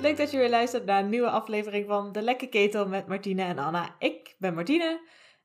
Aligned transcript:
Leuk 0.00 0.16
dat 0.16 0.30
je 0.30 0.38
weer 0.38 0.50
luistert 0.50 0.84
naar 0.84 1.02
een 1.02 1.08
nieuwe 1.08 1.30
aflevering 1.30 1.86
van 1.86 2.12
De 2.12 2.22
Lekke 2.22 2.46
Ketel 2.46 2.88
met 2.88 3.06
Martine 3.06 3.42
en 3.42 3.58
Anna. 3.58 3.94
Ik 3.98 4.34
ben 4.38 4.54
Martine 4.54 5.00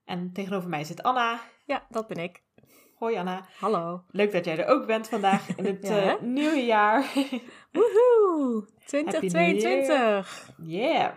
en 0.05 0.31
tegenover 0.33 0.69
mij 0.69 0.83
zit 0.83 1.03
Anna. 1.03 1.39
Ja, 1.65 1.85
dat 1.89 2.07
ben 2.07 2.17
ik. 2.17 2.41
Hoi 2.95 3.15
Anna. 3.17 3.45
Hallo. 3.59 4.03
Leuk 4.11 4.31
dat 4.31 4.45
jij 4.45 4.57
er 4.57 4.67
ook 4.67 4.85
bent 4.85 5.07
vandaag 5.07 5.55
in 5.55 5.65
het 5.71 5.87
Ja, 5.87 6.17
eh, 6.17 6.21
nieuwe 6.21 6.65
jaar. 6.65 7.13
Woehoe! 7.71 8.65
Happy 8.91 9.03
New 9.03 9.31
2022. 9.31 10.49
Yeah. 10.63 11.11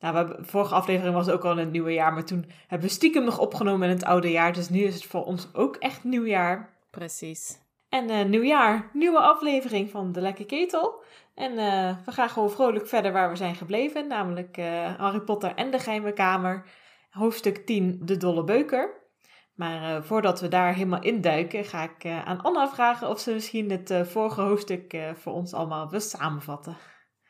Nou, 0.00 0.28
we 0.28 0.44
vorige 0.44 0.74
aflevering 0.74 1.14
was 1.14 1.28
ook 1.28 1.44
al 1.44 1.52
in 1.52 1.58
het 1.58 1.70
nieuwe 1.70 1.92
jaar, 1.92 2.12
maar 2.12 2.24
toen 2.24 2.44
hebben 2.66 2.88
we 2.88 2.94
stiekem 2.94 3.24
nog 3.24 3.38
opgenomen 3.38 3.88
in 3.88 3.94
het 3.94 4.04
oude 4.04 4.30
jaar. 4.30 4.52
Dus 4.52 4.68
nu 4.68 4.80
is 4.80 4.94
het 4.94 5.04
voor 5.04 5.24
ons 5.24 5.48
ook 5.52 5.76
echt 5.76 6.04
nieuwjaar. 6.04 6.78
Precies. 6.90 7.58
En 7.88 8.10
eh 8.10 8.24
nieuwjaar, 8.24 8.90
nieuwe 8.92 9.20
aflevering 9.20 9.90
van 9.90 10.12
De 10.12 10.20
Lekke 10.20 10.44
Ketel. 10.44 11.02
En 11.40 11.58
eh, 11.58 11.96
we 12.04 12.12
gaan 12.12 12.28
gewoon 12.28 12.50
vrolijk 12.50 12.86
verder 12.86 13.12
waar 13.12 13.30
we 13.30 13.36
zijn 13.36 13.54
gebleven, 13.54 14.08
namelijk 14.08 14.56
eh, 14.56 14.94
Harry 14.94 15.20
Potter 15.20 15.54
en 15.54 15.70
de 15.70 15.78
Geheime 15.78 16.12
Kamer, 16.12 16.64
hoofdstuk 17.10 17.56
10, 17.66 18.00
De 18.02 18.16
Dolle 18.16 18.44
Beuker. 18.44 19.08
Maar 19.54 19.96
eh, 19.96 20.02
voordat 20.02 20.40
we 20.40 20.48
daar 20.48 20.74
helemaal 20.74 21.02
induiken, 21.02 21.64
ga 21.64 21.82
ik 21.82 22.06
aan 22.24 22.40
Anna 22.40 22.68
vragen 22.68 23.08
of 23.08 23.20
ze 23.20 23.32
misschien 23.32 23.70
het 23.70 23.94
vorige 24.02 24.40
hoofdstuk 24.40 24.98
voor 25.14 25.32
ons 25.32 25.52
allemaal 25.52 25.90
wil 25.90 26.00
samenvatten. 26.00 26.76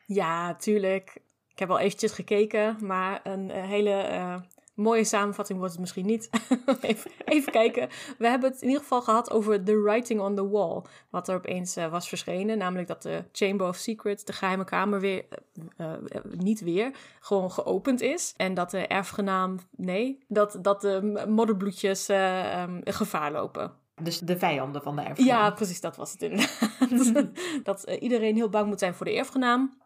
Ja, 0.05 0.55
tuurlijk. 0.55 1.17
Ik 1.47 1.59
heb 1.59 1.69
al 1.69 1.79
eventjes 1.79 2.11
gekeken, 2.11 2.77
maar 2.85 3.19
een 3.23 3.49
hele 3.49 3.93
mooie 4.73 5.03
samenvatting 5.03 5.57
wordt 5.57 5.73
het 5.73 5.81
misschien 5.81 6.05
niet. 6.05 6.29
even, 6.81 7.11
even 7.25 7.51
kijken. 7.51 7.89
We 8.17 8.27
hebben 8.27 8.51
het 8.51 8.61
in 8.61 8.67
ieder 8.67 8.81
geval 8.81 9.01
gehad 9.01 9.31
over 9.31 9.63
The 9.63 9.81
Writing 9.81 10.21
on 10.21 10.35
the 10.35 10.49
Wall. 10.49 10.81
Wat 11.09 11.27
er 11.27 11.35
opeens 11.35 11.75
eh, 11.75 11.91
was 11.91 12.09
verschenen. 12.09 12.57
Namelijk 12.57 12.87
dat 12.87 13.01
de 13.01 13.23
Chamber 13.31 13.67
of 13.67 13.75
Secrets, 13.75 14.23
de 14.23 14.33
geheime 14.33 14.63
kamer, 14.63 14.99
weer, 14.99 15.25
eh, 15.77 15.93
eh, 15.93 16.21
niet 16.37 16.61
weer, 16.61 16.91
gewoon 17.19 17.51
geopend 17.51 18.01
is. 18.01 18.33
En 18.37 18.53
dat 18.53 18.71
de 18.71 18.87
erfgenaam, 18.87 19.59
nee, 19.75 20.23
dat, 20.27 20.57
dat 20.61 20.81
de 20.81 21.25
modderbloedjes 21.27 22.09
eh, 22.09 22.61
ehm, 22.61 22.79
gevaar 22.83 23.31
lopen. 23.31 23.71
Dus 24.03 24.19
de 24.19 24.37
vijanden 24.37 24.81
van 24.81 24.95
de 24.95 25.01
erfgenaam. 25.01 25.37
Ja, 25.37 25.51
precies, 25.51 25.81
dat 25.81 25.95
was 25.95 26.11
het 26.11 26.21
inderdaad. 26.21 27.27
dat 27.63 27.83
iedereen 27.99 28.35
heel 28.35 28.49
bang 28.49 28.67
moet 28.67 28.79
zijn 28.79 28.93
voor 28.93 29.05
de 29.05 29.15
erfgenaam. 29.15 29.81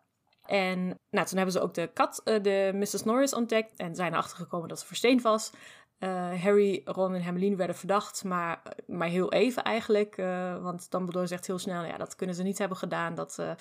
En 0.46 1.00
nou, 1.10 1.26
toen 1.28 1.38
hebben 1.38 1.52
ze 1.54 1.62
ook 1.62 1.74
de 1.74 1.90
kat, 1.94 2.22
eh, 2.24 2.44
de 2.44 2.72
Mrs. 2.74 3.04
Norris, 3.04 3.34
ontdekt. 3.34 3.76
En 3.76 3.96
zijn 3.96 4.12
erachter 4.12 4.38
gekomen 4.38 4.68
dat 4.68 4.80
ze 4.80 4.86
versteend 4.86 5.22
was. 5.22 5.52
Eh, 6.00 6.42
Harry, 6.44 6.82
Ron 6.86 7.14
en 7.14 7.22
Hermeline 7.22 7.56
werden 7.56 7.76
verdacht, 7.76 8.24
maar, 8.24 8.62
maar 8.88 9.08
heel 9.08 9.32
even 9.32 9.64
eigenlijk. 9.64 10.18
eh, 10.18 10.62
want 10.62 10.92
Dumbledore 10.92 11.28
zegt 11.28 11.48
heel 11.48 11.60
snel, 11.60 11.84
ja, 11.84 11.98
dat 11.98 12.16
kunnen 12.16 12.36
ze 12.36 12.44
niet 12.44 12.58
hebben 12.58 12.78
gedaan. 12.78 13.16
Dat 13.16 13.40
eh, 13.40 13.52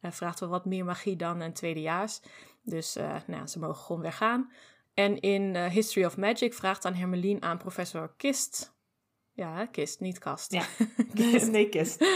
eh, 0.00 0.10
vraagt 0.10 0.40
wel 0.40 0.48
wat 0.48 0.64
meer 0.64 0.84
magie 0.84 1.16
dan 1.16 1.40
een 1.40 1.52
tweedejaars. 1.52 2.20
Dus 2.62 2.96
eh, 2.96 3.16
nou, 3.26 3.46
ze 3.46 3.58
mogen 3.58 3.82
gewoon 3.84 4.02
weggaan. 4.02 4.50
En 4.94 5.20
in 5.20 5.56
eh, 5.56 5.64
History 5.66 6.06
of 6.06 6.16
Magic 6.16 6.54
vraagt 6.54 6.82
dan 6.82 6.94
Hermeline 6.94 7.40
aan 7.40 7.58
professor 7.58 8.12
Kist... 8.16 8.78
Ja, 9.40 9.66
Kist, 9.66 10.00
niet 10.00 10.18
Kast. 10.18 10.52
Ja. 10.52 10.62
Kist. 11.14 11.50
nee, 11.50 11.68
kist. 11.68 12.04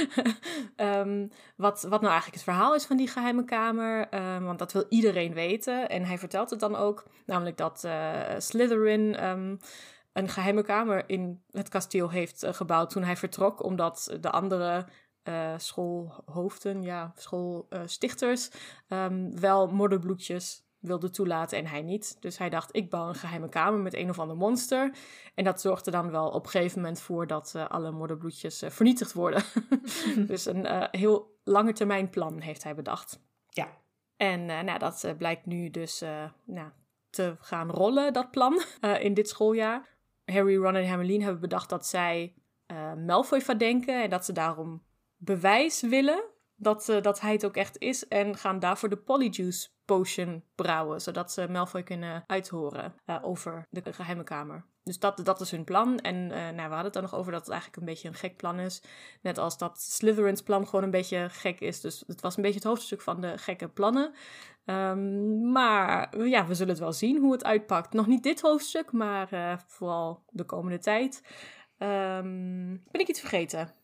Ehm, 0.76 1.28
wat, 1.56 1.82
wat 1.82 2.00
nou 2.00 2.12
eigenlijk 2.12 2.34
het 2.34 2.42
verhaal 2.42 2.74
is 2.74 2.84
van 2.84 2.96
die 2.96 3.08
geheime 3.08 3.44
kamer. 3.44 4.08
Ehm, 4.08 4.42
want 4.42 4.58
dat 4.58 4.72
wil 4.72 4.86
iedereen 4.88 5.34
weten. 5.34 5.88
En 5.88 6.04
hij 6.04 6.18
vertelt 6.18 6.50
het 6.50 6.60
dan 6.60 6.76
ook. 6.76 7.04
Namelijk 7.26 7.56
dat 7.56 7.84
eh, 7.84 8.20
Slytherin 8.38 9.14
ehm, 9.14 9.56
een 10.12 10.28
geheime 10.28 10.62
kamer 10.62 11.08
in 11.08 11.42
het 11.50 11.68
kasteel 11.68 12.10
heeft 12.10 12.42
eh, 12.42 12.52
gebouwd 12.52 12.90
toen 12.90 13.02
hij 13.02 13.16
vertrok. 13.16 13.62
Omdat 13.62 14.16
de 14.20 14.30
andere 14.30 14.86
eh, 15.22 15.54
schoolhoofden, 15.56 16.82
ja, 16.82 17.12
schoolstichters, 17.16 18.50
wel 19.30 19.66
modderbloedjes 19.66 20.63
wilden 20.84 21.12
toelaten 21.12 21.58
en 21.58 21.66
hij 21.66 21.82
niet. 21.82 22.16
Dus 22.20 22.38
hij 22.38 22.50
dacht, 22.50 22.76
ik 22.76 22.90
bouw 22.90 23.08
een 23.08 23.14
geheime 23.14 23.48
kamer 23.48 23.80
met 23.80 23.94
een 23.94 24.10
of 24.10 24.18
ander 24.18 24.36
monster. 24.36 24.94
En 25.34 25.44
dat 25.44 25.60
zorgde 25.60 25.90
dan 25.90 26.10
wel 26.10 26.28
op 26.28 26.44
een 26.44 26.50
gegeven 26.50 26.80
moment 26.80 27.00
voor 27.00 27.26
dat 27.26 27.52
eh, 27.56 27.68
alle 27.68 27.90
modderbloedjes 27.90 28.62
eh, 28.62 28.70
vernietigd 28.70 29.12
worden. 29.12 29.42
dus 30.26 30.46
een 30.46 30.66
eh, 30.66 30.88
heel 30.90 31.38
lange 31.44 31.72
termijn 31.72 32.10
plan 32.10 32.40
heeft 32.40 32.62
hij 32.62 32.74
bedacht. 32.74 33.20
Ja. 33.48 33.68
En 34.16 34.44
nou, 34.46 34.78
dat 34.78 35.14
blijkt 35.18 35.46
nu 35.46 35.70
dus 35.70 36.02
nou, 36.44 36.70
te 37.10 37.36
gaan 37.40 37.70
rollen, 37.70 38.12
dat 38.12 38.30
plan, 38.30 38.62
in 39.00 39.14
dit 39.14 39.28
schooljaar. 39.28 39.88
Harry, 40.24 40.56
Ron 40.56 40.74
en 40.74 40.86
Hermeline 40.86 41.22
hebben 41.22 41.40
bedacht 41.40 41.68
dat 41.68 41.86
zij 41.86 42.34
Malfoy 43.06 43.40
verdenken 43.40 44.02
en 44.02 44.10
dat 44.10 44.24
ze 44.24 44.32
daarom 44.32 44.82
bewijs 45.16 45.80
willen 45.80 46.24
dat, 46.56 46.98
dat 47.02 47.20
hij 47.20 47.32
het 47.32 47.44
ook 47.44 47.56
echt 47.56 47.78
is. 47.78 48.08
En 48.08 48.36
gaan 48.36 48.58
daarvoor 48.58 48.88
de 48.88 48.96
Polyjuice 48.96 49.68
Potion 49.84 50.44
brouwen, 50.54 51.00
zodat 51.00 51.32
ze 51.32 51.48
Malfoy 51.50 51.82
kunnen 51.82 52.24
uithoren 52.26 52.94
eh, 53.04 53.18
over 53.22 53.66
de 53.70 53.92
geheime 53.92 54.22
kamer. 54.22 54.64
Dus 54.82 54.98
dat, 54.98 55.20
dat 55.24 55.40
is 55.40 55.50
hun 55.50 55.64
plan. 55.64 55.98
En 55.98 56.30
eh, 56.30 56.40
nou, 56.40 56.54
we 56.54 56.60
hadden 56.60 56.84
het 56.84 56.92
dan 56.92 57.02
nog 57.02 57.14
over 57.14 57.32
dat 57.32 57.40
het 57.40 57.50
eigenlijk 57.50 57.80
een 57.80 57.88
beetje 57.88 58.08
een 58.08 58.14
gek 58.14 58.36
plan 58.36 58.58
is. 58.58 58.82
Net 59.22 59.38
als 59.38 59.58
dat 59.58 59.80
Slytherin's 59.80 60.42
plan 60.42 60.66
gewoon 60.66 60.84
een 60.84 60.90
beetje 60.90 61.28
gek 61.30 61.60
is. 61.60 61.80
Dus 61.80 62.04
het 62.06 62.20
was 62.20 62.36
een 62.36 62.42
beetje 62.42 62.58
het 62.58 62.68
hoofdstuk 62.68 63.00
van 63.00 63.20
de 63.20 63.38
gekke 63.38 63.68
plannen. 63.68 64.14
Ehm, 64.64 65.50
maar 65.50 66.18
ja, 66.26 66.46
we 66.46 66.54
zullen 66.54 66.72
het 66.72 66.82
wel 66.82 66.92
zien 66.92 67.20
hoe 67.20 67.32
het 67.32 67.44
uitpakt. 67.44 67.92
Nog 67.92 68.06
niet 68.06 68.22
dit 68.22 68.40
hoofdstuk, 68.40 68.92
maar 68.92 69.32
eh, 69.32 69.58
vooral 69.66 70.22
de 70.30 70.44
komende 70.44 70.78
tijd. 70.78 71.22
Ehm, 71.78 72.76
ben 72.90 73.00
ik 73.00 73.08
iets 73.08 73.20
vergeten? 73.20 73.74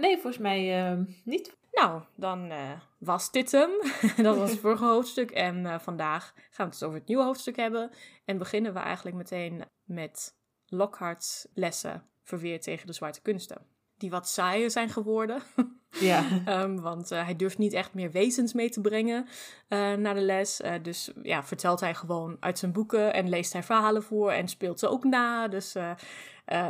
Nee, 0.00 0.14
volgens 0.14 0.38
mij 0.38 0.96
niet. 1.24 1.56
Nou, 1.74 2.02
dan 2.16 2.50
eh, 2.50 2.70
was 2.98 3.30
dit 3.30 3.52
hem. 3.52 3.70
dat 4.26 4.36
was 4.36 4.50
het 4.50 4.60
vorige 4.60 4.84
hoofdstuk. 4.84 5.30
En 5.30 5.66
eh, 5.66 5.78
vandaag 5.78 6.32
gaan 6.34 6.46
we 6.56 6.62
het 6.62 6.72
dus 6.72 6.82
over 6.82 6.98
het 6.98 7.08
nieuwe 7.08 7.24
hoofdstuk 7.24 7.56
hebben. 7.56 7.90
En 8.24 8.38
beginnen 8.38 8.72
we 8.72 8.78
eigenlijk 8.78 9.16
meteen 9.16 9.64
met 9.84 10.36
Lockhart's 10.66 11.48
lessen 11.54 12.06
verweerd 12.22 12.62
tegen 12.62 12.86
de 12.86 12.92
zwarte 12.92 13.22
kunsten. 13.22 13.66
Die 13.96 14.10
wat 14.10 14.28
saaier 14.28 14.70
zijn 14.70 14.88
geworden. 14.88 15.42
Ja. 16.00 16.24
Ehm, 16.44 16.80
want 16.80 17.10
eh, 17.10 17.24
hij 17.24 17.36
durft 17.36 17.58
niet 17.58 17.72
echt 17.72 17.94
meer 17.94 18.10
wezens 18.10 18.52
mee 18.52 18.70
te 18.70 18.80
brengen 18.80 19.26
naar 19.68 20.14
de 20.14 20.20
les. 20.20 20.60
Dus 20.82 21.10
ja, 21.22 21.44
vertelt 21.44 21.80
hij 21.80 21.94
gewoon 21.94 22.36
uit 22.40 22.58
zijn 22.58 22.72
boeken 22.72 23.12
en 23.12 23.28
leest 23.28 23.52
hij 23.52 23.62
verhalen 23.62 24.02
voor 24.02 24.30
en 24.30 24.48
speelt 24.48 24.78
ze 24.78 24.88
ook 24.88 25.04
na. 25.04 25.48
Dus 25.48 25.74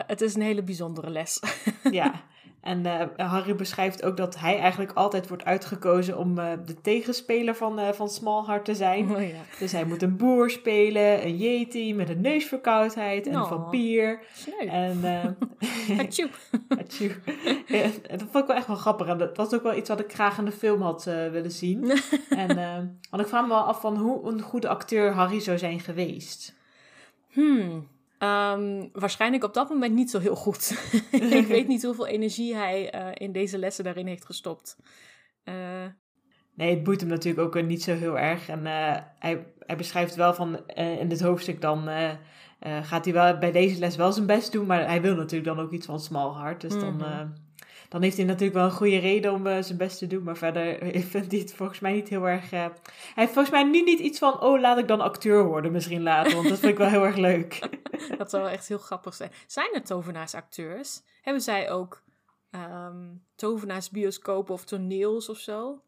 het 0.06 0.20
is 0.20 0.34
een 0.34 0.42
hele 0.42 0.62
bijzondere 0.62 1.10
les. 1.10 1.40
Ja, 1.90 2.24
en 2.64 2.86
eh, 2.86 3.30
Harry 3.30 3.54
beschrijft 3.54 4.02
ook 4.04 4.16
dat 4.16 4.38
hij 4.38 4.58
eigenlijk 4.58 4.92
altijd 4.92 5.28
wordt 5.28 5.44
uitgekozen 5.44 6.18
om 6.18 6.38
eh, 6.38 6.52
de 6.64 6.80
tegenspeler 6.80 7.54
van, 7.54 7.78
eh 7.78 7.92
van 7.92 8.08
Smallheart 8.08 8.64
te 8.64 8.74
zijn. 8.74 9.10
oh 9.16 9.22
ja. 9.28 9.36
Dus 9.58 9.72
hij 9.72 9.84
moet 9.84 10.02
een 10.02 10.16
boer 10.16 10.50
spelen, 10.50 11.26
een 11.26 11.36
yeti 11.36 11.94
met 11.94 12.08
een 12.08 12.20
neusverkoudheid 12.20 13.26
en 13.26 13.34
een 13.34 13.40
Oh. 13.40 13.48
vampier. 13.48 14.20
Sneu. 14.34 14.68
En. 14.68 15.00
Ja, 17.66 17.82
en 17.82 18.18
dat 18.18 18.28
vond 18.30 18.36
ik 18.36 18.46
wel 18.46 18.56
echt 18.56 18.66
wel 18.66 18.76
grappig. 18.76 19.06
En 19.06 19.18
dat 19.18 19.36
was 19.36 19.54
ook 19.54 19.62
wel 19.62 19.76
iets 19.76 19.88
wat 19.88 20.00
ik 20.00 20.12
graag 20.12 20.38
in 20.38 20.44
de 20.44 20.52
film 20.52 20.82
had 20.82 21.04
willen 21.04 21.50
zien. 21.50 21.90
en 22.28 22.56
want 23.10 23.22
ik 23.22 23.28
vraag 23.28 23.42
me 23.42 23.48
wel 23.48 23.58
af 23.58 23.80
van 23.80 23.96
hoe 23.96 24.28
een 24.28 24.40
goede 24.40 24.68
acteur 24.68 25.12
Harry 25.12 25.40
zou 25.40 25.58
zijn 25.58 25.80
geweest. 25.80 26.54
Hmm. 27.30 27.88
Ehm, 28.24 28.88
waarschijnlijk 28.92 29.44
op 29.44 29.54
dat 29.54 29.68
moment 29.68 29.94
niet 29.94 30.10
zo 30.10 30.18
heel 30.18 30.36
goed. 30.36 30.90
ik 31.40 31.46
weet 31.46 31.68
niet 31.68 31.82
hoeveel 31.82 32.06
energie 32.06 32.54
hij 32.54 32.90
eh, 32.90 33.06
in 33.14 33.32
deze 33.32 33.58
lessen 33.58 33.84
daarin 33.84 34.06
heeft 34.06 34.24
gestopt. 34.24 34.76
Eh, 35.44 35.54
Nee, 36.54 36.70
het 36.70 36.82
boeit 36.82 37.00
hem 37.00 37.08
natuurlijk 37.08 37.46
ook 37.46 37.56
eh, 37.56 37.64
niet 37.64 37.82
zo 37.82 37.94
heel 37.94 38.18
erg. 38.18 38.48
En 38.48 38.66
hij, 39.18 39.46
hij 39.58 39.76
beschrijft 39.76 40.14
wel 40.14 40.34
van 40.34 40.66
in 40.74 41.08
dit 41.08 41.20
hoofdstuk 41.20 41.60
dan 41.60 41.88
gaat 42.82 43.04
hij 43.04 43.14
wel 43.14 43.38
bij 43.38 43.52
deze 43.52 43.78
les 43.78 43.96
wel 43.96 44.12
zijn 44.12 44.26
best 44.26 44.52
doen. 44.52 44.66
Maar 44.66 44.86
hij 44.86 45.02
wil 45.02 45.14
natuurlijk 45.14 45.56
dan 45.56 45.64
ook 45.64 45.72
iets 45.72 45.86
van 45.86 46.00
Smallheart. 46.00 46.60
Dus 46.60 46.72
dan, 46.72 46.96
Mhm. 46.96 47.28
Dan 47.94 48.02
heeft 48.02 48.16
hij 48.16 48.24
natuurlijk 48.26 48.54
wel 48.54 48.64
een 48.64 48.70
goede 48.70 48.98
reden 48.98 49.32
om 49.32 49.46
eh, 49.46 49.62
zijn 49.62 49.78
best 49.78 49.98
te 49.98 50.06
doen. 50.06 50.22
Maar 50.22 50.36
verder 50.36 50.78
vindt 51.12 51.30
hij 51.30 51.40
het 51.40 51.54
volgens 51.54 51.80
mij 51.80 51.92
niet 51.92 52.08
heel 52.08 52.28
erg... 52.28 52.44
eh, 52.52 52.60
hij 52.60 52.70
heeft 53.14 53.32
volgens 53.32 53.50
mij 53.54 53.62
nu 53.64 53.82
niet 53.82 53.98
iets 53.98 54.18
van, 54.18 54.40
oh 54.40 54.60
laat 54.60 54.78
ik 54.78 54.88
dan 54.88 55.00
acteur 55.00 55.44
worden 55.44 55.72
misschien 55.72 56.02
later. 56.02 56.34
Want 56.34 56.48
dat 56.48 56.58
vind 56.58 56.72
ik 56.72 56.78
wel 56.78 56.88
heel 56.88 57.04
erg 57.04 57.16
leuk. 57.16 57.68
dat 58.18 58.30
zou 58.30 58.42
wel 58.42 58.52
echt 58.52 58.68
heel 58.68 58.78
grappig 58.78 59.14
zijn. 59.14 59.30
Zijn 59.46 59.74
er 59.74 59.82
tovenaarsacteurs? 59.82 61.02
Hebben 61.22 61.42
zij 61.42 61.70
ook 61.70 62.02
ehm 62.50 63.12
tovenaarsbioscopen 63.34 64.54
of 64.54 64.64
toneels 64.64 65.28
of 65.28 65.38
zo? 65.38 65.80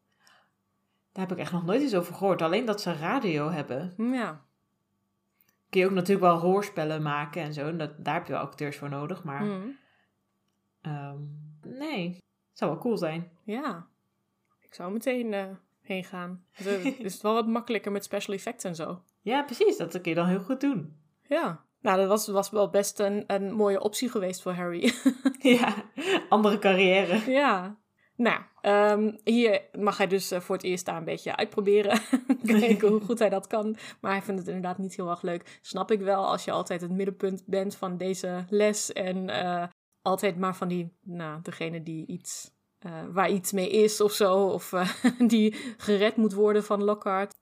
Daar 1.13 1.27
heb 1.29 1.37
ik 1.37 1.43
echt 1.43 1.53
nog 1.53 1.65
nooit 1.65 1.83
iets 1.83 1.95
over 1.95 2.15
gehoord. 2.15 2.43
Alleen 2.43 2.65
dat 2.65 2.81
ze 2.81 2.93
radio 2.93 3.51
hebben. 3.51 3.93
Hm, 3.97 4.13
Ja. 4.13 4.41
Kun 5.71 5.81
je 5.81 5.87
ook 5.87 5.93
natuurlijk 5.93 6.21
wel 6.27 6.39
hoorspellen 6.39 7.03
maken 7.03 7.43
en 7.43 7.53
zo. 7.55 7.69
En 7.69 7.79
dat, 7.79 7.91
daar 8.05 8.15
heb 8.15 8.27
je 8.27 8.33
wel 8.33 8.43
acteurs 8.43 8.77
voor 8.77 8.89
nodig. 8.89 9.25
Maar 9.25 9.41
Hm. 9.43 9.61
ehm, 10.83 11.17
nee, 11.69 12.19
zou 12.53 12.71
wel 12.71 12.81
cool 12.81 12.97
zijn. 12.97 13.31
Ja. 13.45 13.87
Ik 14.61 14.75
zou 14.75 14.93
meteen 14.93 15.33
eh, 15.33 15.47
heen 15.81 16.05
gaan. 16.05 16.45
Dus, 16.57 16.67
eh, 16.67 17.01
is 17.01 17.13
het 17.13 17.23
wel 17.23 17.35
wat 17.35 17.47
makkelijker 17.47 17.93
met 17.93 18.05
special 18.05 18.35
effects 18.35 18.65
en 18.65 18.75
zo. 18.75 19.01
Ja, 19.23 19.43
precies. 19.43 19.77
Dat 19.77 19.91
kun 19.91 20.11
je 20.11 20.15
dan 20.15 20.27
heel 20.27 20.41
goed 20.41 20.61
doen. 20.61 20.97
Ja. 21.23 21.65
Nou, 21.81 21.99
dat 21.99 22.09
was, 22.09 22.27
was 22.27 22.51
wel 22.51 22.71
best 22.71 22.99
een, 22.99 23.25
een 23.27 23.53
mooie 23.53 23.81
optie 23.81 24.11
geweest 24.11 24.43
voor 24.43 24.53
Harry. 24.53 24.93
ja, 25.59 25.75
andere 26.29 26.59
carrière. 26.59 27.31
ja. 27.31 27.79
Nou, 28.17 28.41
ehm, 28.61 29.13
hier 29.25 29.63
mag 29.79 29.97
hij 29.97 30.07
dus 30.07 30.31
eh, 30.31 30.41
voor 30.41 30.57
het 30.57 30.65
eerst 30.65 30.85
daar 30.85 30.97
een 30.97 31.05
beetje 31.05 31.37
uitproberen. 31.37 32.01
Kijken 32.45 32.89
hoe 32.89 33.01
goed 33.01 33.19
hij 33.19 33.29
dat 33.29 33.47
kan. 33.47 33.77
Maar 34.01 34.13
hij 34.13 34.23
vindt 34.23 34.41
het 34.41 34.49
inderdaad 34.49 34.79
niet 34.79 34.97
heel 34.97 35.11
erg 35.11 35.23
leuk. 35.23 35.59
Snap 35.63 35.91
ik 35.91 36.01
wel 36.01 36.27
als 36.27 36.45
je 36.45 36.51
altijd 36.51 36.81
het 36.81 36.91
middenpunt 36.91 37.43
bent 37.47 37.77
van 37.77 37.97
deze 37.97 38.45
les. 38.49 38.93
En 38.93 39.29
eh, 39.31 39.65
altijd 40.07 40.39
maar 40.39 40.57
van 40.57 40.69
die, 40.69 40.93
nou, 41.03 41.43
degene 41.43 41.83
die 41.83 42.07
iets, 42.07 42.51
eh, 42.79 42.93
waar 43.13 43.31
iets 43.31 43.53
mee 43.53 43.71
is 43.71 44.01
of 44.01 44.13
zo. 44.13 44.47
Of 44.47 44.73
die 45.29 45.55
gered 45.77 46.17
moet 46.17 46.33
worden 46.33 46.65
van 46.65 46.85
Lockhart. 46.85 47.35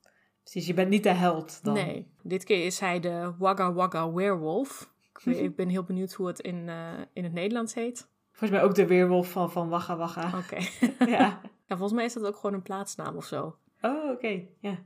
Precies, 0.43 0.66
je 0.66 0.75
bent 0.75 0.88
niet 0.88 1.02
de 1.02 1.12
held 1.12 1.64
dan. 1.64 1.75
Nee, 1.75 2.11
dit 2.22 2.44
keer 2.44 2.66
is 2.66 2.81
hij 2.81 3.00
de 3.00 3.34
Wagga 3.38 3.72
Wagga 3.72 4.12
Werewolf. 4.12 4.93
Ik, 5.25 5.56
ben 5.56 5.69
heel 5.69 5.82
benieuwd 5.82 6.12
hoe 6.12 6.26
het 6.26 6.40
in, 6.40 6.69
in 7.12 7.25
het 7.25 7.32
Nederlands 7.32 7.75
heet. 7.75 8.08
Volgens 8.31 8.50
mij 8.50 8.62
ook 8.62 8.75
de 8.75 8.87
weerwolf 8.87 9.31
van, 9.31 9.50
van 9.50 9.69
Wagga 9.69 9.96
Wagga. 9.96 10.38
Oké. 10.38 10.56
ja. 11.10 11.40
ja. 11.67 11.76
Volgens 11.76 11.93
mij 11.93 12.05
is 12.05 12.12
dat 12.12 12.26
ook 12.26 12.37
gewoon 12.37 12.55
een 12.55 12.62
plaatsnaam 12.62 13.17
of 13.17 13.25
zo. 13.25 13.56
Oh, 13.81 14.10
oké. 14.10 14.46
Ja. 14.60 14.78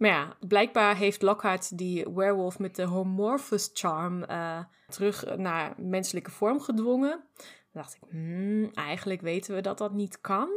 Maar 0.00 0.10
ja, 0.10 0.36
blijkbaar 0.46 0.96
heeft 0.96 1.22
Lockhart 1.22 1.78
die 1.78 2.06
werewolf 2.14 2.58
met 2.58 2.76
de 2.76 2.82
Homorphous 2.82 3.70
Charm 3.72 4.24
uh, 4.30 4.58
terug 4.88 5.36
naar 5.36 5.74
menselijke 5.76 6.30
vorm 6.30 6.60
gedwongen. 6.60 7.24
Dan 7.72 7.82
dacht 7.82 7.94
ik, 7.94 8.02
hmm, 8.10 8.70
eigenlijk 8.72 9.20
weten 9.20 9.54
we 9.54 9.60
dat 9.60 9.78
dat 9.78 9.92
niet 9.92 10.20
kan. 10.20 10.48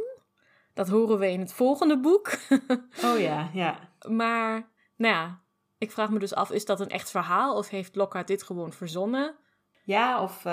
Dat 0.74 0.88
horen 0.88 1.18
we 1.18 1.30
in 1.30 1.40
het 1.40 1.52
volgende 1.52 2.00
boek. 2.00 2.38
oh 3.04 3.18
ja, 3.18 3.50
ja. 3.52 3.78
Maar, 4.08 4.68
nou 4.96 5.14
ja, 5.14 5.40
ik 5.78 5.90
vraag 5.90 6.10
me 6.10 6.18
dus 6.18 6.34
af, 6.34 6.50
is 6.50 6.64
dat 6.64 6.80
een 6.80 6.88
echt 6.88 7.10
verhaal 7.10 7.56
of 7.56 7.68
heeft 7.68 7.96
Lockhart 7.96 8.26
dit 8.26 8.42
gewoon 8.42 8.72
verzonnen? 8.72 9.34
Ja, 9.82 10.22
of 10.22 10.38
uh, 10.44 10.52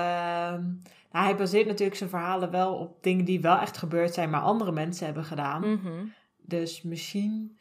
nou, 1.12 1.26
hij 1.26 1.36
baseert 1.36 1.68
natuurlijk 1.68 1.98
zijn 1.98 2.10
verhalen 2.10 2.52
wel 2.52 2.76
op 2.76 3.04
dingen 3.04 3.26
die 3.26 3.42
wel 3.42 3.58
echt 3.58 3.78
gebeurd 3.78 4.14
zijn, 4.14 4.30
maar 4.30 4.42
andere 4.42 4.72
mensen 4.72 5.06
hebben 5.06 5.24
gedaan. 5.24 5.68
Mm 5.68 5.80
-hmm. 5.84 6.14
Dus 6.38 6.82
misschien 6.82 7.58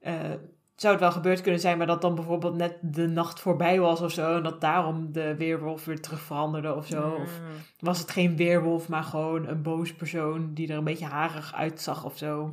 uh, 0.00 0.34
zou 0.82 0.94
het 0.94 1.02
wel 1.02 1.12
gebeurd 1.12 1.40
kunnen 1.40 1.60
zijn, 1.60 1.78
maar 1.78 1.86
dat 1.86 2.00
dan 2.00 2.14
bijvoorbeeld 2.14 2.54
net 2.54 2.78
de 2.80 3.06
nacht 3.06 3.40
voorbij 3.40 3.80
was 3.80 4.00
of 4.00 4.12
zo. 4.12 4.36
En 4.36 4.42
dat 4.42 4.60
daarom 4.60 5.12
de 5.12 5.36
weerwolf 5.36 5.84
weer 5.84 6.00
terug 6.00 6.20
veranderde 6.20 6.74
of 6.74 6.86
zo. 6.86 7.08
Mm. 7.08 7.22
Of 7.22 7.40
was 7.78 7.98
het 7.98 8.10
geen 8.10 8.36
weerwolf, 8.36 8.88
maar 8.88 9.04
gewoon 9.04 9.46
een 9.46 9.62
boos 9.62 9.94
persoon 9.94 10.54
die 10.54 10.68
er 10.68 10.76
een 10.76 10.84
beetje 10.84 11.06
harig 11.06 11.54
uitzag 11.54 12.04
of 12.04 12.16
zo. 12.16 12.50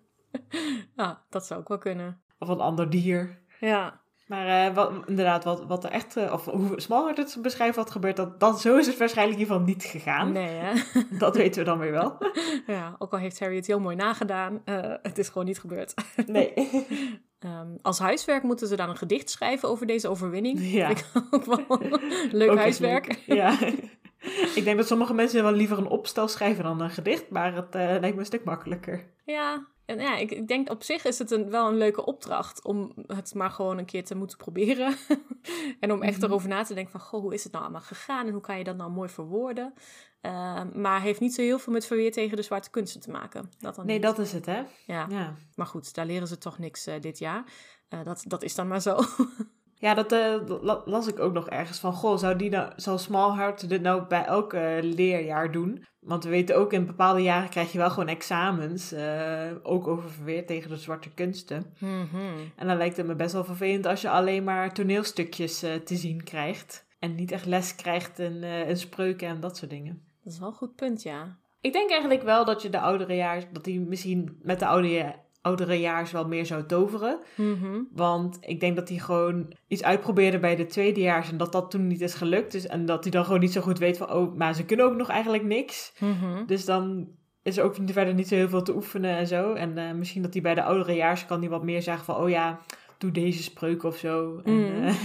ja, 0.96 1.24
dat 1.28 1.46
zou 1.46 1.60
ook 1.60 1.68
wel 1.68 1.78
kunnen. 1.78 2.20
Of 2.38 2.48
een 2.48 2.60
ander 2.60 2.90
dier. 2.90 3.38
Ja. 3.60 4.00
Maar 4.30 4.68
uh, 4.68 4.74
wat, 4.74 4.92
inderdaad, 5.06 5.44
wat, 5.44 5.64
wat 5.66 5.84
er 5.84 5.90
echt, 5.90 6.16
uh, 6.16 6.32
of 6.32 6.44
hoe 6.44 6.80
Smallheart 6.80 7.16
het 7.16 7.36
beschrijft 7.42 7.76
wat 7.76 7.90
gebeurt, 7.90 8.16
dat, 8.16 8.40
dat, 8.40 8.60
zo 8.60 8.76
is 8.76 8.86
het 8.86 8.98
waarschijnlijk 8.98 9.38
in 9.38 9.42
ieder 9.42 9.56
geval 9.56 9.74
niet 9.74 9.84
gegaan. 9.84 10.32
Nee, 10.32 10.56
hè? 10.56 10.72
dat 11.18 11.36
weten 11.36 11.60
we 11.60 11.68
dan 11.68 11.78
weer 11.78 11.90
wel. 11.90 12.16
ja, 12.66 12.94
ook 12.98 13.12
al 13.12 13.18
heeft 13.18 13.40
Harry 13.40 13.56
het 13.56 13.66
heel 13.66 13.80
mooi 13.80 13.96
nagedaan, 13.96 14.62
uh, 14.64 14.94
het 15.02 15.18
is 15.18 15.28
gewoon 15.28 15.46
niet 15.46 15.60
gebeurd. 15.60 15.94
nee. 16.26 16.52
Um, 17.44 17.78
als 17.82 17.98
huiswerk 17.98 18.42
moeten 18.42 18.68
ze 18.68 18.76
dan 18.76 18.88
een 18.88 18.96
gedicht 18.96 19.30
schrijven 19.30 19.68
over 19.68 19.86
deze 19.86 20.08
overwinning. 20.08 20.58
Ja. 20.60 20.86
Vind 20.86 20.98
ik 20.98 21.22
ook 21.30 21.44
wel 21.44 21.80
leuk 22.30 22.50
Ook 22.50 22.58
huiswerk. 22.58 23.06
leuk. 23.06 23.38
Ja. 23.38 23.58
ik 24.58 24.64
denk 24.64 24.76
dat 24.76 24.86
sommige 24.86 25.14
mensen 25.14 25.42
wel 25.42 25.52
liever 25.52 25.78
een 25.78 25.86
opstel 25.86 26.28
schrijven 26.28 26.64
dan 26.64 26.80
een 26.80 26.90
gedicht, 26.90 27.30
maar 27.30 27.54
het 27.54 27.74
lijkt 27.74 28.14
me 28.14 28.18
een 28.20 28.24
stuk 28.26 28.44
makkelijker. 28.44 29.06
Ja, 29.24 29.66
en 29.84 29.98
ja, 30.00 30.16
ik, 30.16 30.30
ik, 30.30 30.48
denk 30.48 30.70
op 30.70 30.82
zich 30.82 31.04
is 31.04 31.18
het 31.18 31.30
een, 31.30 31.50
wel 31.50 31.68
een 31.68 31.76
leuke 31.78 32.04
opdracht 32.04 32.64
om 32.64 32.92
het 33.06 33.34
maar 33.34 33.50
gewoon 33.50 33.78
een 33.78 33.84
keer 33.84 34.04
te 34.04 34.14
moeten 34.14 34.36
proberen. 34.36 34.96
en 35.80 35.92
om 35.92 36.02
echt 36.02 36.16
Mhm. 36.16 36.24
erover 36.26 36.48
na 36.48 36.62
te 36.62 36.74
denken 36.74 36.92
van, 36.92 37.00
goh, 37.00 37.20
hoe 37.20 37.34
is 37.34 37.42
het 37.44 37.52
nou 37.52 37.64
allemaal 37.64 37.82
gegaan 37.82 38.26
en 38.26 38.32
hoe 38.32 38.40
kan 38.42 38.58
je 38.58 38.64
dat 38.64 38.76
nou 38.76 38.90
mooi 38.90 39.08
verwoorden? 39.08 39.74
Uh, 40.22 40.60
maar 40.74 41.00
heeft 41.00 41.20
niet 41.20 41.34
zo 41.34 41.42
heel 41.42 41.58
veel 41.58 41.72
met 41.72 41.86
verweer 41.86 42.12
tegen 42.12 42.36
de 42.36 42.42
zwarte 42.42 42.70
kunsten 42.70 43.00
te 43.00 43.10
maken. 43.10 43.50
Dat 43.58 43.74
dan 43.74 43.86
Nee, 43.86 43.94
niet. 43.94 44.04
dat 44.04 44.18
is 44.18 44.32
het, 44.32 44.46
hè? 44.46 44.62
Ja. 44.86 45.06
Ja, 45.08 45.34
maar 45.54 45.66
goed, 45.66 45.94
daar 45.94 46.06
leren 46.06 46.26
ze 46.28 46.38
toch 46.38 46.58
niks 46.58 46.88
uh, 46.88 46.94
dit 47.00 47.18
jaar. 47.18 47.44
Uh, 47.94 48.04
dat, 48.04 48.24
dat 48.26 48.42
is 48.42 48.54
dan 48.54 48.68
maar 48.68 48.80
zo. 48.80 48.96
ja 49.80 49.94
dat 49.94 50.12
uh, 50.12 50.34
la 50.60 50.82
las 50.84 51.06
ik 51.06 51.18
ook 51.18 51.32
nog 51.32 51.48
ergens 51.48 51.78
van. 51.78 51.92
Goh, 51.92 52.18
zou, 52.18 52.36
die 52.36 52.50
nou, 52.50 52.72
zou 52.76 52.98
Smallheart 52.98 53.68
dit 53.68 53.82
nou 53.82 54.06
bij 54.06 54.24
elk 54.24 54.52
leerjaar 54.80 55.52
doen? 55.52 55.84
Want 56.00 56.24
we 56.24 56.30
weten 56.30 56.56
ook, 56.56 56.72
in 56.72 56.86
bepaalde 56.86 57.22
jaren 57.22 57.48
krijg 57.48 57.72
je 57.72 57.78
wel 57.78 57.90
gewoon 57.90 58.08
examens. 58.08 58.92
uh, 58.92 59.50
ook 59.62 59.86
over 59.86 60.10
verweer 60.10 60.46
tegen 60.46 60.70
de 60.70 60.76
zwarte 60.76 61.10
kunsten. 61.10 61.74
Mm 61.78 62.08
-hmm. 62.10 62.52
En 62.56 62.66
dan 62.66 62.76
lijkt 62.76 62.96
het 62.96 63.06
me 63.06 63.14
best 63.14 63.32
wel 63.32 63.44
vervelend 63.44 63.86
als 63.86 64.00
je 64.00 64.10
alleen 64.10 64.44
maar 64.44 64.72
toneelstukjes 64.72 65.58
te 65.58 65.96
zien 65.96 66.24
krijgt. 66.24 66.86
En 66.98 67.14
niet 67.14 67.32
echt 67.32 67.46
les 67.46 67.74
krijgt 67.74 68.18
in, 68.18 68.42
in 68.42 68.76
spreuken 68.76 69.28
en 69.28 69.40
dat 69.40 69.56
soort 69.56 69.70
dingen. 69.70 70.02
Dat 70.24 70.32
is 70.32 70.38
wel 70.38 70.48
een 70.48 70.54
goed 70.54 70.74
punt, 70.74 71.02
ja. 71.02 71.38
Ik 71.60 71.72
denk 71.72 71.90
eigenlijk 71.90 72.22
wel 72.22 72.44
dat 72.44 72.62
je 72.62 72.70
de 72.70 72.80
oudere 72.80 73.14
jaar, 73.14 73.52
dat 73.52 73.66
hij 73.66 73.74
misschien 73.74 74.38
met 74.42 74.58
de 74.58 74.66
oude, 74.66 74.88
oudere 74.88 75.20
jaars 75.80 76.10
wel 76.10 76.26
meer 76.26 76.46
zou 76.46 76.66
toveren. 76.66 77.18
Mm 77.36 77.58
-hmm. 77.60 77.88
Want 77.92 78.38
ik 78.40 78.60
denk 78.60 78.76
dat 78.76 78.88
hij 78.88 78.98
gewoon 78.98 79.52
iets 79.68 79.82
uitprobeerde 79.82 80.38
bij 80.38 80.56
de 80.56 80.66
tweedejaars 80.66 81.30
en 81.30 81.36
dat 81.36 81.52
dat 81.52 81.70
toen 81.70 81.86
niet 81.86 82.00
is 82.00 82.14
gelukt. 82.14 82.52
Dus, 82.52 82.66
en 82.66 82.86
dat 82.86 83.02
hij 83.02 83.12
dan 83.12 83.24
gewoon 83.24 83.40
niet 83.40 83.52
zo 83.52 83.60
goed 83.60 83.78
weet 83.78 83.96
van, 83.96 84.12
oh, 84.12 84.36
maar 84.36 84.54
ze 84.54 84.64
kunnen 84.64 84.86
ook 84.86 84.96
nog 84.96 85.08
eigenlijk 85.08 85.44
niks. 85.44 85.92
Mm 85.98 86.12
-hmm. 86.20 86.46
Dus 86.46 86.64
dan 86.64 87.08
is 87.42 87.56
er 87.56 87.64
ook 87.64 87.76
verder 87.86 88.14
niet 88.14 88.28
zo 88.28 88.34
heel 88.34 88.48
veel 88.48 88.62
te 88.62 88.74
oefenen 88.74 89.16
en 89.16 89.26
zo. 89.26 89.52
En 89.52 89.78
uh, 89.78 89.92
misschien 89.92 90.22
dat 90.22 90.32
hij 90.32 90.42
bij 90.42 90.54
de 90.54 90.62
oudere 90.62 90.94
jaars 90.94 91.26
kan 91.26 91.40
hij 91.40 91.48
wat 91.48 91.64
meer 91.64 91.82
zeggen 91.82 92.04
van, 92.04 92.16
oh 92.16 92.28
ja, 92.28 92.60
doe 93.00 93.10
deze 93.10 93.42
spreuk 93.42 93.82
of 93.82 93.96
zo. 93.96 94.40
En, 94.44 94.52
Mm. 94.52 94.84
uh, 94.86 95.04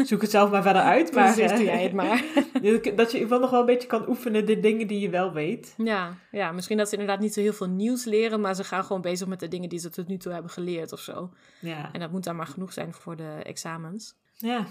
zoek 0.08 0.20
het 0.20 0.30
zelf 0.30 0.50
maar 0.50 0.62
verder 0.62 0.82
uit. 0.82 1.12
Maar, 1.12 1.34
Precies, 1.34 1.56
doe 1.56 1.64
jij 1.64 1.82
het 1.82 1.92
maar. 1.92 2.24
dat 2.96 3.12
je 3.12 3.26
wel 3.26 3.40
nog 3.40 3.50
wel 3.50 3.60
een 3.60 3.66
beetje 3.66 3.88
kan 3.88 4.08
oefenen 4.08 4.46
de 4.46 4.60
dingen 4.60 4.86
die 4.86 5.00
je 5.00 5.10
wel 5.10 5.32
weet. 5.32 5.74
Ja, 5.76 6.16
ja, 6.30 6.52
misschien 6.52 6.76
dat 6.76 6.88
ze 6.88 6.92
inderdaad 6.96 7.20
niet 7.20 7.34
zo 7.34 7.40
heel 7.40 7.52
veel 7.52 7.68
nieuws 7.68 8.04
leren, 8.04 8.40
maar 8.40 8.54
ze 8.54 8.64
gaan 8.64 8.84
gewoon 8.84 9.02
bezig 9.02 9.26
met 9.26 9.40
de 9.40 9.48
dingen 9.48 9.68
die 9.68 9.78
ze 9.78 9.90
tot 9.90 10.08
nu 10.08 10.16
toe 10.16 10.32
hebben 10.32 10.50
geleerd 10.50 10.92
of 10.92 11.00
zo. 11.00 11.30
Ja. 11.60 11.92
En 11.92 12.00
dat 12.00 12.10
moet 12.10 12.24
dan 12.24 12.36
maar 12.36 12.46
genoeg 12.46 12.72
zijn 12.72 12.92
voor 12.92 13.16
de 13.16 13.30
examens. 13.42 14.14
Ja. 14.36 14.66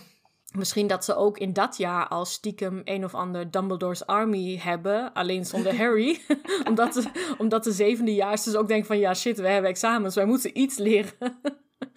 Misschien 0.55 0.87
dat 0.87 1.05
ze 1.05 1.15
ook 1.15 1.37
in 1.37 1.53
dat 1.53 1.77
jaar 1.77 2.07
al 2.07 2.25
stiekem 2.25 2.81
een 2.83 3.03
of 3.03 3.13
ander 3.15 3.51
Dumbledore's 3.51 4.05
Army 4.05 4.57
hebben, 4.63 5.13
alleen 5.13 5.45
zonder 5.45 5.77
Harry. 5.81 6.19
omdat, 6.67 6.93
de, 6.93 7.35
omdat 7.37 7.63
de 7.63 7.71
zevendejaars 7.71 8.43
dus 8.43 8.55
ook 8.55 8.67
denken 8.67 8.87
van 8.87 8.99
ja 8.99 9.13
shit, 9.13 9.37
we 9.37 9.47
hebben 9.47 9.69
examens, 9.69 10.15
wij 10.15 10.25
moeten 10.25 10.59
iets 10.59 10.77
leren. 10.77 11.11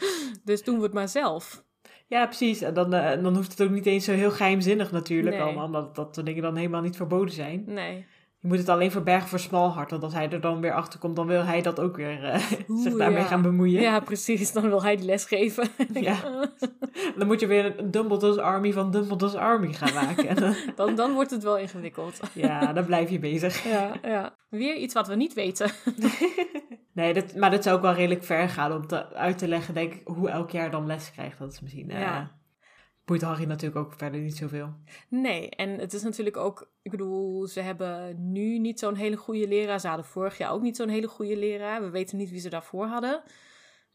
dus 0.44 0.62
doen 0.64 0.76
we 0.76 0.82
het 0.82 0.92
maar 0.92 1.08
zelf. 1.08 1.64
Ja, 2.06 2.26
precies. 2.26 2.60
En 2.60 2.74
dan, 2.74 2.94
uh, 2.94 3.10
dan 3.22 3.34
hoeft 3.36 3.50
het 3.50 3.62
ook 3.62 3.70
niet 3.74 3.86
eens 3.86 4.04
zo 4.04 4.12
heel 4.12 4.30
geheimzinnig 4.30 4.92
natuurlijk 4.92 5.36
Nee. 5.36 5.44
allemaal. 5.44 5.64
Omdat 5.66 5.94
dat 5.94 6.14
soort 6.14 6.26
dingen 6.26 6.42
dan 6.42 6.56
helemaal 6.56 6.80
niet 6.82 6.96
verboden 6.96 7.34
zijn. 7.34 7.62
Nee. 7.66 8.06
Je 8.42 8.48
moet 8.48 8.58
het 8.58 8.68
alleen 8.68 8.90
verbergen 8.90 9.28
voor 9.28 9.38
Smallheart. 9.38 9.90
Want 9.90 10.02
als 10.02 10.12
hij 10.12 10.30
er 10.30 10.40
dan 10.40 10.60
weer 10.60 10.72
achter 10.72 10.98
komt, 10.98 11.16
dan 11.16 11.26
wil 11.26 11.44
hij 11.44 11.62
dat 11.62 11.80
ook 11.80 11.96
weer 11.96 12.24
uh, 12.34 12.36
zich 12.82 12.96
daarmee 12.96 13.18
ja. 13.22 13.24
gaan 13.26 13.42
bemoeien. 13.42 13.80
Ja, 13.80 14.00
precies. 14.00 14.52
Dan 14.52 14.68
wil 14.68 14.82
hij 14.82 14.96
die 14.96 15.04
les 15.04 15.24
geven. 15.24 15.68
Ja. 15.92 16.16
Dan 17.16 17.26
moet 17.26 17.40
je 17.40 17.46
weer 17.46 17.78
een 17.78 17.90
Dumbledore's 17.90 18.36
Army 18.36 18.72
van 18.72 18.90
Dumbledore's 18.90 19.34
Army 19.34 19.72
gaan 19.72 19.94
maken. 20.06 20.28
En 20.28 20.36
dan- 20.36 20.54
dan, 20.76 20.94
dan 20.94 21.12
wordt 21.12 21.30
het 21.30 21.42
wel 21.42 21.58
ingewikkeld. 21.58 22.20
ja, 22.32 22.72
dan 22.72 22.84
blijf 22.84 23.10
je 23.10 23.18
bezig. 23.18 23.64
Ja, 23.64 23.92
ja. 24.02 24.36
Weer 24.48 24.76
iets 24.76 24.94
wat 24.94 25.06
we 25.08 25.14
niet 25.14 25.32
weten. 25.34 25.70
Nee, 27.00 27.14
dat, 27.14 27.34
maar 27.34 27.50
dat 27.50 27.62
zou 27.62 27.76
ook 27.76 27.82
wel 27.82 27.92
redelijk 27.94 28.24
ver 28.24 28.48
gaan 28.48 28.72
om 28.72 28.86
te, 28.86 29.14
uit 29.14 29.38
te 29.38 29.48
leggen, 29.48 29.74
denk 29.74 29.92
ik, 29.94 30.06
hoe 30.06 30.28
elk 30.30 30.50
jaar 30.50 30.70
dan 30.70 30.86
les 30.86 31.10
krijgt. 31.10 31.38
Dat 31.38 31.52
is 31.52 31.60
misschien... 31.60 31.90
eh 31.90 32.00
Ja. 32.00 32.38
boeit 33.04 33.22
Harry 33.22 33.44
natuurlijk 33.44 33.86
ook 33.86 33.94
verder 33.96 34.20
niet 34.20 34.36
zoveel. 34.36 34.74
Nee, 35.08 35.50
en 35.50 35.78
het 35.78 35.92
is 35.92 36.02
natuurlijk 36.02 36.36
ook, 36.36 36.70
ik 36.82 36.90
bedoel, 36.90 37.46
ze 37.46 37.60
hebben 37.60 38.16
nu 38.32 38.58
niet 38.58 38.78
zo'n 38.78 38.94
hele 38.94 39.16
goede 39.16 39.48
leraar. 39.48 39.80
Ze 39.80 39.86
hadden 39.88 40.06
vorig 40.06 40.38
jaar 40.38 40.52
ook 40.52 40.62
niet 40.62 40.76
zo'n 40.76 40.88
hele 40.88 41.08
goede 41.08 41.36
leraar. 41.36 41.82
We 41.82 41.90
weten 41.90 42.16
niet 42.18 42.30
wie 42.30 42.40
ze 42.40 42.48
daarvoor 42.50 42.86
hadden. 42.86 43.22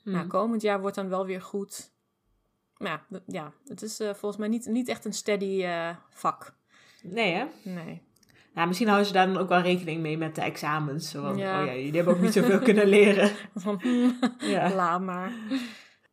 Nou, 0.03 0.17
Hmm. 0.17 0.27
komend 0.27 0.61
jaar 0.61 0.81
wordt 0.81 0.95
dan 0.95 1.09
wel 1.09 1.25
weer 1.25 1.41
goed. 1.41 1.93
Maar 2.77 2.89
ja, 3.09 3.17
d- 3.19 3.23
ja 3.27 3.51
het 3.65 3.81
is 3.81 3.99
eh, 3.99 4.07
volgens 4.13 4.37
mij 4.37 4.47
niet, 4.49 4.65
niet 4.65 4.87
echt 4.87 5.05
een 5.05 5.13
steady 5.13 5.63
eh, 5.63 5.89
vak. 6.09 6.55
Nee, 7.03 7.33
hè? 7.33 7.45
Nee. 7.63 8.01
Nou, 8.55 8.67
misschien 8.67 8.87
houden 8.87 9.07
ze 9.07 9.13
daar 9.13 9.27
dan 9.27 9.37
ook 9.37 9.49
wel 9.49 9.61
rekening 9.61 10.01
mee 10.01 10.17
met 10.17 10.35
de 10.35 10.41
examens. 10.41 11.09
Zo 11.09 11.21
van, 11.21 11.37
Ja. 11.37 11.59
oh 11.61 11.65
ja, 11.65 11.75
jullie 11.75 11.95
hebben 11.95 12.13
ook 12.13 12.21
niet 12.21 12.33
zoveel 12.33 12.59
kunnen 12.59 12.87
leren. 12.87 13.31
Hmm, 13.79 14.19
Ja. 14.39 14.73
laat 14.73 15.01
maar. 15.01 15.31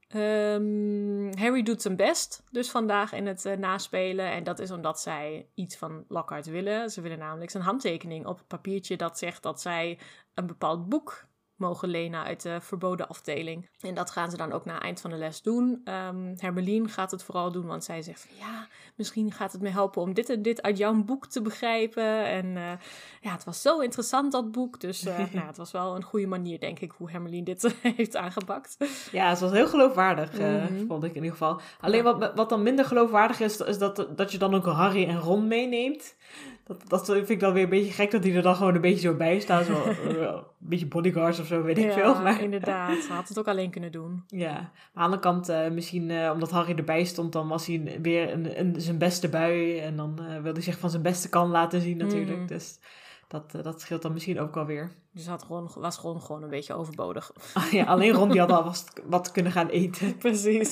Ehm, 0.08 1.38
Harry 1.38 1.62
doet 1.62 1.82
zijn 1.82 1.96
best 1.96 2.42
dus 2.50 2.70
vandaag 2.70 3.12
in 3.12 3.26
het 3.26 3.44
eh, 3.44 3.56
naspelen. 3.56 4.30
En 4.30 4.44
dat 4.44 4.58
is 4.58 4.70
omdat 4.70 5.00
zij 5.00 5.46
iets 5.54 5.76
van 5.76 6.04
Lockhart 6.08 6.46
willen. 6.46 6.90
Ze 6.90 7.00
willen 7.00 7.18
namelijk 7.18 7.50
zijn 7.50 7.62
handtekening 7.62 8.26
op 8.26 8.38
het 8.38 8.46
papiertje 8.46 8.96
dat 8.96 9.18
zegt 9.18 9.42
dat 9.42 9.60
zij 9.60 9.98
een 10.34 10.46
bepaald 10.46 10.88
boek 10.88 11.24
mogen 11.62 11.88
lenen 11.88 12.24
uit 12.24 12.42
de 12.42 12.58
verboden 12.60 13.08
afdeling. 13.08 13.68
En 13.80 13.94
dat 13.94 14.10
gaan 14.10 14.30
ze 14.30 14.36
dan 14.36 14.52
ook 14.52 14.64
na 14.64 14.80
eind 14.80 15.00
van 15.00 15.10
de 15.10 15.16
les 15.16 15.42
doen. 15.42 15.80
Ehm 15.84 16.34
Hermeline 16.36 16.88
gaat 16.88 17.10
het 17.10 17.22
vooral 17.22 17.52
doen, 17.52 17.66
want 17.66 17.84
zij 17.84 18.02
zegt 18.02 18.20
van 18.28 18.36
ja, 18.46 18.66
misschien 18.94 19.32
gaat 19.32 19.52
het 19.52 19.60
me 19.60 19.68
helpen 19.68 20.02
om 20.02 20.14
dit 20.14 20.30
en 20.30 20.42
dit 20.42 20.62
uit 20.62 20.78
jouw 20.78 20.94
boek 20.94 21.26
te 21.26 21.42
begrijpen. 21.42 22.24
En 22.26 22.56
eh, 22.56 22.72
ja, 23.20 23.32
het 23.32 23.44
was 23.44 23.62
zo 23.62 23.78
interessant 23.80 24.32
dat 24.32 24.52
boek. 24.52 24.80
Dus 24.80 25.04
eh, 25.06 25.18
nou, 25.32 25.46
het 25.46 25.56
was 25.56 25.70
wel 25.70 25.96
een 25.96 26.02
goede 26.02 26.26
manier, 26.26 26.60
denk 26.60 26.78
ik, 26.80 26.90
hoe 26.96 27.10
Hermeline 27.10 27.44
dit 27.44 27.74
heeft 27.96 28.16
aangepakt. 28.16 28.76
Ja, 29.12 29.28
het 29.28 29.40
was 29.40 29.50
heel 29.50 29.66
geloofwaardig, 29.68 30.38
eh, 30.38 30.50
Mhm. 30.52 30.86
vond 30.86 31.02
ik 31.04 31.10
in 31.10 31.14
ieder 31.16 31.30
geval. 31.30 31.60
Alleen 31.80 32.04
Ja. 32.04 32.18
wat, 32.18 32.34
wat 32.34 32.48
dan 32.48 32.62
minder 32.62 32.84
geloofwaardig 32.84 33.40
is, 33.40 33.60
is 33.60 33.78
dat, 33.78 34.06
dat 34.16 34.32
je 34.32 34.38
dan 34.38 34.54
ook 34.54 34.64
Harry 34.66 35.04
en 35.08 35.18
Ron 35.18 35.46
meeneemt. 35.48 36.16
Dat, 36.64 36.88
dat 36.88 37.06
vind 37.06 37.30
ik 37.30 37.40
dan 37.40 37.52
weer 37.52 37.62
een 37.62 37.68
beetje 37.68 37.92
gek 37.92 38.10
dat 38.10 38.22
die 38.22 38.34
er 38.34 38.42
dan 38.42 38.54
gewoon 38.56 38.74
een 38.74 38.80
beetje 38.80 39.08
zo 39.08 39.14
bij 39.14 39.40
staan. 39.40 39.64
Zo, 39.64 39.82
eh, 39.82 40.42
een 40.62 40.68
beetje 40.68 40.86
bodyguards 40.86 41.40
of 41.40 41.46
zo, 41.46 41.62
weet 41.62 41.78
ik 41.78 41.84
ja, 41.84 41.92
veel. 41.92 42.22
Maar, 42.22 42.42
inderdaad. 42.42 43.02
Ze 43.02 43.12
had 43.12 43.28
het 43.28 43.38
ook 43.38 43.48
alleen 43.48 43.70
kunnen 43.70 43.92
doen. 43.92 44.24
ja. 44.28 44.52
Maar 44.52 45.04
aan 45.04 45.10
de 45.10 45.16
andere 45.18 45.22
kant, 45.22 45.48
eh, 45.48 45.70
misschien 45.70 46.10
eh, 46.10 46.30
omdat 46.32 46.50
Harry 46.50 46.74
erbij 46.76 47.04
stond, 47.04 47.32
dan 47.32 47.48
was 47.48 47.66
hij 47.66 47.98
weer 48.02 48.32
een, 48.32 48.60
een, 48.60 48.80
zijn 48.80 48.98
beste 48.98 49.28
bui. 49.28 49.78
En 49.78 49.96
dan 49.96 50.18
eh, 50.18 50.32
wilde 50.32 50.52
hij 50.52 50.62
zich 50.62 50.78
van 50.78 50.90
zijn 50.90 51.02
beste 51.02 51.28
kant 51.28 51.50
laten 51.50 51.80
zien 51.80 51.96
natuurlijk. 51.96 52.38
Mm. 52.38 52.46
Dus 52.46 52.78
dat, 53.32 53.54
eh, 53.54 53.62
dat 53.62 53.80
scheelt 53.80 54.02
dan 54.02 54.12
misschien 54.12 54.40
ook 54.40 54.54
wel 54.54 54.66
weer. 54.66 54.90
Dus 55.14 55.26
had 55.26 55.42
gewoon, 55.42 55.70
was 55.74 55.96
gewoon, 55.96 56.20
gewoon 56.20 56.42
een 56.42 56.48
beetje 56.48 56.74
overbodig. 56.74 57.32
ja, 57.70 57.84
alleen 57.84 58.12
Ron 58.12 58.30
die 58.30 58.40
had 58.40 58.50
al 58.50 58.64
wat, 58.64 58.92
wat 59.04 59.32
kunnen 59.32 59.52
gaan 59.52 59.68
eten. 59.68 60.16
Precies. 60.18 60.70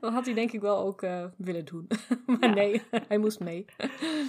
Dat 0.00 0.12
had 0.12 0.24
hij 0.24 0.34
denk 0.34 0.52
ik 0.52 0.60
wel 0.60 0.78
ook 0.78 1.02
eh, 1.02 1.24
willen 1.36 1.64
doen. 1.64 1.86
maar 2.26 2.38
Ja. 2.40 2.54
nee, 2.54 2.82
hij 3.08 3.18
moest 3.18 3.40
mee. 3.40 3.64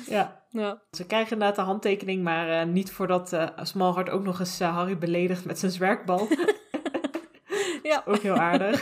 Ja. 0.08 0.44
Ja. 0.50 0.82
Ze 0.92 1.06
krijgen 1.06 1.32
inderdaad 1.32 1.56
de 1.56 1.62
handtekening, 1.62 2.24
maar 2.24 2.50
eh, 2.50 2.68
niet 2.68 2.92
voordat 2.92 3.34
eh 3.34 3.48
Smallheart 3.62 4.10
ook 4.10 4.24
nog 4.24 4.40
eens 4.40 4.60
Harry 4.60 4.98
beledigt 4.98 5.46
met 5.46 5.60
zijn 5.60 5.72
zwerkbal. 5.72 6.28
Ja. 7.84 8.04
Ook 8.06 8.22
heel 8.22 8.38
aardig. 8.38 8.82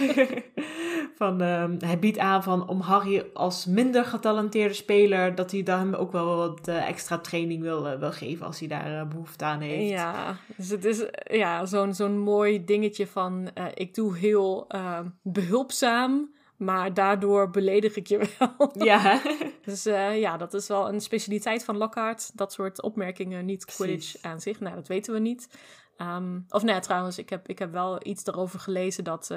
Van, 1.17 1.41
ehm, 1.41 1.75
hij 1.79 1.99
biedt 1.99 2.17
aan 2.17 2.43
van 2.43 2.67
om 2.67 2.81
Harry 2.81 3.25
als 3.33 3.65
minder 3.65 4.05
getalenteerde 4.05 4.73
speler, 4.73 5.35
dat 5.35 5.51
hij 5.51 5.63
daar 5.63 5.79
hem 5.79 5.93
ook 5.93 6.11
wel 6.11 6.35
wat 6.35 6.67
eh, 6.67 6.87
extra 6.87 7.17
training 7.17 7.61
wil, 7.61 7.87
eh, 7.87 7.99
wil 7.99 8.11
geven 8.11 8.45
als 8.45 8.59
hij 8.59 8.67
daar 8.67 8.99
eh, 8.99 9.07
behoefte 9.07 9.45
aan 9.45 9.59
heeft. 9.59 9.89
Ja, 9.89 10.37
dus 10.57 10.69
het 10.69 10.85
is 10.85 11.05
ja, 11.23 11.65
zo'n 11.65 11.93
zo'n 11.93 12.19
mooi 12.19 12.65
dingetje 12.65 13.07
van 13.07 13.49
ik 13.73 13.93
doe 13.93 14.17
heel 14.17 14.65
eh, 14.67 14.99
behulpzaam, 15.21 16.33
maar 16.57 16.93
daardoor 16.93 17.49
beledig 17.49 17.95
ik 17.95 18.07
je 18.07 18.29
wel. 18.39 18.71
Ja. 18.73 19.21
Dus 19.63 19.83
ja, 20.13 20.37
dat 20.37 20.53
is 20.53 20.67
wel 20.67 20.89
een 20.89 21.01
specialiteit 21.01 21.63
van 21.63 21.77
Lockhart. 21.77 22.37
Dat 22.37 22.53
soort 22.53 22.81
opmerkingen, 22.81 23.45
niet 23.45 23.65
Precies. 23.65 23.85
Quidditch 23.85 24.21
aan 24.21 24.41
zich. 24.41 24.59
Nou, 24.59 24.75
dat 24.75 24.87
weten 24.87 25.13
we 25.13 25.19
niet. 25.19 25.49
Ehm, 25.97 26.39
of 26.49 26.63
nee, 26.63 26.79
trouwens, 26.79 27.17
ik 27.17 27.29
heb, 27.29 27.47
ik 27.47 27.59
heb 27.59 27.71
wel 27.71 27.99
iets 28.03 28.25
erover 28.25 28.59
gelezen 28.59 29.03
dat 29.03 29.33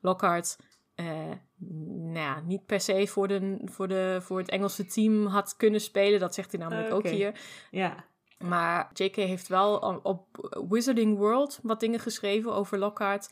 Lockhart... 0.00 0.56
eh, 1.06 1.36
nou 2.12 2.42
niet 2.44 2.66
per 2.66 2.80
se 2.80 3.06
voor, 3.06 3.28
de, 3.28 3.58
voor, 3.64 3.88
de, 3.88 4.18
voor 4.20 4.38
het 4.38 4.50
Engelse 4.50 4.86
team 4.86 5.26
had 5.26 5.56
kunnen 5.56 5.80
spelen. 5.80 6.20
Dat 6.20 6.34
zegt 6.34 6.52
hij 6.52 6.60
namelijk 6.60 6.92
ook 6.94 7.08
hier. 7.08 7.40
ja. 7.70 8.08
Maar 8.38 8.90
J.K. 8.92 9.16
heeft 9.16 9.48
wel 9.48 10.00
op- 10.02 10.64
Wizarding 10.68 11.18
World 11.18 11.58
wat 11.62 11.80
dingen 11.80 12.00
geschreven 12.00 12.54
over 12.54 12.78
Lockhart. 12.78 13.28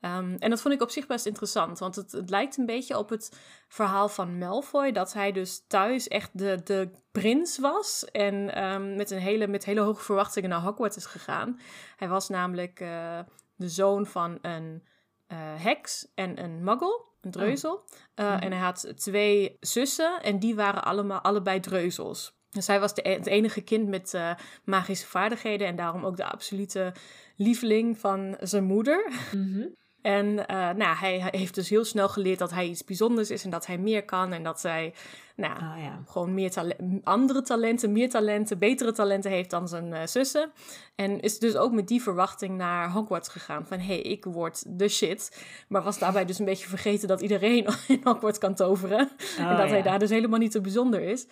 Ehm, 0.00 0.36
en 0.38 0.50
dat 0.50 0.60
vond 0.60 0.74
ik 0.74 0.82
op 0.82 0.90
zich 0.90 1.06
best 1.06 1.26
interessant. 1.26 1.78
Want 1.78 1.96
het, 1.96 2.12
het 2.12 2.30
lijkt 2.30 2.56
een 2.56 2.66
beetje 2.66 2.98
op 2.98 3.08
het 3.08 3.40
verhaal 3.68 4.08
van 4.08 4.38
Malfoy. 4.38 4.92
Dat 4.92 5.12
hij 5.12 5.32
dus 5.32 5.64
thuis 5.66 6.08
echt 6.08 6.38
de, 6.38 6.60
de 6.64 6.90
prins 7.12 7.58
was. 7.58 8.04
En 8.04 8.54
ehm, 8.54 8.96
met, 8.96 9.10
een 9.10 9.18
hele, 9.18 9.46
met 9.46 9.64
hele 9.64 9.80
hoge 9.80 10.02
verwachtingen 10.02 10.50
naar 10.50 10.60
Hogwarts 10.60 10.96
is 10.96 11.06
gegaan. 11.06 11.60
Hij 11.96 12.08
was 12.08 12.28
namelijk 12.28 12.80
eh, 12.80 13.18
de 13.56 13.68
zoon 13.68 14.06
van 14.06 14.38
een 14.42 14.82
heks 15.38 16.06
en 16.14 16.42
een 16.42 16.64
muggle. 16.64 17.00
Een 17.20 17.30
dreuzel. 17.30 17.84
Eh, 18.14 18.26
Mhm. 18.34 18.42
En 18.42 18.52
hij 18.52 18.60
had 18.60 18.92
twee 18.96 19.56
zussen. 19.60 20.22
En 20.22 20.38
die 20.38 20.54
waren 20.54 20.84
allemaal, 20.84 21.20
allebei 21.20 21.60
dreuzels. 21.60 22.34
Dus 22.50 22.66
hij 22.66 22.80
was 22.80 22.94
de, 22.94 23.08
e- 23.08 23.14
het 23.14 23.26
enige 23.26 23.60
kind 23.60 23.88
met 23.88 24.14
eh, 24.14 24.34
magische 24.64 25.06
vaardigheden. 25.06 25.66
En 25.66 25.76
daarom 25.76 26.04
ook 26.04 26.16
de 26.16 26.24
absolute 26.24 26.92
lieveling 27.36 27.98
van 27.98 28.36
zijn 28.40 28.64
moeder. 28.64 29.12
Mhm. 29.34 29.66
En 30.02 30.46
eh, 30.46 30.56
nou, 30.70 30.96
hij, 30.96 31.18
hij 31.20 31.32
heeft 31.38 31.54
dus 31.54 31.68
heel 31.68 31.84
snel 31.84 32.08
geleerd 32.08 32.38
dat 32.38 32.50
hij 32.50 32.66
iets 32.66 32.84
bijzonders 32.84 33.30
is 33.30 33.44
en 33.44 33.50
dat 33.50 33.66
hij 33.66 33.78
meer 33.78 34.04
kan. 34.04 34.32
En 34.32 34.42
dat 34.42 34.60
zij 34.60 34.94
nou, 35.36 35.52
Ah 35.54 35.82
ja. 35.82 36.02
gewoon 36.06 36.34
meer 36.34 36.50
tale- 36.50 37.00
andere 37.04 37.42
talenten, 37.42 37.92
meer 37.92 38.10
talenten, 38.10 38.58
betere 38.58 38.92
talenten 38.92 39.30
heeft 39.30 39.50
dan 39.50 39.68
zijn 39.68 39.92
eh, 39.92 40.06
zussen. 40.06 40.52
En 40.94 41.20
is 41.20 41.38
dus 41.38 41.56
ook 41.56 41.72
met 41.72 41.88
die 41.88 42.02
verwachting 42.02 42.56
naar 42.56 42.90
Hogwarts 42.90 43.28
gegaan. 43.28 43.66
Van 43.66 43.78
hé, 43.78 43.84
hey, 43.86 44.00
ik 44.00 44.24
word 44.24 44.78
de 44.78 44.88
shit. 44.88 45.44
Maar 45.68 45.82
was 45.82 45.98
daarbij 45.98 46.24
dus 46.24 46.38
een 46.38 46.44
beetje 46.44 46.68
vergeten 46.68 47.08
dat 47.08 47.20
iedereen 47.20 47.66
in 47.88 48.00
Hogwarts 48.04 48.38
kan 48.38 48.54
toveren. 48.54 49.10
en 49.38 49.44
Oh, 49.44 49.56
dat 49.58 49.68
hij 49.70 49.82
daar 49.82 49.98
dus 49.98 50.10
helemaal 50.10 50.38
niet 50.38 50.52
zo 50.52 50.60
bijzonder 50.60 51.00
is. 51.00 51.26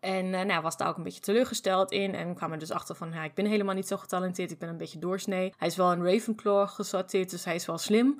En 0.00 0.34
eh, 0.34 0.44
nou, 0.44 0.62
was 0.62 0.76
daar 0.76 0.88
ook 0.88 0.96
een 0.96 1.02
beetje 1.02 1.20
teleurgesteld 1.20 1.92
in. 1.92 2.14
En 2.14 2.34
kwam 2.34 2.52
er 2.52 2.58
dus 2.58 2.70
achter 2.70 2.94
van, 2.94 3.10
ja, 3.12 3.24
ik 3.24 3.34
ben 3.34 3.46
helemaal 3.46 3.74
niet 3.74 3.86
zo 3.88 3.96
getalenteerd. 3.96 4.50
Ik 4.50 4.58
ben 4.58 4.68
een 4.68 4.76
beetje 4.76 4.98
doorsnee. 4.98 5.52
Hij 5.56 5.68
is 5.68 5.76
wel 5.76 5.92
een 5.92 6.04
Ravenclaw 6.12 6.68
gesorteerd, 6.68 7.30
dus 7.30 7.44
hij 7.44 7.54
is 7.54 7.66
wel 7.66 7.78
slim. 7.78 8.18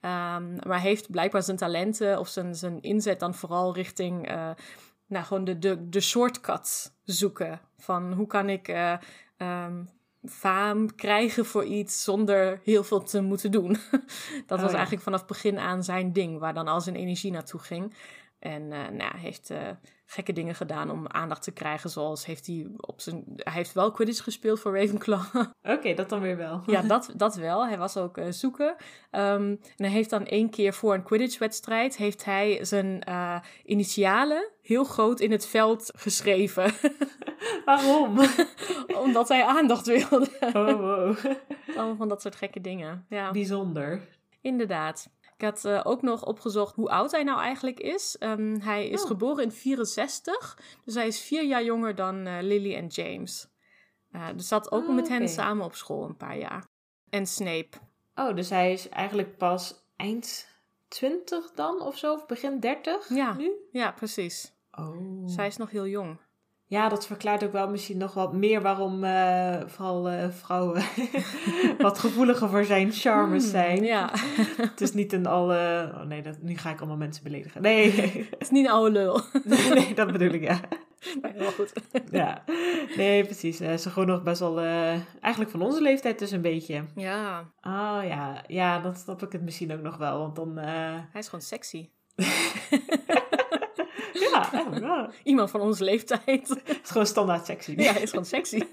Ehm, 0.00 0.56
maar 0.66 0.80
heeft 0.80 1.10
blijkbaar 1.10 1.42
zijn 1.42 1.56
talenten 1.56 2.18
of 2.18 2.28
zijn, 2.28 2.54
zijn 2.54 2.80
inzet 2.82 3.20
dan 3.20 3.34
vooral 3.34 3.74
richting... 3.74 4.28
eh, 4.28 4.50
nou, 5.06 5.24
gewoon 5.24 5.44
de, 5.44 5.58
de, 5.58 5.88
de 5.88 6.00
shortcuts 6.00 6.90
zoeken. 7.04 7.60
Van 7.78 8.12
hoe 8.12 8.26
kan 8.26 8.48
ik 8.48 8.68
ehm, 8.68 9.84
faam 10.24 10.94
krijgen 10.94 11.44
voor 11.46 11.64
iets 11.64 12.04
zonder 12.04 12.60
heel 12.64 12.84
veel 12.84 13.02
te 13.02 13.20
moeten 13.20 13.50
doen. 13.50 13.76
dat 14.46 14.58
Oh, 14.58 14.62
was 14.62 14.70
ja. 14.70 14.76
eigenlijk 14.76 15.02
vanaf 15.02 15.26
begin 15.26 15.58
aan 15.58 15.84
zijn 15.84 16.12
ding, 16.12 16.38
waar 16.38 16.54
dan 16.54 16.68
al 16.68 16.80
zijn 16.80 16.96
energie 16.96 17.32
naartoe 17.32 17.60
ging. 17.60 17.94
En 18.38 18.72
eh 18.72 18.88
nou, 18.88 19.10
hij 19.10 19.20
heeft 19.20 19.50
eh, 19.50 19.68
gekke 20.06 20.32
dingen 20.32 20.54
gedaan 20.54 20.90
om 20.90 21.06
aandacht 21.08 21.42
te 21.42 21.52
krijgen. 21.52 21.90
Zoals 21.90 22.26
heeft 22.26 22.46
hij 22.46 22.66
op 22.76 23.00
zijn. 23.00 23.24
Hij 23.36 23.52
heeft 23.52 23.72
wel 23.72 23.90
Quidditch 23.90 24.22
gespeeld 24.22 24.60
voor 24.60 24.78
Ravenclaw. 24.78 25.24
Oké, 25.62 25.94
dat 25.94 26.08
dan 26.08 26.20
weer 26.20 26.36
wel. 26.36 26.62
ja, 26.66 26.82
dat, 26.94 27.12
dat 27.16 27.34
wel. 27.34 27.66
Hij 27.66 27.78
was 27.78 27.96
ook 27.96 28.18
eh, 28.18 28.30
zoeken. 28.30 28.76
Ehm, 29.10 29.42
en 29.76 29.84
hij 29.84 29.90
heeft 29.90 30.10
dan 30.10 30.26
één 30.26 30.50
keer 30.50 30.74
voor 30.74 30.94
een 30.94 31.02
Quidditch-wedstrijd. 31.02 31.96
heeft 31.96 32.24
hij 32.24 32.64
zijn 32.64 33.02
initialen 33.64 34.50
heel 34.62 34.84
groot 34.84 35.20
in 35.20 35.30
het 35.30 35.46
veld 35.46 35.92
geschreven. 35.96 36.72
Waarom? 37.64 38.18
omdat 39.04 39.28
hij 39.28 39.44
aandacht 39.44 39.86
wilde. 39.86 40.28
Oh, 40.40 40.52
wow. 40.52 41.16
Allemaal 41.76 41.96
van 41.96 42.08
dat 42.08 42.22
soort 42.22 42.36
gekke 42.36 42.60
dingen. 42.60 43.06
Ja, 43.08 43.30
Bijzonder. 43.30 44.00
inderdaad. 44.40 45.08
Ik 45.38 45.44
had 45.44 45.64
eh, 45.64 45.80
ook 45.84 46.02
nog 46.02 46.24
opgezocht 46.24 46.74
hoe 46.74 46.88
oud 46.88 47.10
hij 47.10 47.22
nou 47.22 47.40
eigenlijk 47.40 47.80
is. 47.80 48.18
Ehm, 48.18 48.58
hij 48.60 48.88
is 48.88 49.02
Oh. 49.02 49.06
geboren 49.06 49.44
in 49.44 49.52
64, 49.52 50.58
dus 50.84 50.94
hij 50.94 51.06
is 51.06 51.20
vier 51.20 51.44
jaar 51.44 51.64
jonger 51.64 51.94
dan 51.94 52.26
eh, 52.26 52.36
Lily 52.40 52.74
en 52.74 52.86
James. 52.86 53.48
Eh, 54.10 54.26
dus 54.36 54.48
zat 54.48 54.72
ook 54.72 54.88
Oh, 54.88 54.94
met 54.94 55.08
hen 55.08 55.28
samen 55.28 55.64
op 55.64 55.74
school 55.74 56.04
een 56.04 56.16
paar 56.16 56.38
jaar. 56.38 56.64
En 57.10 57.26
Snape. 57.26 57.68
Oh, 58.14 58.34
dus 58.36 58.50
hij 58.50 58.72
is 58.72 58.88
eigenlijk 58.88 59.36
pas 59.36 59.74
eind 59.96 60.46
20 60.88 61.50
dan 61.54 61.80
of 61.80 61.96
zo? 61.98 62.12
Of 62.14 62.26
begin 62.26 62.60
30 62.60 63.08
Ja. 63.08 63.32
nu? 63.34 63.52
Ja, 63.72 63.92
precies. 63.92 64.52
Oh. 64.78 65.22
Zij 65.26 65.46
is 65.46 65.56
nog 65.56 65.70
heel 65.70 65.86
jong. 65.86 66.18
Ja, 66.70 66.88
dat 66.88 67.06
verklaart 67.06 67.44
ook 67.44 67.52
wel 67.52 67.68
misschien 67.68 67.98
nog 67.98 68.14
wat 68.14 68.32
meer 68.32 68.62
waarom 68.62 69.04
eh, 69.04 69.56
vooral 69.66 70.08
eh, 70.08 70.28
vrouwen 70.30 70.82
wat 71.78 71.98
gevoeliger 71.98 72.48
voor 72.48 72.64
zijn 72.64 72.92
charmes 72.92 73.42
Hmm, 73.42 73.50
zijn. 73.50 73.84
Ja, 73.84 74.10
Het 74.70 74.80
is 74.80 74.92
niet 74.92 75.12
een 75.12 75.26
al... 75.26 75.52
eh, 75.52 75.88
oh 75.94 76.02
nee, 76.02 76.22
dat, 76.22 76.36
nu 76.42 76.56
ga 76.56 76.70
ik 76.70 76.78
allemaal 76.78 76.96
mensen 76.96 77.22
beledigen. 77.24 77.62
Nee, 77.62 77.90
het 78.30 78.40
is 78.40 78.50
niet 78.50 78.66
een 78.66 78.72
oude 78.72 78.90
lul. 78.90 79.20
nee 79.44 79.94
dat 79.94 80.12
bedoel 80.12 80.30
ik, 80.30 80.42
ja. 80.42 80.60
Maar 81.22 81.32
heel 81.32 81.50
goed. 81.50 81.72
ja. 82.10 82.44
Nee, 82.96 83.24
precies. 83.24 83.60
Eh, 83.60 83.76
ze 83.76 83.90
gewoon 83.90 84.08
nog 84.08 84.22
best 84.22 84.40
wel... 84.40 84.58
eigenlijk 85.20 85.50
van 85.50 85.62
onze 85.62 85.82
leeftijd 85.82 86.18
dus 86.18 86.30
een 86.30 86.42
beetje. 86.42 86.84
Ja, 86.94 87.40
Oh 87.60 88.00
ja, 88.04 88.44
ja, 88.46 88.78
dan 88.78 88.96
snap 88.96 89.22
ik 89.22 89.32
het 89.32 89.42
misschien 89.42 89.72
ook 89.72 89.82
nog 89.82 89.96
wel. 89.96 90.18
Want 90.18 90.36
dan... 90.36 90.56
hij 90.56 91.06
is 91.20 91.28
gewoon 91.28 91.44
sexy. 91.44 91.88
Ja, 94.18 94.50
oh, 94.82 95.08
Iemand 95.22 95.50
van 95.50 95.60
onze 95.60 95.84
leeftijd. 95.84 96.48
het 96.64 96.80
is 96.82 96.90
gewoon 96.90 97.06
standaard 97.06 97.46
sexy. 97.46 97.74
ja, 97.76 97.92
hij 97.92 98.02
is 98.02 98.10
gewoon 98.10 98.24
sexy. 98.24 98.62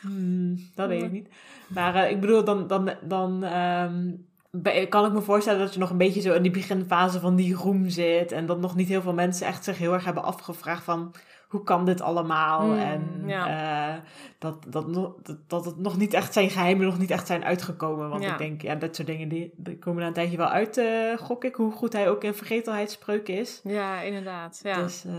Hmm, 0.00 0.70
dat 0.74 0.88
weet 0.88 1.02
ik 1.02 1.12
niet. 1.12 1.28
Maar 1.66 1.94
eh, 1.94 2.10
ik 2.10 2.20
bedoel, 2.20 2.44
dan, 2.44 2.66
dan, 2.66 2.90
dan 3.02 3.44
ehm, 3.44 4.88
kan 4.88 5.06
ik 5.06 5.12
me 5.12 5.20
voorstellen 5.20 5.60
dat 5.60 5.74
je 5.74 5.80
nog 5.80 5.90
een 5.90 5.98
beetje 5.98 6.20
zo 6.20 6.34
in 6.34 6.42
die 6.42 6.50
beginfase 6.50 7.20
van 7.20 7.36
die 7.36 7.54
roem 7.54 7.88
zit. 7.88 8.32
En 8.32 8.46
dat 8.46 8.60
nog 8.60 8.76
niet 8.76 8.88
heel 8.88 9.02
veel 9.02 9.12
mensen 9.12 9.46
echt 9.46 9.64
zich 9.64 9.78
heel 9.78 9.92
erg 9.92 10.04
hebben 10.04 10.22
afgevraagd 10.22 10.84
van... 10.84 11.14
Hoe 11.48 11.62
kan 11.62 11.84
dit 11.84 12.00
allemaal? 12.00 12.60
Hmm, 12.60 12.78
en 12.78 13.22
ja. 13.26 13.46
eh, 13.94 14.00
dat, 14.38 14.64
dat, 14.68 14.86
nog- 14.86 15.14
dat, 15.22 15.36
dat 15.46 15.64
het 15.64 15.78
nog 15.78 15.96
niet 15.96 16.14
echt 16.14 16.32
zijn 16.32 16.50
geheimen 16.50 16.86
nog 16.86 16.98
niet 16.98 17.10
echt 17.10 17.26
zijn 17.26 17.44
uitgekomen. 17.44 18.08
Want 18.08 18.22
Ja. 18.22 18.32
ik 18.32 18.38
denk, 18.38 18.62
ja, 18.62 18.74
dat 18.74 18.96
soort 18.96 19.08
dingen 19.08 19.28
die, 19.28 19.52
die 19.56 19.78
komen 19.78 20.00
na 20.00 20.06
een 20.06 20.12
tijdje 20.12 20.36
wel 20.36 20.48
uit, 20.48 20.76
eh, 20.76 21.16
gok 21.16 21.44
ik. 21.44 21.54
Hoe 21.54 21.72
goed 21.72 21.92
hij 21.92 22.10
ook 22.10 22.24
in 22.24 22.34
vergetelheidsspreuken 22.34 23.34
is. 23.38 23.60
Ja, 23.64 24.00
inderdaad. 24.00 24.60
Ja. 24.62 24.82
Dus, 24.82 25.04
eh, 25.04 25.12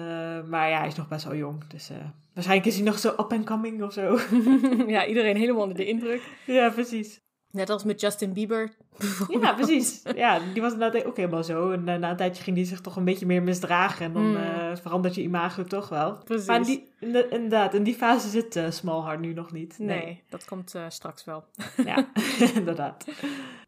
maar 0.50 0.70
ja, 0.70 0.78
hij 0.78 0.88
is 0.88 0.96
nog 0.96 1.08
best 1.08 1.26
wel 1.26 1.36
jong. 1.36 1.68
Dus 1.68 1.92
waarschijnlijk 2.34 2.70
is 2.70 2.76
hij 2.76 2.86
nog 2.86 3.00
zo 3.00 3.10
up 3.10 3.32
and 3.34 3.46
coming 3.46 3.84
of 3.84 3.94
zo. 3.94 4.18
ja, 4.88 5.06
iedereen 5.06 5.36
helemaal 5.38 5.62
onder 5.62 5.78
de 5.78 5.86
indruk. 5.86 6.22
ja, 6.46 6.70
precies. 6.70 7.22
Net 7.58 7.70
als 7.70 7.84
met 7.84 8.02
Justin 8.02 8.34
Bieber. 8.34 8.72
Ja, 9.42 9.54
precies. 9.54 10.02
Ja, 10.16 10.40
die 10.54 10.62
was 10.62 10.74
inderdaad 10.74 11.06
ook 11.06 11.18
helemaal 11.18 11.44
zo. 11.44 11.72
En 11.72 11.88
eh, 11.88 11.96
na 12.00 12.10
een 12.10 12.18
tijdje 12.18 12.44
ging 12.44 12.56
die 12.56 12.66
zich 12.66 12.82
toch 12.82 12.96
een 12.96 13.04
beetje 13.06 13.26
meer 13.26 13.44
misdragen. 13.44 14.06
En 14.06 14.14
dan 14.14 14.24
Mm. 14.28 14.78
verandert 14.78 15.16
je 15.16 15.22
imago 15.22 15.64
toch 15.64 15.90
wel. 15.90 16.18
Precies. 16.24 16.48
Maar 16.48 16.56
in 16.58 16.64
die, 16.64 16.92
in 17.00 17.12
de- 17.12 17.28
inderdaad, 17.30 17.74
in 17.74 17.84
die 17.84 17.96
fase 17.96 18.30
zit 18.30 18.56
eh 18.56 18.70
Smallheart 18.72 19.20
nu 19.20 19.34
nog 19.34 19.52
niet. 19.52 19.80
Nee, 19.80 20.24
dat 20.30 20.46
komt 20.46 20.74
straks 20.88 21.24
wel. 21.24 21.46
Ja, 21.86 22.08
inderdaad. 22.54 23.06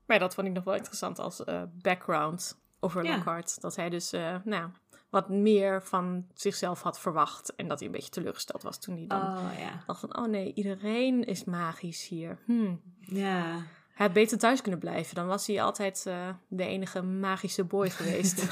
Maar 0.06 0.20
dat 0.20 0.34
vond 0.34 0.48
ik 0.48 0.54
nog 0.54 0.64
wel 0.64 0.76
interessant 0.76 1.20
als 1.20 1.44
background 1.82 2.58
over 2.80 3.04
Ja. 3.04 3.16
Lockhart. 3.16 3.62
Dat 3.62 3.76
hij 3.76 3.90
dus, 3.90 4.12
nou, 4.44 4.70
wat 5.10 5.30
meer 5.30 5.84
van 5.84 6.26
zichzelf 6.34 6.82
had 6.82 7.00
verwacht. 7.00 7.56
En 7.56 7.68
dat 7.68 7.78
hij 7.80 7.88
een 7.88 7.94
beetje 7.94 8.10
teleurgesteld 8.10 8.64
was 8.64 8.80
toen 8.80 8.96
hij 8.96 9.08
dan 9.08 9.22
Oh 9.22 9.50
ja. 9.60 9.84
dacht 9.88 10.00
van... 10.00 10.18
Oh 10.18 10.26
nee, 10.28 10.54
iedereen 10.54 11.24
is 11.24 11.44
magisch 11.44 12.08
hier. 12.08 12.38
Hmm. 12.46 12.82
Ja. 13.00 13.56
Hij 14.00 14.08
had 14.08 14.18
beter 14.18 14.38
thuis 14.38 14.62
kunnen 14.62 14.80
blijven. 14.80 15.16
Dan 15.16 15.28
was 15.28 15.48
hij 15.48 15.62
altijd 15.62 16.04
eh, 16.08 16.16
de 16.48 16.64
enige 16.66 17.02
magische 17.02 17.64
boy 17.64 17.90
geweest. 17.90 18.48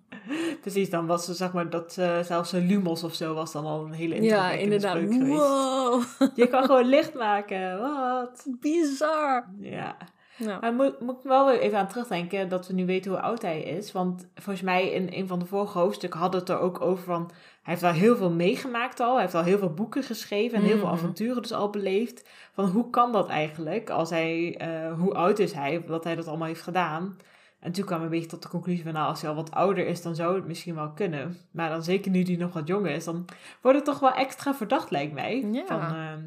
Precies, 0.60 0.90
dan 0.90 1.06
was 1.06 1.24
ze 1.24 1.34
zeg 1.34 1.52
maar 1.52 1.70
dat 1.70 1.96
eh, 1.98 2.20
zelfs 2.20 2.52
een 2.52 2.66
Lumos 2.66 3.02
of 3.02 3.14
zo 3.14 3.34
was 3.34 3.52
dan 3.52 3.64
al 3.64 3.84
een 3.84 3.92
hele 3.92 4.22
ja, 4.22 4.50
inderdaad. 4.50 5.02
Wow, 5.08 6.02
Je 6.34 6.48
kan 6.48 6.64
gewoon 6.64 6.84
licht 6.84 7.14
maken, 7.14 7.80
wat? 7.80 8.46
bizar. 8.60 9.48
Ja. 9.60 9.96
Nou, 10.36 10.60
Maar 10.60 10.72
moet, 10.72 11.00
moet 11.00 11.16
ik 11.16 11.22
wel 11.22 11.50
even 11.52 11.78
aan 11.78 11.88
terugdenken 11.88 12.48
dat 12.48 12.66
we 12.66 12.72
nu 12.74 12.86
weten 12.86 13.10
hoe 13.10 13.20
oud 13.20 13.42
hij 13.42 13.62
is. 13.62 13.92
Want 13.92 14.28
volgens 14.34 14.64
mij 14.64 14.90
in 14.90 15.08
een 15.10 15.26
van 15.26 15.38
de 15.38 15.46
vorige 15.46 15.78
hoofdstukken 15.78 16.20
hadden 16.20 16.40
het 16.40 16.48
er 16.48 16.58
ook 16.58 16.80
over 16.80 17.04
van... 17.04 17.30
Hij 17.62 17.72
heeft 17.74 17.82
al 17.82 17.92
heel 18.00 18.16
veel 18.16 18.30
meegemaakt 18.30 19.00
al. 19.00 19.12
Hij 19.12 19.22
heeft 19.22 19.34
al 19.34 19.42
heel 19.42 19.58
veel 19.58 19.74
boeken 19.74 20.02
geschreven 20.02 20.58
en 20.58 20.64
heel 20.64 20.76
veel 20.78 20.86
Mhm. 20.86 20.94
avonturen 20.94 21.42
dus 21.42 21.52
al 21.52 21.70
beleefd. 21.70 22.28
Van 22.52 22.64
hoe 22.64 22.90
kan 22.90 23.12
dat 23.12 23.28
eigenlijk? 23.28 23.90
Als 23.90 24.10
hij, 24.10 24.56
eh, 24.58 24.92
hoe 24.98 25.14
oud 25.14 25.38
is 25.38 25.52
hij 25.52 25.84
dat 25.86 26.04
hij 26.04 26.14
dat 26.16 26.26
allemaal 26.28 26.46
heeft 26.48 26.62
gedaan? 26.62 27.16
En 27.60 27.72
toen 27.72 27.84
kwam 27.84 27.98
ik 27.98 28.04
een 28.04 28.10
beetje 28.10 28.28
tot 28.28 28.42
de 28.42 28.48
conclusie 28.48 28.82
van... 28.82 28.92
Nou, 28.92 29.08
als 29.08 29.20
hij 29.20 29.30
al 29.30 29.36
wat 29.36 29.50
ouder 29.50 29.86
is, 29.86 30.02
dan 30.02 30.14
zou 30.14 30.34
het 30.34 30.46
misschien 30.46 30.74
wel 30.74 30.90
kunnen. 30.90 31.36
Maar 31.50 31.70
dan 31.70 31.82
zeker 31.82 32.10
nu 32.10 32.22
hij 32.22 32.36
nog 32.36 32.52
wat 32.52 32.66
jonger 32.68 32.90
is, 32.90 33.04
dan 33.04 33.24
wordt 33.60 33.76
het 33.78 33.86
toch 33.86 33.98
wel 33.98 34.12
extra 34.12 34.54
verdacht, 34.54 34.90
lijkt 34.90 35.12
mij. 35.12 35.48
Ja. 35.52 35.64
Van, 35.66 35.80
ehm, 35.80 36.20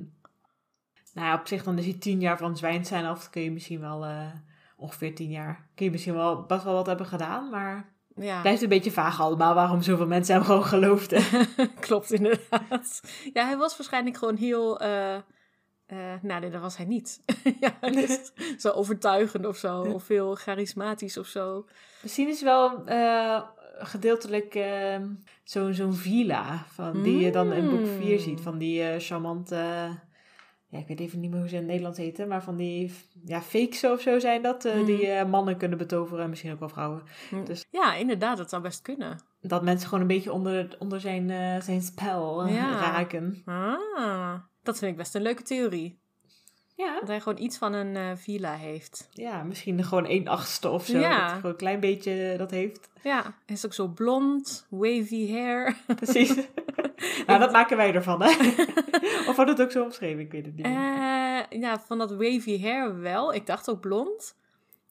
nou 1.15 1.27
ja, 1.27 1.34
op 1.39 1.48
zich 1.48 1.63
dan 1.63 1.77
is 1.77 1.86
hij 1.86 1.93
tien 1.93 2.19
jaar 2.19 2.38
van 2.38 2.57
zwijnt 2.57 2.88
zijn 2.88 3.05
af. 3.05 3.29
kun 3.29 3.41
je 3.41 3.51
misschien 3.51 3.79
wel... 3.79 4.05
eh, 4.05 4.27
ongeveer 4.77 5.15
tien 5.15 5.29
jaar. 5.29 5.67
Kun 5.75 5.86
je 5.86 5.91
misschien 5.91 6.13
wel 6.13 6.43
best 6.43 6.63
wel 6.63 6.74
wat 6.74 6.86
hebben 6.86 7.05
gedaan, 7.05 7.50
maar 7.50 7.93
ja. 8.15 8.41
blijft 8.41 8.62
een 8.62 8.69
beetje 8.69 8.91
vaag 8.91 9.22
allemaal 9.22 9.53
waarom 9.53 9.81
zoveel 9.81 10.07
mensen 10.07 10.36
hem 10.36 10.43
gewoon 10.43 10.65
geloofden. 10.65 11.24
Klopt, 11.79 12.12
inderdaad. 12.12 13.01
Ja, 13.34 13.45
hij 13.45 13.57
was 13.57 13.77
waarschijnlijk 13.77 14.17
gewoon 14.17 14.36
heel... 14.36 14.79
eh 14.79 15.15
eh, 15.86 16.13
nou, 16.22 16.41
nee, 16.41 16.50
dat 16.50 16.62
was 16.62 16.77
hij 16.77 16.86
niet. 16.86 17.24
ja, 17.60 17.89
dus 17.89 18.31
zo 18.63 18.69
overtuigend 18.69 19.45
of 19.45 19.57
zo. 19.57 19.81
Of 19.81 20.07
heel 20.07 20.36
charismatisch 20.36 21.17
of 21.17 21.27
zo. 21.27 21.65
Misschien 22.01 22.27
is 22.27 22.41
wel 22.41 22.84
gedeeltelijk 23.77 24.55
eh, 24.55 25.00
zo'n 25.43 25.74
zo'n 25.74 25.93
villa 25.93 26.65
van, 26.67 27.01
die 27.01 27.19
je 27.19 27.31
dan 27.31 27.53
in 27.53 27.69
boek 27.69 27.79
Mm. 27.79 28.01
4 28.01 28.19
ziet. 28.19 28.41
Van 28.41 28.57
die 28.57 28.84
eh, 28.84 29.00
charmante, 29.00 29.89
ja, 30.75 30.82
ik 30.82 30.88
weet 30.88 31.00
even 31.00 31.20
niet 31.20 31.29
meer 31.32 31.39
hoe 31.39 31.48
ze 31.50 31.53
in 31.55 31.60
het 31.62 31.70
Nederlands 31.70 31.98
heten, 32.00 32.27
maar 32.27 32.44
van 32.44 32.55
die 32.55 32.94
ja, 33.25 33.41
fakes 33.41 33.84
of 33.84 34.01
zo 34.01 34.20
zijn 34.20 34.41
dat. 34.41 34.65
eh, 34.65 34.75
Mm. 34.75 34.86
Die 34.86 35.08
eh, 35.08 35.29
mannen 35.29 35.58
kunnen 35.58 35.77
betoveren, 35.77 36.29
misschien 36.29 36.51
ook 36.51 36.60
wel 36.60 36.70
vrouwen. 36.70 37.01
Dus- 37.46 37.65
Ja, 37.72 37.96
inderdaad, 37.96 38.38
dat 38.38 38.50
zou 38.50 38.62
best 38.62 38.82
kunnen. 38.82 39.20
Dat 39.41 39.63
mensen 39.63 39.86
gewoon 39.88 40.01
een 40.01 40.08
beetje 40.15 40.32
onder, 40.34 40.75
onder 40.79 41.00
zijn, 41.01 41.29
eh, 41.29 41.62
zijn 41.62 41.82
spel 41.82 42.48
Ja. 42.48 42.79
raken. 42.79 43.41
Ah, 43.46 44.34
dat 44.63 44.77
vind 44.77 44.91
ik 44.91 44.98
best 44.98 45.15
een 45.15 45.22
leuke 45.22 45.44
theorie. 45.44 46.00
Ja, 46.75 47.00
Dat 47.00 47.08
hij 47.08 47.22
gewoon 47.22 47.44
iets 47.44 47.58
van 47.58 47.74
een 47.74 48.17
villa 48.17 48.53
heeft. 48.55 49.08
ja, 49.12 49.44
misschien 49.44 49.84
gewoon 49.84 50.05
één 50.05 50.27
achtste 50.27 50.70
of 50.70 50.86
zo. 50.86 50.98
Ja. 50.98 51.10
Dat 51.10 51.20
hij 51.25 51.36
gewoon 51.36 51.51
een 51.51 51.58
klein 51.58 51.79
beetje 51.79 52.36
dat 52.38 52.51
heeft. 52.51 52.89
Ja, 53.03 53.22
hij 53.22 53.55
is 53.55 53.65
ook 53.65 53.74
zo 53.74 53.88
blond, 53.88 54.65
wavy 54.70 55.32
hair. 55.32 55.75
Precies. 55.96 56.36
nou, 57.28 57.40
dat 57.40 57.52
maken 57.52 57.78
wij 57.78 57.94
ervan, 57.94 58.22
hè? 58.22 58.30
of 59.30 59.36
wordt 59.36 59.52
het 59.52 59.62
ook 59.62 59.72
zo 59.72 59.84
omschreven? 59.84 60.20
Ik 60.20 60.32
weet 60.32 60.46
het 60.46 60.56
niet. 60.56 60.66
Eh, 60.66 61.60
ja, 61.60 61.80
van 61.86 61.98
dat 61.98 62.12
wavy 62.12 62.62
hair 62.62 63.02
wel. 63.02 63.34
Ik 63.34 63.46
dacht 63.46 63.70
ook 63.70 63.80
blond. 63.80 64.36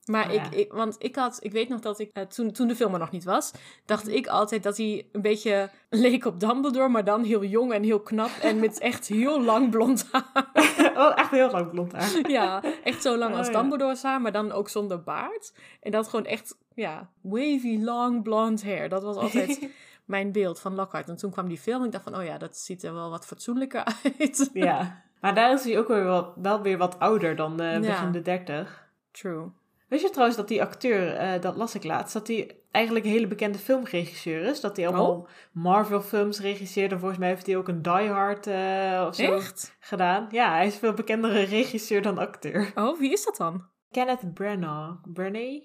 Maar 0.05 0.27
Oh, 0.27 0.33
ik, 0.33 0.45
ik, 0.51 0.73
want 0.73 0.95
ik 0.99 1.15
had, 1.15 1.37
ik 1.41 1.51
weet 1.51 1.69
nog 1.69 1.79
dat 1.79 1.99
ik, 1.99 2.09
eh, 2.13 2.23
toen, 2.23 2.51
toen 2.51 2.67
de 2.67 2.75
film 2.75 2.93
er 2.93 2.99
nog 2.99 3.11
niet 3.11 3.23
was, 3.23 3.51
dacht 3.85 4.07
ik 4.07 4.27
altijd 4.27 4.63
dat 4.63 4.77
hij 4.77 5.07
een 5.11 5.21
beetje 5.21 5.69
leek 5.89 6.25
op 6.25 6.39
Dumbledore, 6.39 6.89
maar 6.89 7.03
dan 7.03 7.23
heel 7.23 7.43
jong 7.43 7.73
en 7.73 7.83
heel 7.83 7.99
knap 7.99 8.29
en 8.41 8.59
met 8.59 8.79
echt 8.79 9.07
heel 9.07 9.43
lang 9.43 9.69
blond 9.69 10.07
haar. 10.11 10.51
oh, 10.97 11.11
echt 11.15 11.31
heel 11.31 11.51
lang 11.51 11.69
blond 11.69 11.91
haar. 11.93 12.29
ja, 12.29 12.63
echt 12.83 13.01
zo 13.01 13.17
lang 13.17 13.31
Oh, 13.31 13.37
als 13.37 13.47
ja. 13.47 13.53
Dumbledore's 13.53 14.03
haar, 14.03 14.21
maar 14.21 14.31
dan 14.31 14.51
ook 14.51 14.69
zonder 14.69 15.03
baard. 15.03 15.53
En 15.81 15.91
dat 15.91 16.07
gewoon 16.07 16.25
echt, 16.25 16.57
ja, 16.75 17.09
wavy, 17.21 17.79
long, 17.81 18.23
blond 18.23 18.63
hair. 18.63 18.89
Dat 18.89 19.03
was 19.03 19.15
altijd 19.15 19.69
mijn 20.05 20.31
beeld 20.31 20.59
van 20.59 20.75
Lockhart. 20.75 21.09
En 21.09 21.15
toen 21.17 21.31
kwam 21.31 21.47
die 21.47 21.57
film 21.57 21.79
en 21.79 21.85
ik 21.85 21.91
dacht 21.91 22.03
van, 22.03 22.15
oh 22.17 22.23
ja, 22.23 22.37
dat 22.37 22.57
ziet 22.57 22.83
er 22.83 22.93
wel 22.93 23.09
wat 23.09 23.25
fatsoenlijker 23.25 23.83
uit. 24.19 24.49
ja. 24.53 25.03
Maar 25.21 25.35
daar 25.35 25.53
is 25.53 25.63
hij 25.63 25.79
ook 25.79 25.87
weer 25.87 26.03
wel, 26.03 26.33
wel 26.35 26.61
weer 26.61 26.77
wat 26.77 26.99
ouder 26.99 27.35
dan 27.35 27.59
eh 27.59 27.73
Ja. 27.73 27.79
begin 27.79 28.11
de 28.11 28.21
dertig. 28.21 28.87
True. 29.11 29.51
Weet 29.87 30.01
je 30.01 30.09
trouwens 30.09 30.37
dat 30.37 30.47
die 30.47 30.61
acteur, 30.61 31.15
eh, 31.15 31.41
dat 31.41 31.55
las 31.55 31.75
ik 31.75 31.83
laatst, 31.83 32.13
dat 32.13 32.27
hij 32.27 32.57
eigenlijk 32.71 33.05
een 33.05 33.11
hele 33.11 33.27
bekende 33.27 33.57
filmregisseur 33.57 34.43
is? 34.43 34.59
Dat 34.61 34.77
hij 34.77 34.87
allemaal 34.87 35.11
Oh. 35.15 35.27
Marvel 35.51 36.01
films 36.01 36.39
regisseert. 36.39 36.91
En 36.91 36.99
volgens 36.99 37.19
mij 37.19 37.29
heeft 37.29 37.45
hij 37.45 37.57
ook 37.57 37.67
een 37.67 37.81
Die 37.81 38.09
Hard 38.09 38.47
eh, 38.47 39.03
of 39.07 39.15
zo 39.15 39.33
Echt? 39.35 39.75
gedaan. 39.79 40.27
Ja, 40.31 40.51
hij 40.51 40.67
is 40.67 40.77
veel 40.77 40.93
bekendere 40.93 41.41
regisseur 41.57 42.01
dan 42.01 42.17
acteur. 42.17 42.71
Oh, 42.75 42.99
wie 42.99 43.11
is 43.11 43.25
dat 43.25 43.37
dan? 43.37 43.65
Kenneth 43.91 44.33
Branagh. 44.33 44.95
Branagh? 45.13 45.63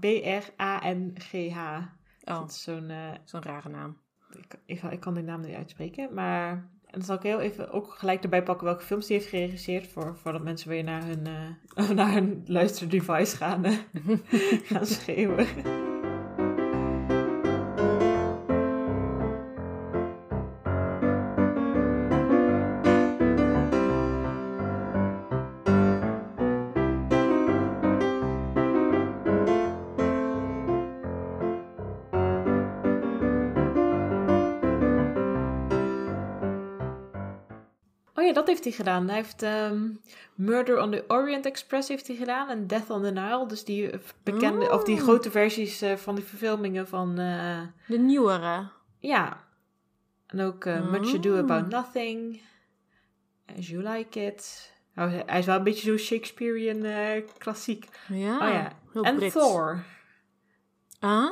B-R-A-N-G-H. 0.00 1.78
Oh, 2.24 2.38
Dat 2.38 2.50
is 2.50 2.62
zo'n... 2.62 2.90
eh, 2.90 3.10
zo'n 3.24 3.42
rare 3.42 3.68
naam. 3.68 3.98
ik, 4.30 4.54
ik, 4.66 4.82
ik 4.82 5.00
kan 5.00 5.14
die 5.14 5.22
naam 5.22 5.40
niet 5.40 5.54
uitspreken, 5.56 6.14
maar... 6.14 6.70
En 6.92 6.98
dan 6.98 7.02
zal 7.06 7.16
ik 7.16 7.22
heel 7.22 7.40
even 7.40 7.70
ook 7.70 7.94
gelijk 7.94 8.22
erbij 8.22 8.42
pakken 8.42 8.66
welke 8.66 8.84
films 8.84 9.08
hij 9.08 9.16
heeft 9.16 9.28
geregisseerd. 9.28 9.86
Voor, 9.86 10.16
voordat 10.22 10.42
mensen 10.42 10.68
weer 10.68 10.84
naar 10.84 11.04
hun, 11.04 11.26
eh, 11.26 11.90
naar 12.00 12.12
hun 12.12 12.42
luisterdevice 12.46 13.36
gaan, 13.36 13.64
eh, 13.64 13.76
gaan 14.70 14.86
schreeuwen. 14.86 15.46
Dat 38.44 38.50
heeft 38.50 38.64
hij 38.64 38.72
gedaan. 38.72 39.06
Hij 39.06 39.16
heeft 39.16 39.42
ehm, 39.42 39.88
Murder 40.34 40.80
on 40.82 40.90
the 40.90 41.04
Orient 41.08 41.46
Express 41.46 41.88
heeft 41.88 42.06
hij 42.06 42.16
gedaan 42.16 42.48
en 42.48 42.66
Death 42.66 42.90
on 42.90 43.02
the 43.02 43.10
Nile. 43.10 43.46
Dus 43.46 43.64
die 43.64 43.90
bekende, 44.22 44.70
of 44.70 44.84
die 44.84 44.96
Oh. 44.96 45.02
grote 45.02 45.30
versies 45.30 45.80
eh, 45.82 45.96
van 45.96 46.14
die 46.14 46.24
verfilmingen 46.24 46.88
van... 46.88 47.18
eh, 47.18 47.60
De 47.86 47.98
nieuwere. 47.98 48.68
ja. 48.98 49.44
En 50.26 50.40
ook 50.40 50.64
eh, 50.64 50.90
Much 50.90 51.14
Ado 51.14 51.32
Oh. 51.32 51.38
About 51.38 51.68
Nothing. 51.68 52.40
As 53.58 53.68
You 53.68 53.82
Like 53.88 54.20
It. 54.20 54.70
Nou, 54.94 55.10
hij 55.26 55.38
is 55.38 55.46
wel 55.46 55.56
een 55.56 55.62
beetje 55.64 55.90
zo 55.90 55.96
Shakespearean 56.04 57.22
klassiek. 57.38 57.88
Ja, 58.08 58.34
oh 58.34 58.52
ja. 58.52 58.72
En 59.02 59.16
Brits. 59.16 59.34
Thor. 59.34 59.84
Ah, 61.00 61.30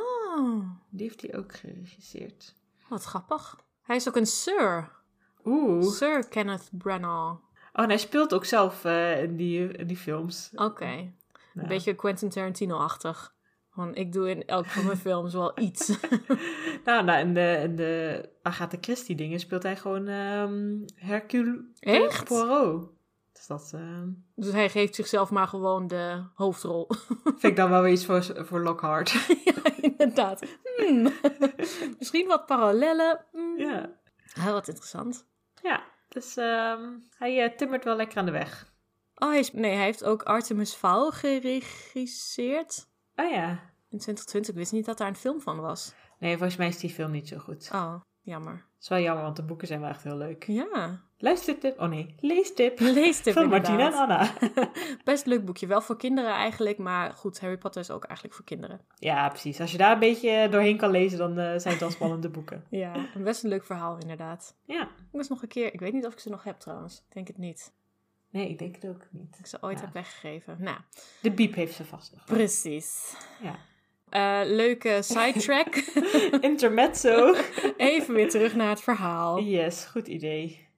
Die 0.91 1.03
heeft 1.07 1.21
hij 1.23 1.37
ook 1.37 1.55
geregisseerd. 1.55 2.55
wat 2.89 3.05
grappig. 3.05 3.59
Hij 3.83 3.97
is 3.97 4.09
ook 4.09 4.17
een 4.17 4.27
Sir. 4.27 4.91
Oeh. 5.45 5.83
Sir 5.83 6.29
Kenneth 6.29 6.69
Branagh. 6.73 7.39
Oh, 7.73 7.83
en 7.83 7.89
hij 7.89 7.99
speelt 7.99 8.35
ook 8.35 8.45
zelf 8.45 8.85
eh, 8.85 9.23
in, 9.23 9.37
die, 9.37 9.69
in 9.69 9.87
die 9.87 9.97
films. 9.97 10.51
Oké. 10.55 10.85
Ja. 10.85 11.63
Een 11.63 11.69
beetje 11.69 11.95
Quentin 11.95 12.29
Tarantino-achtig. 12.29 13.35
Want 13.75 13.97
ik 13.97 14.13
doe 14.13 14.31
in 14.31 14.47
elk 14.47 14.67
van 14.67 14.85
mijn 14.85 14.97
films 15.09 15.33
wel 15.33 15.59
iets. 15.59 15.89
Nou, 16.85 17.05
nou 17.05 17.21
in, 17.21 17.35
de, 17.35 17.61
in 17.63 17.77
de 17.77 18.29
Agatha 18.43 18.77
Christie 18.81 19.17
dingen 19.17 19.41
speelt 19.41 19.63
hij 19.63 19.77
gewoon 19.77 20.09
ehm 20.09 20.79
Hercule 20.95 21.65
Echt? 21.81 22.25
Poirot. 22.25 22.89
Dus 23.33 23.47
dat 23.47 23.71
ehm, 23.75 24.09
Dus 24.35 24.53
hij 24.53 24.69
geeft 24.69 24.95
zichzelf 24.95 25.31
maar 25.31 25.47
gewoon 25.49 25.87
de 25.87 26.23
hoofdrol. 26.35 26.91
vind 27.25 27.43
ik 27.43 27.57
dan 27.57 27.71
wel 27.71 27.83
weer 27.83 27.93
iets 27.93 28.05
voor, 28.05 28.25
voor 28.37 28.61
Lockhart. 28.61 29.11
ja, 29.45 29.55
inderdaad. 29.81 30.43
Hmm. 30.77 31.13
Misschien 31.99 32.27
wat 32.27 32.47
parallellen. 32.47 33.25
Hmm. 33.33 33.59
ja. 33.59 33.91
Heel 34.35 34.53
wat 34.53 34.69
interessant. 34.69 35.27
Ja, 35.63 35.85
dus 36.09 36.37
ehm, 36.37 36.99
hij 37.19 37.45
eh, 37.45 37.57
timmert 37.57 37.85
wel 37.85 37.97
lekker 37.97 38.19
aan 38.19 38.27
de 38.27 38.31
weg. 38.31 38.73
Oh, 39.15 39.29
hij 39.29 39.39
is, 39.39 39.53
nee, 39.53 39.75
hij 39.75 39.85
heeft 39.85 40.05
ook 40.05 40.23
Artemis 40.23 40.75
Fowl 40.75 41.11
geregisseerd. 41.11 42.89
Oh 43.17 43.31
ja. 43.31 43.49
In 43.89 43.99
2020 43.99 44.51
ik 44.51 44.57
wist 44.57 44.73
niet 44.73 44.87
dat 44.87 44.99
daar 44.99 45.09
een 45.09 45.17
film 45.17 45.41
van 45.41 45.61
was. 45.61 45.95
Nee, 46.19 46.37
volgens 46.37 46.57
mij 46.57 46.69
is 46.69 46.79
die 46.79 46.91
film 46.91 47.11
niet 47.11 47.29
zo 47.29 47.39
goed. 47.39 47.71
Oh, 47.73 48.01
jammer. 48.21 48.53
Het 48.53 48.83
is 48.83 48.89
wel 48.89 48.99
jammer, 48.99 49.25
want 49.25 49.37
de 49.37 49.43
boeken 49.43 49.67
zijn 49.67 49.81
wel 49.81 49.89
echt 49.89 50.03
heel 50.03 50.17
leuk. 50.17 50.45
Ja. 50.45 51.01
Luistertip. 51.23 51.81
Oh 51.81 51.89
nee, 51.89 52.15
leestip. 52.21 52.81
Leestip 52.99 53.33
Van 53.33 53.49
Martina 53.49 53.87
en. 53.87 53.93
Anna. 53.95 54.33
Best 55.05 55.27
leuk 55.27 55.45
boekje. 55.45 55.67
Wel 55.67 55.81
voor 55.81 55.97
kinderen 55.97 56.31
eigenlijk, 56.35 56.79
maar 56.79 57.13
goed, 57.13 57.41
Harry 57.41 57.57
Potter 57.59 57.81
is 57.81 57.91
ook 57.91 58.05
eigenlijk 58.05 58.37
voor 58.37 58.45
kinderen. 58.45 58.81
Ja, 58.99 59.29
precies. 59.29 59.61
Als 59.61 59.73
je 59.73 59.79
daar 59.79 59.93
een 59.93 59.99
beetje 59.99 60.49
doorheen 60.51 60.77
kan 60.77 60.91
lezen, 60.91 61.19
dan 61.19 61.31
eh, 61.39 61.45
zijn 61.59 61.69
het 61.73 61.81
wel 61.81 61.91
spannende 61.91 62.29
boeken. 62.37 62.65
Ja, 62.71 62.93
best 63.17 63.43
een 63.43 63.51
leuk 63.51 63.65
verhaal 63.65 63.99
inderdaad. 63.99 64.57
Ja. 64.65 64.83
Ik 64.83 65.13
moest 65.13 65.29
nog 65.31 65.43
een 65.43 65.49
keer, 65.49 65.75
ik 65.75 65.81
weet 65.81 65.93
niet 65.93 66.07
of 66.07 66.13
ik 66.13 66.19
ze 66.19 66.31
nog 66.31 66.45
heb 66.45 66.59
trouwens. 66.59 66.97
Ik 67.09 67.15
denk 67.15 67.27
het 67.27 67.39
niet. 67.39 67.73
Nee, 68.31 68.49
ik 68.49 68.59
denk 68.59 68.75
het 68.75 68.87
ook 68.87 69.07
niet. 69.11 69.37
Ik 69.39 69.47
ze 69.47 69.59
ooit 69.61 69.79
Ja. 69.79 69.85
heb 69.85 69.95
weggegeven. 69.95 70.57
Nou, 70.61 70.79
De 71.23 71.31
biep 71.31 71.55
heeft 71.55 71.75
ze 71.75 71.85
vast 71.85 72.13
nog. 72.13 72.25
precies. 72.25 73.15
Ja. 73.43 73.57
Eh, 74.09 74.49
leuke 74.51 74.99
sidetrack. 75.03 75.75
Intermezzo. 76.41 77.35
Even 77.77 78.15
weer 78.15 78.31
terug 78.31 78.55
naar 78.55 78.69
het 78.69 78.81
verhaal. 78.83 79.41
Yes, 79.41 79.85
goed 79.85 80.07
idee. 80.09 80.69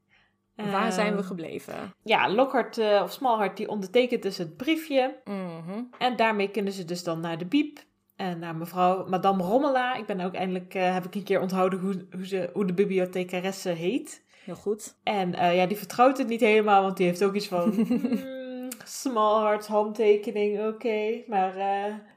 Waar 0.71 0.93
zijn 0.93 1.13
we 1.13 1.19
Ehm, 1.19 1.27
gebleven? 1.27 1.75
Ja, 2.03 2.31
Lockhart 2.31 2.79
eh, 2.79 3.01
of 3.05 3.13
Smallhart 3.13 3.57
die 3.57 3.69
ondertekent 3.69 4.23
dus 4.23 4.39
het 4.39 4.57
briefje. 4.57 5.21
Mhm. 5.25 5.83
En 5.99 6.17
daarmee 6.17 6.49
kunnen 6.51 6.73
ze 6.73 6.85
dus 6.85 7.05
dan 7.05 7.21
naar 7.21 7.39
de 7.39 7.47
biep. 7.47 7.79
En 8.17 8.39
naar 8.39 8.57
mevrouw 8.57 9.09
Madame 9.09 9.43
Rommela. 9.43 9.95
Ik 9.95 10.07
ben 10.07 10.21
ook 10.21 10.35
eindelijk, 10.35 10.75
eh, 10.75 10.95
heb 10.95 11.05
ik 11.05 11.15
een 11.15 11.23
keer 11.23 11.41
onthouden 11.41 11.79
hoe, 11.79 12.07
hoe, 12.13 12.27
ze, 12.27 12.51
hoe 12.53 12.65
de 12.67 12.73
bibliothecaresse 12.75 13.69
heet. 13.69 14.23
Heel 14.45 14.55
goed. 14.55 14.95
En 15.03 15.35
eh, 15.35 15.57
ja, 15.57 15.67
die 15.67 15.77
vertrouwt 15.77 16.19
het 16.19 16.29
niet 16.29 16.41
helemaal, 16.41 16.83
want 16.83 16.97
die 16.97 17.07
heeft 17.07 17.25
ook 17.25 17.35
iets 17.35 17.49
van... 17.49 17.71
hmm, 17.73 18.69
Smallharts 18.85 19.67
handtekening, 19.67 20.67
oké. 20.67 21.23
Maar 21.27 21.53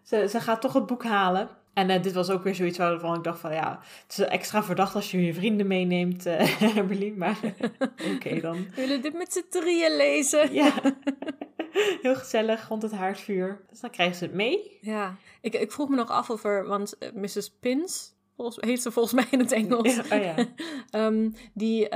ze, 0.04 0.28
ze 0.30 0.40
gaat 0.40 0.62
toch 0.62 0.74
het 0.74 0.86
boek 0.86 1.04
halen. 1.04 1.50
En 1.76 1.90
eh, 1.90 2.02
dit 2.02 2.14
was 2.14 2.30
ook 2.30 2.44
weer 2.44 2.56
zoiets 2.56 2.78
waarvan 2.78 3.16
ik 3.16 3.24
dacht 3.24 3.40
van... 3.40 3.52
Ja, 3.54 3.80
het 4.08 4.18
is 4.18 4.26
extra 4.26 4.64
verdacht 4.64 4.96
als 4.96 5.12
je 5.12 5.26
je 5.26 5.34
vrienden 5.34 5.68
meeneemt, 5.68 6.26
eh 6.26 6.76
Berlin. 6.88 7.18
Maar 7.18 7.40
oké 8.16 8.40
dan. 8.40 8.56
We 8.56 8.76
willen 8.76 9.02
dit 9.02 9.14
met 9.14 9.34
z'n 9.34 9.46
drieën 9.50 9.96
lezen. 9.96 10.54
Ja, 10.54 10.74
heel 12.02 12.16
gezellig 12.16 12.68
rond 12.68 12.82
het 12.82 12.92
haardvuur. 12.92 13.66
Dus 13.70 13.80
dan 13.80 13.90
krijgen 13.90 14.16
ze 14.16 14.24
het 14.24 14.34
mee. 14.34 14.78
Ja. 14.82 15.16
Ik, 15.42 15.54
ik 15.54 15.72
vroeg 15.72 15.90
me 15.90 15.96
nog 15.96 16.10
af 16.10 16.30
of 16.30 16.44
er, 16.44 16.68
want 16.68 16.98
eh, 16.98 17.12
Mrs. 17.14 17.50
Pins, 17.60 18.16
volgens, 18.36 18.58
heet 18.66 18.82
ze 18.82 18.92
volgens 18.92 19.14
mij 19.14 19.28
in 19.32 19.40
het 19.40 19.52
Engels, 19.52 20.00
Oh 20.00 20.06
ja. 20.06 20.36
ehm, 20.90 21.30
die 21.54 21.88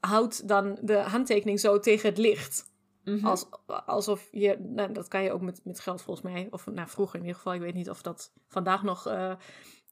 houdt 0.00 0.48
dan 0.48 0.78
de 0.80 0.96
handtekening 0.96 1.60
zo 1.60 1.78
tegen 1.78 2.08
het 2.08 2.18
licht. 2.18 2.69
Mhm. 3.04 3.26
Als, 3.26 3.46
alsof 3.86 4.28
je, 4.30 4.58
nou, 4.58 4.92
dat 4.92 5.08
kan 5.08 5.22
je 5.22 5.32
ook 5.32 5.40
met, 5.40 5.60
met 5.64 5.80
geld 5.80 6.02
volgens 6.02 6.32
mij, 6.32 6.48
of 6.50 6.66
nou, 6.66 6.88
vroeger 6.88 7.14
in 7.14 7.20
ieder 7.20 7.36
geval, 7.36 7.54
ik 7.54 7.60
weet 7.60 7.74
niet 7.74 7.90
of 7.90 8.02
dat 8.02 8.32
vandaag 8.48 8.82
nog 8.82 9.06
eh, 9.06 9.32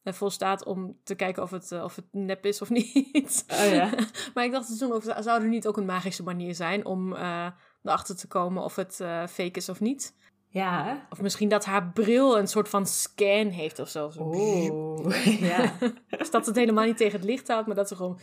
volstaat 0.04 0.64
om 0.64 0.98
te 1.02 1.14
kijken 1.14 1.42
of 1.42 1.50
het, 1.50 1.72
eh, 1.72 1.84
of 1.84 1.96
het 1.96 2.04
nep 2.10 2.46
is 2.46 2.62
of 2.62 2.70
niet. 2.80 3.44
Oh 3.48 3.72
ja. 3.72 3.90
maar 4.34 4.44
ik 4.44 4.52
dacht 4.52 4.78
toen, 4.78 4.92
of, 4.92 5.04
zou 5.18 5.42
er 5.42 5.48
niet 5.48 5.66
ook 5.66 5.76
een 5.76 5.84
magische 5.84 6.22
manier 6.22 6.54
zijn 6.54 6.84
om 6.84 7.14
eh, 7.14 7.46
erachter 7.82 8.16
te 8.16 8.26
komen 8.26 8.62
of 8.62 8.76
het 8.76 8.94
fake 9.30 9.50
is 9.52 9.68
of 9.68 9.80
niet? 9.80 10.14
Ja, 10.50 10.84
hè? 10.84 10.94
Of 11.10 11.20
misschien 11.20 11.48
dat 11.48 11.64
haar 11.64 11.90
bril 11.94 12.38
een 12.38 12.46
soort 12.46 12.68
van 12.68 12.86
scan 12.86 13.46
heeft 13.48 13.78
of 13.78 13.88
zo. 13.88 14.10
Zo 14.10 14.20
Oh, 14.22 15.12
ja. 15.50 15.72
Dus 16.18 16.30
dat 16.30 16.46
het 16.46 16.56
helemaal 16.56 16.84
niet 16.84 16.96
tegen 16.96 17.18
het 17.18 17.28
licht 17.28 17.48
houdt, 17.48 17.66
maar 17.66 17.76
dat 17.76 17.88
ze 17.88 17.96
gewoon 17.96 18.18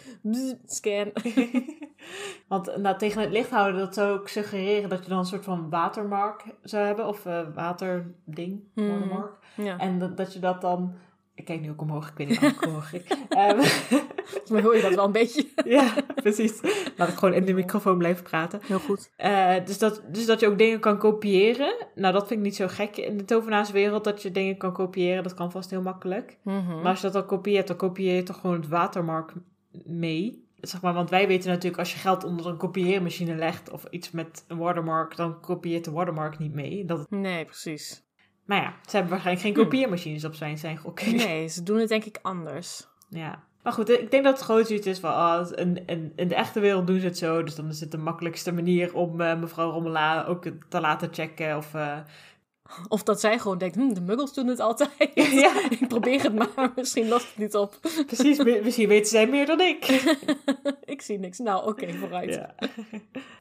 scan. 0.66 1.12
Want 2.48 2.78
nou, 2.78 2.98
tegen 2.98 3.22
het 3.22 3.32
licht 3.32 3.50
houden, 3.50 3.80
dat 3.82 3.94
zou 3.94 4.20
ook 4.20 4.28
suggereren 4.28 4.90
dat 4.90 5.04
je 5.04 5.10
dan 5.10 5.18
een 5.20 5.26
soort 5.26 5.44
van 5.44 5.70
watermark 5.70 6.44
zou 6.62 6.86
hebben. 6.86 7.08
Of 7.08 7.26
eh, 7.26 7.42
waterding, 7.54 8.64
Mhm. 8.76 8.90
watermark. 8.90 9.32
Ja, 9.56 9.78
En 9.78 10.00
dat, 10.00 10.18
dat 10.18 10.34
je 10.34 10.40
dat 10.40 10.62
dan... 10.62 10.94
Ik 11.36 11.46
kijk 11.46 11.62
nu 11.62 11.70
ook 11.70 11.82
omhoog, 11.82 12.10
ik 12.10 12.18
weet 12.18 12.28
niet 12.28 12.66
omhoog 12.66 12.94
ik. 12.94 13.18
Ehm, 13.30 13.62
volgens 14.32 14.50
mij 14.50 14.62
hoor 14.62 14.76
je 14.76 14.82
dat 14.82 14.96
wel 14.96 15.06
een 15.06 15.12
beetje. 15.12 15.48
ja, 15.66 15.94
precies. 16.16 16.62
Laat 16.98 17.10
ik 17.10 17.16
gewoon 17.16 17.34
in 17.34 17.46
de 17.46 17.54
microfoon 17.54 17.98
blijven 17.98 18.24
praten. 18.24 18.60
Heel 18.64 18.80
goed. 18.80 19.12
Eh, 19.16 19.56
dus, 19.66 19.78
dat, 19.78 20.02
dus 20.12 20.26
dat 20.26 20.40
je 20.40 20.48
ook 20.48 20.58
dingen 20.58 20.80
kan 20.80 20.98
kopiëren. 20.98 21.88
Nou, 21.96 22.14
dat 22.14 22.28
vind 22.28 22.40
ik 22.40 22.46
niet 22.46 22.56
zo 22.56 22.68
gek 22.68 22.98
in 22.98 23.18
de 23.18 23.26
tovenaarswereld, 23.26 24.04
dat 24.04 24.22
je 24.22 24.32
dingen 24.32 24.58
kan 24.58 24.74
kopiëren. 24.74 25.24
Dat 25.24 25.34
kan 25.34 25.52
vast 25.52 25.70
heel 25.70 25.82
makkelijk. 25.82 26.38
Mhm. 26.44 26.76
Maar 26.76 26.92
als 26.92 27.02
je 27.02 27.08
dat 27.08 27.16
al 27.16 27.26
kopieert, 27.26 27.68
dan 27.68 27.78
kopieer 27.78 28.16
je 28.16 28.24
toch 28.24 28.40
gewoon 28.40 28.56
het 28.56 28.68
watermark 28.68 29.34
mee. 29.86 30.44
Zeg 30.60 30.82
maar, 30.82 30.94
want 30.94 31.10
wij 31.10 31.28
weten 31.28 31.50
natuurlijk, 31.50 31.80
als 31.80 31.94
je 31.94 32.00
geld 32.00 32.24
onder 32.24 32.48
een 32.48 32.58
kopieermachine 32.58 33.36
legt 33.36 33.70
of 33.70 33.86
iets 33.90 34.12
met 34.12 34.46
een 34.48 34.58
watermark, 34.58 35.16
dan 35.16 35.40
kopieert 35.40 35.86
de 35.86 35.92
watermark 35.92 36.38
niet 36.38 36.54
mee. 36.54 36.86
Dat, 36.86 37.10
Nee, 37.10 37.46
precies. 37.46 38.05
Maar 38.46 38.62
ja, 38.62 38.74
ze 38.86 38.92
hebben 38.92 39.10
waarschijnlijk 39.12 39.46
geen 39.46 39.64
kopieermachines 39.64 40.26
op 40.26 40.34
zijn, 40.36 40.58
zijn 40.58 40.78
gok. 40.78 41.02
Nee, 41.12 41.48
ze 41.48 41.64
doen 41.64 41.78
het 41.80 41.90
denk 41.90 42.04
ik 42.06 42.20
anders. 42.22 42.88
Ja. 43.10 43.44
Maar 43.64 43.74
goed, 43.74 43.90
ik 43.90 44.12
denk 44.12 44.24
dat 44.24 44.34
het 44.34 44.46
gewoon 44.46 44.66
zoiets 44.66 44.88
is 44.88 45.00
van, 45.00 45.14
ah, 45.14 45.48
in, 45.56 45.84
in, 45.86 46.14
in 46.16 46.28
de 46.28 46.36
echte 46.36 46.60
wereld 46.60 46.88
doen 46.88 47.00
ze 47.00 47.06
het 47.06 47.18
zo. 47.18 47.44
Dus 47.44 47.56
dan 47.56 47.68
is 47.70 47.80
het 47.80 47.92
de 47.92 47.98
makkelijkste 47.98 48.52
manier 48.52 48.94
om 48.96 49.22
eh, 49.22 49.40
mevrouw 49.40 49.70
Rommela 49.72 50.24
ook 50.26 50.44
te 50.70 50.80
laten 50.82 51.14
checken. 51.14 51.58
Of, 51.58 51.74
eh, 51.74 51.98
Of 52.88 53.04
dat 53.04 53.20
zij 53.20 53.40
gewoon 53.40 53.58
denkt, 53.58 53.76
hm, 53.76 53.94
de 53.94 54.02
muggels 54.02 54.34
doen 54.34 54.48
het 54.48 54.60
altijd. 54.60 55.12
Ja. 55.44 55.70
ik 55.80 55.88
probeer 55.88 56.22
het 56.24 56.36
maar, 56.36 56.72
misschien 56.76 57.08
lost 57.08 57.28
het 57.28 57.38
niet 57.38 57.56
op. 57.56 57.80
precies, 58.06 58.38
mi- 58.38 58.62
misschien 58.64 58.88
weten 58.88 59.10
zij 59.10 59.28
meer 59.28 59.46
dan 59.46 59.62
ik. 59.62 59.86
ik 60.84 61.02
zie 61.02 61.20
niks. 61.20 61.38
Nou, 61.40 61.68
oké, 61.68 61.94
vooruit. 61.94 62.34
Ja. 62.34 62.56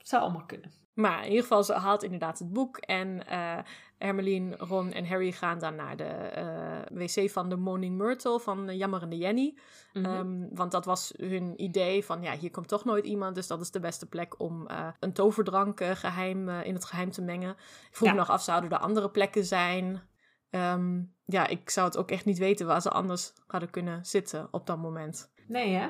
Zou 0.02 0.22
allemaal 0.22 0.44
kunnen. 0.46 0.70
Maar 0.94 1.18
in 1.22 1.28
ieder 1.28 1.42
geval, 1.42 1.62
ze 1.64 1.72
haalt 1.72 2.02
inderdaad 2.02 2.38
het 2.38 2.52
boek. 2.52 2.76
En 2.76 3.26
eh 3.28 3.58
Hermeline, 4.04 4.56
Ron 4.56 4.92
en 4.92 5.06
Harry 5.06 5.32
gaan 5.32 5.58
dan 5.58 5.74
naar 5.74 5.96
de 5.96 6.04
eh, 6.04 6.78
wc 6.92 7.30
van 7.30 7.48
de 7.48 7.56
Moaning 7.56 7.96
Myrtle 7.98 8.40
van 8.40 8.66
de 8.66 8.76
Jammerende 8.76 9.16
Jenny. 9.16 9.54
Mhm. 9.92 10.04
Ehm, 10.04 10.54
want 10.54 10.72
dat 10.72 10.84
was 10.84 11.12
hun 11.16 11.62
idee 11.62 12.04
van, 12.04 12.22
ja, 12.22 12.36
hier 12.36 12.50
komt 12.50 12.68
toch 12.68 12.84
nooit 12.84 13.04
iemand. 13.04 13.34
Dus 13.34 13.46
dat 13.46 13.60
is 13.60 13.70
de 13.70 13.80
beste 13.80 14.06
plek 14.06 14.40
om 14.40 14.66
eh, 14.66 14.88
een 15.00 15.12
toverdrank 15.12 15.80
eh, 15.80 15.90
geheim, 15.90 16.48
eh, 16.48 16.64
in 16.64 16.74
het 16.74 16.84
geheim 16.84 17.10
te 17.10 17.22
mengen. 17.22 17.50
Ik 17.50 17.96
vroeg 17.96 18.08
Ja. 18.08 18.14
me 18.14 18.20
nog 18.20 18.30
af, 18.30 18.42
zouden 18.42 18.70
er 18.70 18.78
andere 18.78 19.10
plekken 19.10 19.44
zijn? 19.44 20.02
Ehm, 20.50 21.02
ja, 21.24 21.46
ik 21.46 21.70
zou 21.70 21.86
het 21.86 21.96
ook 21.96 22.10
echt 22.10 22.24
niet 22.24 22.38
weten 22.38 22.66
waar 22.66 22.80
ze 22.82 22.90
anders 22.90 23.32
hadden 23.46 23.70
kunnen 23.70 24.04
zitten 24.04 24.48
op 24.50 24.66
dat 24.66 24.78
moment. 24.78 25.32
Nee, 25.46 25.74
hè? 25.74 25.88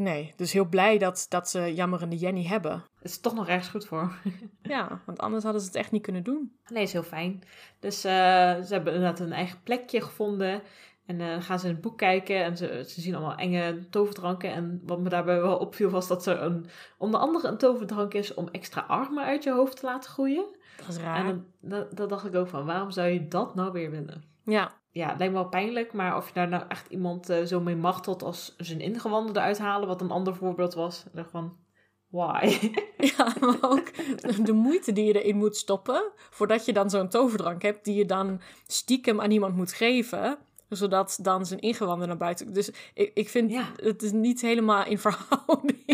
Nee, 0.00 0.32
dus 0.36 0.52
heel 0.52 0.68
blij 0.68 0.98
dat, 0.98 1.26
dat 1.28 1.48
ze 1.48 1.74
Jammerende 1.74 2.16
Jenny 2.16 2.44
hebben. 2.44 2.72
Het 2.72 3.10
is 3.10 3.20
toch 3.20 3.34
nog 3.34 3.48
ergens 3.48 3.68
goed 3.68 3.86
voor. 3.86 4.12
Ja, 4.62 5.02
want 5.06 5.18
anders 5.18 5.44
hadden 5.44 5.60
ze 5.60 5.66
het 5.66 5.76
echt 5.76 5.90
niet 5.90 6.02
kunnen 6.02 6.22
doen. 6.22 6.52
Nee, 6.72 6.82
is 6.82 6.92
heel 6.92 7.02
fijn. 7.02 7.42
Dus 7.78 8.04
eh, 8.04 8.12
ze 8.60 8.66
hebben 8.68 8.94
inderdaad 8.94 9.20
een 9.20 9.32
eigen 9.32 9.62
plekje 9.62 10.00
gevonden. 10.00 10.62
En 11.06 11.20
eh, 11.20 11.26
dan 11.26 11.42
gaan 11.42 11.58
ze 11.58 11.66
in 11.66 11.72
het 11.72 11.80
boek 11.80 11.98
kijken 11.98 12.44
en 12.44 12.56
ze, 12.56 12.84
ze 12.86 13.00
zien 13.00 13.14
allemaal 13.14 13.36
enge 13.36 13.88
toverdranken. 13.90 14.52
En 14.52 14.82
wat 14.86 15.00
me 15.00 15.08
daarbij 15.08 15.40
wel 15.40 15.56
opviel 15.56 15.90
was 15.90 16.08
dat 16.08 16.26
er 16.26 16.42
een, 16.42 16.66
onder 16.98 17.20
andere 17.20 17.48
een 17.48 17.58
toverdrank 17.58 18.14
is 18.14 18.34
om 18.34 18.48
extra 18.48 18.80
armen 18.80 19.24
uit 19.24 19.42
je 19.42 19.52
hoofd 19.52 19.76
te 19.76 19.86
laten 19.86 20.10
groeien. 20.10 20.44
Dat 20.76 20.88
is 20.88 20.96
raar. 20.96 21.26
En 21.26 21.46
dan 21.60 22.08
dacht 22.08 22.26
ik 22.26 22.34
ook 22.34 22.48
van, 22.48 22.64
waarom 22.64 22.90
zou 22.90 23.08
je 23.08 23.28
dat 23.28 23.54
nou 23.54 23.72
weer 23.72 23.90
willen? 23.90 24.24
Ja, 24.44 24.72
Ja, 24.92 25.08
het 25.08 25.18
lijkt 25.18 25.32
me 25.32 25.40
wel 25.40 25.48
pijnlijk, 25.48 25.92
maar 25.92 26.16
of 26.16 26.26
je 26.26 26.34
daar 26.34 26.48
nou 26.48 26.64
echt 26.68 26.90
iemand 26.90 27.28
eh, 27.28 27.42
zo 27.44 27.60
mee 27.60 27.76
martelt 27.76 28.22
als 28.22 28.54
zijn 28.56 28.80
ingewanden 28.80 29.36
eruit 29.36 29.58
halen, 29.58 29.88
wat 29.88 30.00
een 30.00 30.10
ander 30.10 30.34
voorbeeld 30.34 30.74
was. 30.74 31.04
Dacht 31.12 31.30
van, 31.30 31.56
why? 32.08 32.58
ja, 33.16 33.34
maar 33.40 33.58
ook 33.60 33.90
de 34.44 34.52
moeite 34.52 34.92
die 34.92 35.04
je 35.04 35.22
erin 35.22 35.36
moet 35.36 35.56
stoppen... 35.56 36.12
voordat 36.30 36.64
je 36.64 36.72
dan 36.72 36.90
zo'n 36.90 37.08
toverdrank 37.08 37.62
hebt... 37.62 37.84
die 37.84 37.94
je 37.94 38.06
dan 38.06 38.40
stiekem 38.66 39.20
aan 39.20 39.30
iemand 39.30 39.56
moet 39.56 39.72
geven... 39.72 40.38
zodat 40.68 41.18
dan 41.22 41.46
zijn 41.46 41.60
ingewanden 41.60 42.08
naar 42.08 42.16
buiten... 42.16 42.52
Dus 42.52 42.70
ik, 42.94 43.10
ik 43.14 43.28
vind, 43.28 43.50
Ja. 43.50 43.64
het 43.76 44.02
is 44.02 44.12
niet 44.12 44.40
helemaal 44.40 44.84
in 44.84 44.98
verhouding. 44.98 45.84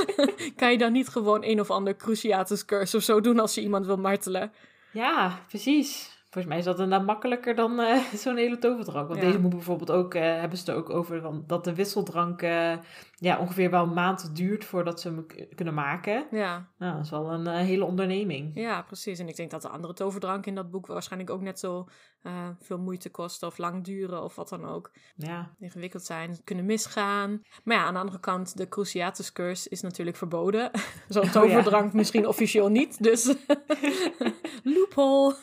kan 0.56 0.72
je 0.72 0.78
dan 0.78 0.92
niet 0.92 1.08
gewoon 1.08 1.44
een 1.44 1.60
of 1.60 1.70
ander 1.70 1.96
cruciatus 1.96 2.64
curse 2.64 2.96
of 2.96 3.02
zo 3.02 3.20
doen... 3.20 3.38
als 3.38 3.54
je 3.54 3.62
iemand 3.62 3.86
wil 3.86 3.98
martelen? 3.98 4.52
Ja, 4.92 5.38
precies. 5.48 6.18
Volgens 6.30 6.46
mij 6.52 6.58
is 6.58 6.64
dat 6.64 6.78
inderdaad 6.80 7.06
makkelijker 7.06 7.54
dan 7.54 7.80
eh, 7.80 7.96
zo'n 8.24 8.36
hele 8.36 8.58
toverdrank. 8.58 9.08
Want 9.08 9.20
Ja. 9.20 9.26
deze 9.26 9.40
moet 9.40 9.50
bijvoorbeeld 9.50 9.90
ook, 9.90 10.14
eh, 10.14 10.22
hebben 10.22 10.58
ze 10.58 10.64
het 10.64 10.68
er 10.68 10.76
ook 10.76 10.90
over 10.90 11.20
van, 11.20 11.44
dat 11.46 11.64
de 11.64 11.74
wisseldrank 11.74 12.42
eh, 12.42 12.72
ja, 13.20 13.38
ongeveer 13.38 13.70
wel 13.70 13.82
een 13.82 13.92
maand 13.92 14.36
duurt 14.36 14.64
voordat 14.64 15.00
ze 15.00 15.08
hem 15.08 15.26
kunnen 15.54 15.74
maken. 15.74 16.26
Ja, 16.30 16.70
Nou, 16.78 16.94
dat 16.94 17.04
is 17.04 17.10
wel 17.10 17.32
een 17.32 17.46
eh, 17.46 17.54
hele 17.54 17.84
onderneming. 17.84 18.50
ja, 18.54 18.82
precies. 18.82 19.18
En 19.18 19.28
ik 19.28 19.36
denk 19.36 19.50
dat 19.50 19.62
de 19.62 19.68
andere 19.68 19.92
toverdranken 19.92 20.48
in 20.48 20.54
dat 20.54 20.70
boek... 20.70 20.86
waarschijnlijk 20.86 21.32
ook 21.32 21.40
net 21.40 21.58
zo 21.58 21.88
eh, 22.22 22.48
veel 22.60 22.78
moeite 22.78 23.10
kosten... 23.10 23.48
of 23.48 23.58
lang 23.58 23.84
duren 23.84 24.22
of 24.22 24.34
wat 24.34 24.48
dan 24.48 24.64
ook. 24.64 24.90
Ja, 25.16 25.54
ingewikkeld 25.58 26.04
zijn, 26.04 26.38
kunnen 26.44 26.64
misgaan. 26.64 27.42
Maar 27.64 27.76
ja, 27.76 27.84
aan 27.84 27.94
de 27.94 28.00
andere 28.00 28.20
kant, 28.20 28.56
de 28.56 28.68
Cruciatus 28.68 29.32
Curse 29.32 29.68
is 29.68 29.80
natuurlijk 29.80 30.16
verboden. 30.16 30.70
Zo'n 31.08 31.24
ja. 31.24 31.30
toverdrank 31.30 31.92
misschien 31.92 32.26
officieel 32.26 32.68
niet, 32.68 33.02
dus 33.02 33.34
loophole. 34.62 35.36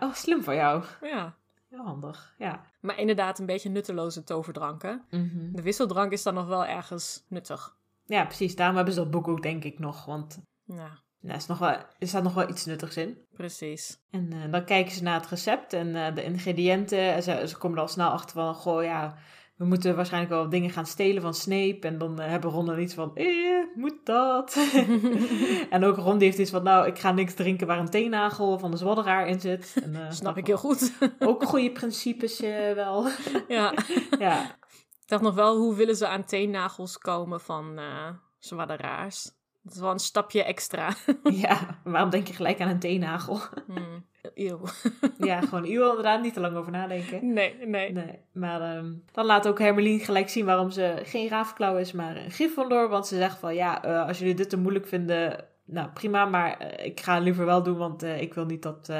Oh, 0.00 0.14
slim 0.14 0.42
van 0.42 0.54
jou. 0.54 0.84
ja. 1.00 1.38
Heel 1.70 1.84
handig, 1.84 2.34
ja. 2.38 2.64
Maar 2.80 2.98
inderdaad 2.98 3.38
een 3.38 3.46
beetje 3.46 3.68
nutteloze 3.68 4.24
toverdranken. 4.24 5.04
Mhm. 5.10 5.52
De 5.52 5.62
wisseldrank 5.62 6.12
is 6.12 6.22
dan 6.22 6.34
nog 6.34 6.46
wel 6.46 6.66
ergens 6.66 7.24
nuttig. 7.28 7.76
Ja, 8.06 8.24
precies. 8.24 8.56
Daarom 8.56 8.76
hebben 8.76 8.94
ze 8.94 9.00
dat 9.00 9.10
boek 9.10 9.28
ook 9.28 9.42
denk 9.42 9.64
ik 9.64 9.78
nog. 9.78 10.04
Want 10.04 10.38
Ja, 10.64 10.98
nou, 11.20 11.36
is 11.36 11.46
nog 11.46 11.58
wel, 11.58 11.70
er 11.98 12.08
staat 12.08 12.22
nog 12.22 12.34
wel 12.34 12.48
iets 12.48 12.64
nuttigs 12.64 12.96
in. 12.96 13.18
precies. 13.32 13.98
En 14.10 14.32
eh, 14.32 14.50
dan 14.52 14.64
kijken 14.64 14.92
ze 14.92 15.02
naar 15.02 15.20
het 15.20 15.30
recept 15.30 15.72
en 15.72 15.96
eh, 16.06 16.14
de 16.14 16.22
ingrediënten. 16.22 17.12
En 17.12 17.22
ze, 17.22 17.44
ze 17.48 17.56
komen 17.56 17.76
er 17.76 17.82
al 17.82 17.88
snel 17.88 18.10
achter 18.10 18.34
van, 18.34 18.54
goh 18.54 18.82
ja, 18.82 19.16
we 19.60 19.66
moeten 19.66 19.96
waarschijnlijk 19.96 20.32
wel 20.32 20.48
dingen 20.48 20.70
gaan 20.70 20.86
stelen 20.86 21.22
van 21.22 21.34
Snape. 21.34 21.78
En 21.80 21.98
dan 21.98 22.20
eh, 22.20 22.28
hebben 22.28 22.50
Ron 22.50 22.70
er 22.70 22.80
iets 22.80 22.94
van, 22.94 23.16
eh, 23.16 23.64
moet 23.74 23.96
dat? 24.04 24.56
en 25.70 25.84
ook 25.84 25.96
Ron 25.96 26.18
die 26.18 26.26
heeft 26.26 26.38
iets 26.38 26.50
van, 26.50 26.62
nou, 26.62 26.86
ik 26.86 26.98
ga 26.98 27.12
niks 27.12 27.34
drinken 27.34 27.66
waar 27.66 27.78
een 27.78 27.90
teennagel 27.90 28.58
van 28.58 28.70
de 28.70 28.76
zwadderaar 28.76 29.28
in 29.28 29.40
zit. 29.40 29.76
En, 29.82 29.94
eh, 29.94 30.10
Snap 30.10 30.36
ik 30.36 30.46
heel 30.46 30.56
goed. 30.56 30.92
Ook 31.18 31.44
goede 31.44 31.72
principes 31.72 32.40
eh, 32.40 32.72
wel. 32.72 33.08
ja. 33.48 33.74
ja. 34.18 34.42
Ik 35.00 35.06
dacht 35.06 35.22
nog 35.22 35.34
wel, 35.34 35.56
hoe 35.56 35.74
willen 35.74 35.96
ze 35.96 36.06
aan 36.06 36.24
teennagels 36.24 36.98
komen 36.98 37.40
van 37.40 37.80
zwadderaars? 38.38 39.30
Dat 39.62 39.72
is 39.72 39.80
wel 39.80 39.90
een 39.90 39.98
stapje 39.98 40.44
extra. 40.44 40.94
ja, 41.22 41.80
waarom 41.84 42.10
denk 42.10 42.26
je 42.26 42.34
gelijk 42.34 42.60
aan 42.60 42.68
een 42.68 42.78
teennagel? 42.78 43.40
Hmm. 43.66 44.06
Eeuw. 44.34 44.60
Ja, 45.18 45.40
gewoon 45.40 45.64
eeuw 45.64 45.88
inderdaad. 45.88 46.22
Niet 46.22 46.34
te 46.34 46.40
lang 46.40 46.56
over 46.56 46.72
nadenken. 46.72 47.32
Nee, 47.32 47.54
nee. 47.66 47.92
Nee, 47.92 48.18
maar 48.32 48.60
ehm, 48.76 48.92
dan 49.12 49.24
laat 49.26 49.48
ook 49.48 49.58
Hermeline 49.58 50.04
gelijk 50.04 50.28
zien 50.28 50.44
waarom 50.44 50.70
ze 50.70 51.00
geen 51.04 51.28
Ravenclaw 51.28 51.78
is, 51.78 51.92
maar 51.92 52.16
een 52.16 52.30
Gryffindor. 52.30 52.88
Want 52.88 53.06
ze 53.06 53.16
zegt 53.16 53.38
van, 53.38 53.54
ja, 53.54 53.84
eh, 53.84 54.06
als 54.06 54.18
jullie 54.18 54.34
dit 54.34 54.50
te 54.50 54.56
moeilijk 54.58 54.86
vinden, 54.86 55.44
nou 55.64 55.88
prima, 55.88 56.24
maar 56.24 56.58
eh, 56.58 56.86
ik 56.86 57.00
ga 57.00 57.14
het 57.14 57.22
liever 57.22 57.44
wel 57.44 57.62
doen, 57.62 57.76
want 57.76 58.02
eh, 58.02 58.20
ik 58.22 58.34
wil 58.34 58.44
niet 58.44 58.62
dat 58.62 58.92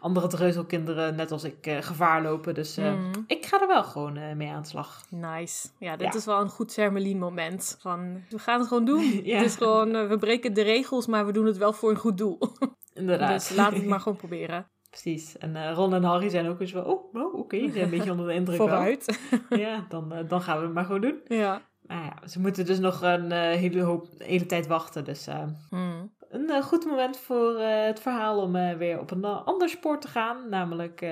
andere 0.00 0.26
dreuzelkinderen, 0.26 1.16
net 1.16 1.32
als 1.32 1.44
ik, 1.44 1.76
gevaar 1.80 2.22
lopen. 2.22 2.54
Dus 2.54 2.76
Mhm. 2.76 3.10
ik 3.26 3.46
ga 3.46 3.60
er 3.60 3.66
wel 3.66 3.84
gewoon 3.84 4.36
mee 4.36 4.48
aan 4.50 4.62
de 4.62 4.68
slag. 4.68 5.02
Nice. 5.10 5.68
Ja, 5.78 5.96
dit 5.96 6.12
Ja. 6.12 6.18
is 6.18 6.24
wel 6.24 6.40
een 6.40 6.48
goed 6.48 6.76
Hermelien 6.76 7.18
moment. 7.18 7.76
Van, 7.80 8.22
we 8.28 8.38
gaan 8.38 8.58
het 8.58 8.68
gewoon 8.68 8.84
doen. 8.84 9.02
Ja. 9.24 9.36
Het 9.36 9.46
is 9.46 9.56
gewoon, 9.56 10.08
we 10.08 10.18
breken 10.18 10.54
de 10.54 10.62
regels, 10.62 11.06
maar 11.06 11.26
we 11.26 11.32
doen 11.32 11.46
het 11.46 11.56
wel 11.56 11.72
voor 11.72 11.90
een 11.90 11.96
goed 11.96 12.18
doel. 12.18 12.38
Inderdaad. 12.96 13.48
Dus 13.48 13.56
we 13.56 13.62
het 13.62 13.86
maar 13.86 14.00
gewoon 14.00 14.18
proberen. 14.18 14.66
Precies. 14.90 15.38
En 15.38 15.56
eh, 15.56 15.72
Ron 15.72 15.94
en 15.94 16.02
Harry 16.02 16.28
zijn 16.28 16.48
ook 16.48 16.60
eens 16.60 16.70
van, 16.72 16.84
oh, 16.84 17.34
oké, 17.34 17.58
ze 17.58 17.70
zijn 17.72 17.84
een 17.84 17.90
beetje 17.90 18.10
onder 18.10 18.26
de 18.26 18.34
indruk 18.40 18.58
wel. 18.58 18.66
Vooruit. 18.68 19.20
Ja, 19.48 19.86
dan, 19.88 20.12
eh, 20.12 20.28
dan 20.28 20.42
gaan 20.42 20.58
we 20.58 20.64
het 20.64 20.74
maar 20.74 20.84
gewoon 20.84 21.00
doen. 21.00 21.20
ja. 21.24 21.62
Maar 21.86 22.04
ja, 22.04 22.28
ze 22.28 22.40
moeten 22.40 22.66
dus 22.66 22.78
nog 22.78 23.02
een 23.02 23.32
eh, 23.32 23.40
hele, 23.40 23.82
hoop, 23.82 24.06
hele 24.18 24.46
tijd 24.46 24.66
wachten, 24.66 25.04
dus... 25.04 25.28
Hmm. 25.70 26.14
Een 26.28 26.62
goed 26.62 26.84
moment 26.84 27.18
voor 27.18 27.60
het 27.60 28.00
verhaal 28.00 28.40
om 28.40 28.52
weer 28.78 29.00
op 29.00 29.10
een 29.10 29.24
ander 29.24 29.68
spoor 29.68 30.00
te 30.00 30.08
gaan, 30.08 30.48
namelijk 30.48 31.06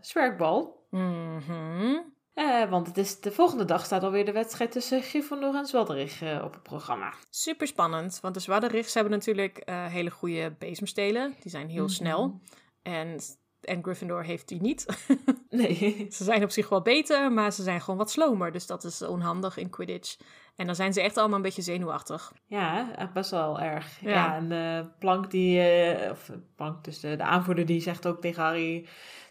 zwerkbal. 0.00 0.86
Mhm. 0.90 1.96
Eh, 2.34 2.70
want 2.70 2.86
het 2.86 2.96
is, 2.98 3.20
de 3.20 3.32
volgende 3.32 3.64
dag 3.64 3.84
staat 3.84 4.02
alweer 4.02 4.24
de 4.24 4.32
wedstrijd 4.32 4.72
tussen 4.72 5.02
Gryffindor 5.02 5.54
en 5.54 5.66
Zwadderig 5.66 6.22
eh, 6.22 6.40
op 6.44 6.52
het 6.52 6.62
programma. 6.62 7.14
Super 7.30 7.66
spannend, 7.66 8.18
want 8.20 8.34
de 8.34 8.40
Zwadderichs 8.40 8.94
hebben 8.94 9.12
natuurlijk 9.12 9.58
eh, 9.58 9.86
hele 9.86 10.10
goede 10.10 10.54
bezemstelen. 10.58 11.34
Die 11.40 11.50
zijn 11.50 11.68
heel 11.68 11.84
Mhm. 11.84 11.92
snel. 11.92 12.40
En, 12.82 13.20
en 13.60 13.82
Gryffindor 13.82 14.24
heeft 14.24 14.48
die 14.48 14.60
niet. 14.60 14.86
Nee. 15.56 16.06
ze 16.16 16.24
zijn 16.24 16.42
op 16.42 16.50
zich 16.50 16.68
wel 16.68 16.82
beter, 16.82 17.32
maar 17.32 17.52
ze 17.52 17.62
zijn 17.62 17.80
gewoon 17.80 17.98
wat 17.98 18.10
slomer. 18.10 18.52
Dus 18.52 18.66
dat 18.66 18.84
is 18.84 19.02
onhandig 19.02 19.56
in 19.56 19.70
Quidditch. 19.70 20.16
En 20.56 20.66
dan 20.66 20.74
zijn 20.74 20.92
ze 20.92 21.00
echt 21.02 21.16
allemaal 21.16 21.36
een 21.36 21.42
beetje 21.42 21.62
zenuwachtig. 21.62 22.32
Ja, 22.46 22.94
eh, 22.96 23.06
best 23.14 23.30
wel 23.30 23.60
erg. 23.60 24.00
Ja, 24.00 24.10
Ja. 24.10 24.36
en 24.36 24.52
eh, 24.52 24.84
Plank 24.98 25.30
die, 25.30 25.60
eh, 25.60 26.10
of 26.10 26.28
eh, 26.28 26.36
Plank, 26.56 26.84
dus 26.84 27.00
de, 27.00 27.16
de 27.16 27.22
aanvoerder 27.22 27.66
die 27.66 27.80
zegt 27.80 28.06
ook 28.06 28.20
tegen 28.20 28.42
Harry 28.42 28.86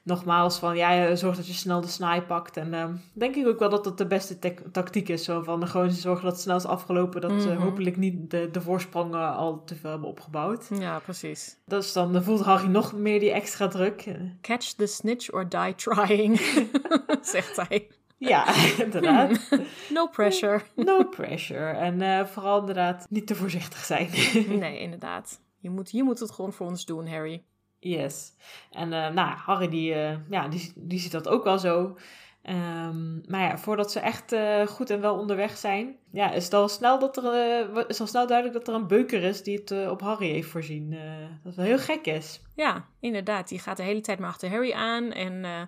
nogmaals 0.06 0.60
van, 0.60 0.76
ja, 0.76 1.16
zorg 1.16 1.36
dat 1.36 1.48
je 1.48 1.54
snel 1.54 1.82
de 1.82 1.88
snaai 1.88 2.22
pakt. 2.22 2.58
En 2.58 2.74
eh, 2.74 2.86
denk 3.14 3.36
ik 3.36 3.48
ook 3.48 3.60
wel 3.60 3.70
dat 3.70 3.84
dat 3.84 3.98
de 3.98 4.06
beste 4.08 4.40
tactiek 4.72 5.10
is. 5.10 5.24
Zo 5.24 5.42
van, 5.42 5.68
gewoon 5.68 5.92
zorgen 5.92 6.24
dat 6.24 6.32
het 6.34 6.42
snel 6.42 6.56
is 6.56 6.66
afgelopen, 6.66 7.22
dat 7.22 7.42
ze 7.42 7.48
Mhm. 7.50 7.62
hopelijk 7.62 7.98
niet 7.98 8.32
de, 8.32 8.50
de 8.52 8.62
voorsprongen 8.62 9.34
al 9.36 9.64
te 9.66 9.76
veel 9.76 9.90
hebben 9.90 10.10
opgebouwd. 10.10 10.68
Ja, 10.80 11.00
precies. 11.00 11.58
Dus 11.66 11.94
dan 11.94 12.24
voelt 12.24 12.42
Harry 12.42 12.68
nog 12.68 12.94
meer 12.94 13.20
die 13.20 13.32
extra 13.32 13.68
druk. 13.68 14.06
Catch 14.42 14.72
the 14.74 14.88
snitch 14.88 15.32
or 15.32 15.50
die 15.50 15.76
trying, 15.76 16.13
zegt 17.22 17.56
hij. 17.68 17.88
Ja, 18.28 18.46
inderdaad. 18.84 19.50
No 19.90 20.08
pressure. 20.08 20.62
No 20.76 21.04
pressure. 21.04 21.72
En 21.72 22.02
eh, 22.02 22.26
vooral 22.26 22.60
inderdaad 22.60 23.08
niet 23.10 23.28
te 23.28 23.36
voorzichtig 23.36 23.86
zijn. 23.86 24.10
Nee, 24.60 24.80
inderdaad. 24.80 25.42
Je 25.60 25.70
moet, 25.70 25.92
je 25.92 26.04
moet 26.04 26.20
het 26.20 26.32
gewoon 26.32 26.54
voor 26.54 26.68
ons 26.68 26.86
doen, 26.86 27.08
Harry. 27.08 27.44
yes. 27.80 28.34
En 28.72 28.94
eh, 28.94 29.14
nou, 29.14 29.36
Harry 29.38 29.70
die, 29.70 29.94
eh, 29.94 30.18
ja, 30.30 30.48
die, 30.48 30.72
die 30.76 31.00
ziet 31.00 31.12
dat 31.12 31.28
ook 31.28 31.44
wel 31.44 31.60
zo. 31.60 31.98
Ehm, 32.42 33.32
maar 33.32 33.42
ja, 33.42 33.58
voordat 33.58 33.92
ze 33.92 34.00
echt 34.00 34.36
goed 34.70 34.90
en 34.90 35.02
wel 35.02 35.18
onderweg 35.18 35.58
zijn, 35.58 35.96
ja, 36.14 36.32
is 36.32 36.52
al 36.52 36.68
snel, 36.68 37.00
dat 37.00 37.18
er, 37.18 37.26
eh, 37.26 37.84
is 37.88 38.00
al 38.00 38.08
snel 38.08 38.28
duidelijk 38.28 38.58
dat 38.58 38.68
er 38.68 38.82
een 38.82 38.88
beuker 38.88 39.24
is 39.24 39.44
die 39.44 39.58
het 39.58 39.72
eh, 39.72 39.90
op 39.90 40.02
Harry 40.02 40.30
heeft 40.30 40.50
voorzien. 40.50 40.94
Eh, 40.94 41.00
dat 41.44 41.56
wel 41.56 41.66
heel 41.66 41.78
gek 41.78 42.06
is. 42.06 42.42
Ja, 42.56 42.86
inderdaad. 43.00 43.48
Die 43.48 43.60
gaat 43.60 43.78
de 43.78 43.84
hele 43.84 44.02
tijd 44.02 44.20
maar 44.20 44.30
achter 44.30 44.50
Harry 44.50 44.72
aan. 44.72 45.12
En 45.12 45.68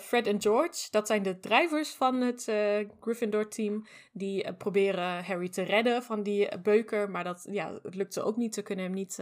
Fred 0.00 0.26
en 0.26 0.40
George, 0.40 0.86
dat 0.90 1.06
zijn 1.06 1.22
de 1.22 1.40
drijvers 1.40 1.90
van 1.90 2.20
het 2.20 2.52
Gryffindor-team. 3.00 3.86
Die 4.12 4.54
proberen 4.54 5.24
Harry 5.24 5.48
te 5.48 5.62
redden 5.62 6.02
van 6.02 6.22
die 6.22 6.58
beuker. 6.58 7.10
Maar 7.10 7.24
dat 7.24 7.46
ja, 7.50 7.72
het 7.82 7.94
lukt 7.94 8.12
ze 8.12 8.22
ook 8.22 8.36
niet. 8.36 8.54
Ze 8.54 8.62
kunnen 8.62 8.84
hem 8.84 8.94
niet 8.94 9.18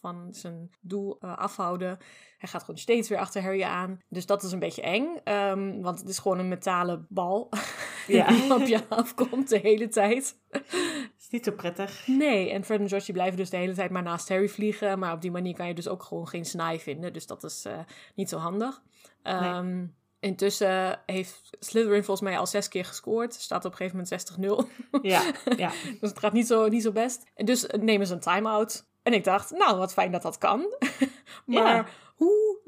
van 0.00 0.28
zijn 0.30 0.70
doel 0.80 1.20
afhouden. 1.20 1.98
Hij 2.38 2.48
gaat 2.48 2.64
gewoon 2.64 2.80
steeds 2.80 3.08
weer 3.08 3.18
achter 3.18 3.42
Harry 3.42 3.62
aan. 3.62 4.00
Dus 4.08 4.26
dat 4.26 4.42
is 4.42 4.52
een 4.52 4.58
beetje 4.58 4.82
eng. 4.82 5.16
ehm, 5.24 5.80
want 5.80 5.98
het 5.98 6.08
is 6.08 6.18
gewoon 6.18 6.38
een 6.38 6.48
metalen 6.48 7.06
bal 7.08 7.48
Ja. 8.06 8.26
die 8.32 8.54
op 8.54 8.66
je 8.66 8.80
afkomt 8.88 9.48
de 9.48 9.58
hele 9.58 9.88
tijd. 9.88 10.38
is 11.18 11.28
niet 11.30 11.44
zo 11.44 11.52
prettig. 11.52 12.06
Nee, 12.06 12.50
en 12.50 12.64
Fred 12.64 12.80
en 12.80 12.88
George 12.88 13.04
die 13.04 13.14
blijven 13.14 13.36
dus 13.36 13.50
de 13.50 13.56
hele 13.56 13.74
tijd 13.74 13.90
maar 13.90 14.02
naast 14.02 14.28
Harry 14.28 14.48
vliegen. 14.48 14.98
Maar 14.98 15.12
op 15.12 15.20
die 15.20 15.30
manier 15.30 15.54
kan 15.54 15.68
je 15.68 15.74
dus 15.74 15.88
ook 15.88 16.02
gewoon 16.02 16.28
geen 16.28 16.44
snaai 16.44 16.80
vinden. 16.80 17.12
Dus 17.12 17.26
dat 17.26 17.44
is 17.44 17.64
eh, 17.64 17.78
niet 18.14 18.28
zo 18.28 18.38
handig. 18.38 18.82
Ehm, 19.22 19.84
Intussen 20.20 21.00
heeft 21.06 21.50
Slytherin 21.60 22.04
volgens 22.04 22.28
mij 22.28 22.38
al 22.38 22.46
zes 22.46 22.68
keer 22.68 22.84
gescoord. 22.84 23.34
Staat 23.34 23.64
op 23.64 23.70
een 23.70 23.76
gegeven 23.76 23.96
moment 24.40 24.68
60-0. 24.70 25.00
Ja, 25.02 25.22
ja. 25.56 25.68
Dus 26.00 26.10
het 26.10 26.18
gaat 26.18 26.32
niet 26.32 26.46
zo, 26.46 26.68
niet 26.68 26.82
zo 26.82 26.92
best. 26.92 27.24
En 27.34 27.44
dus 27.44 27.66
nemen 27.80 28.06
ze 28.06 28.12
een 28.12 28.20
time-out. 28.20 28.86
En 29.02 29.12
ik 29.12 29.24
dacht, 29.24 29.50
nou, 29.50 29.76
wat 29.76 29.92
fijn 29.92 30.12
dat 30.12 30.22
dat 30.22 30.38
kan. 30.38 30.66
maar 31.44 31.74
Ja. 31.74 31.86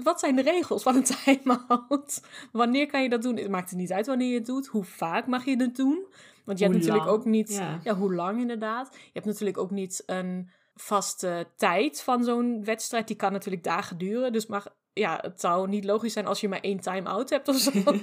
Wat 0.07 0.21
zijn 0.21 0.37
de 0.37 0.43
regels 0.43 0.83
van 0.83 0.97
een 0.97 1.05
time-out? 1.25 2.21
Wanneer 2.53 2.87
kan 2.87 3.03
je 3.03 3.09
dat 3.09 3.23
doen? 3.23 3.37
Het 3.37 3.49
maakt 3.51 3.71
het 3.71 3.79
niet 3.79 3.93
uit 3.93 4.07
wanneer 4.07 4.29
je 4.29 4.35
het 4.39 4.47
doet. 4.47 4.67
Hoe 4.67 4.85
vaak 4.85 5.27
mag 5.27 5.45
je 5.45 5.57
het 5.57 5.77
doen? 5.77 6.07
Want 6.45 6.59
je 6.59 6.65
Hoe 6.65 6.75
hebt 6.75 6.87
natuurlijk 6.87 7.05
lang? 7.05 7.19
ook 7.19 7.25
niet... 7.25 7.53
Ja. 7.53 7.81
Ja. 7.83 7.95
hoe 7.95 8.15
lang 8.15 8.41
inderdaad. 8.41 8.89
Je 8.93 9.11
hebt 9.13 9.27
natuurlijk 9.27 9.59
ook 9.59 9.71
niet 9.71 10.03
een 10.07 10.51
vaste 10.75 11.47
tijd 11.57 12.03
van 12.03 12.25
zo'n 12.25 12.65
wedstrijd. 12.65 13.07
Die 13.07 13.17
kan 13.17 13.33
natuurlijk 13.33 13.65
dagen 13.65 13.99
duren. 13.99 14.33
Dus 14.33 14.47
mag, 14.47 14.67
ja, 14.93 15.19
het 15.23 15.41
zou 15.41 15.69
niet 15.69 15.85
logisch 15.85 16.13
zijn 16.13 16.27
als 16.27 16.41
je 16.41 16.49
maar 16.49 16.61
één 16.61 16.81
time-out 16.81 17.31
hebt 17.31 17.49
of 17.49 17.57
zo. 17.57 17.71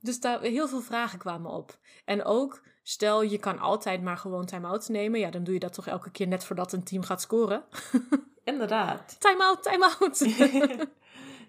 dus 0.00 0.20
daar 0.20 0.40
heel 0.40 0.68
veel 0.68 0.80
vragen 0.80 1.18
kwamen 1.18 1.50
op. 1.50 1.78
En 2.04 2.24
ook, 2.24 2.62
stel 2.82 3.22
je 3.22 3.38
kan 3.38 3.58
altijd 3.58 4.02
maar 4.02 4.16
gewoon 4.16 4.46
time-outs 4.46 4.88
nemen. 4.88 5.20
Ja, 5.20 5.30
dan 5.30 5.44
doe 5.44 5.54
je 5.54 5.60
dat 5.60 5.72
toch 5.72 5.86
elke 5.86 6.10
keer 6.10 6.28
net 6.28 6.44
voordat 6.44 6.72
een 6.72 6.84
team 6.84 7.02
gaat 7.02 7.20
scoren. 7.20 7.64
Inderdaad. 8.44 9.16
Time-out, 9.20 9.62
time-out. 9.62 10.18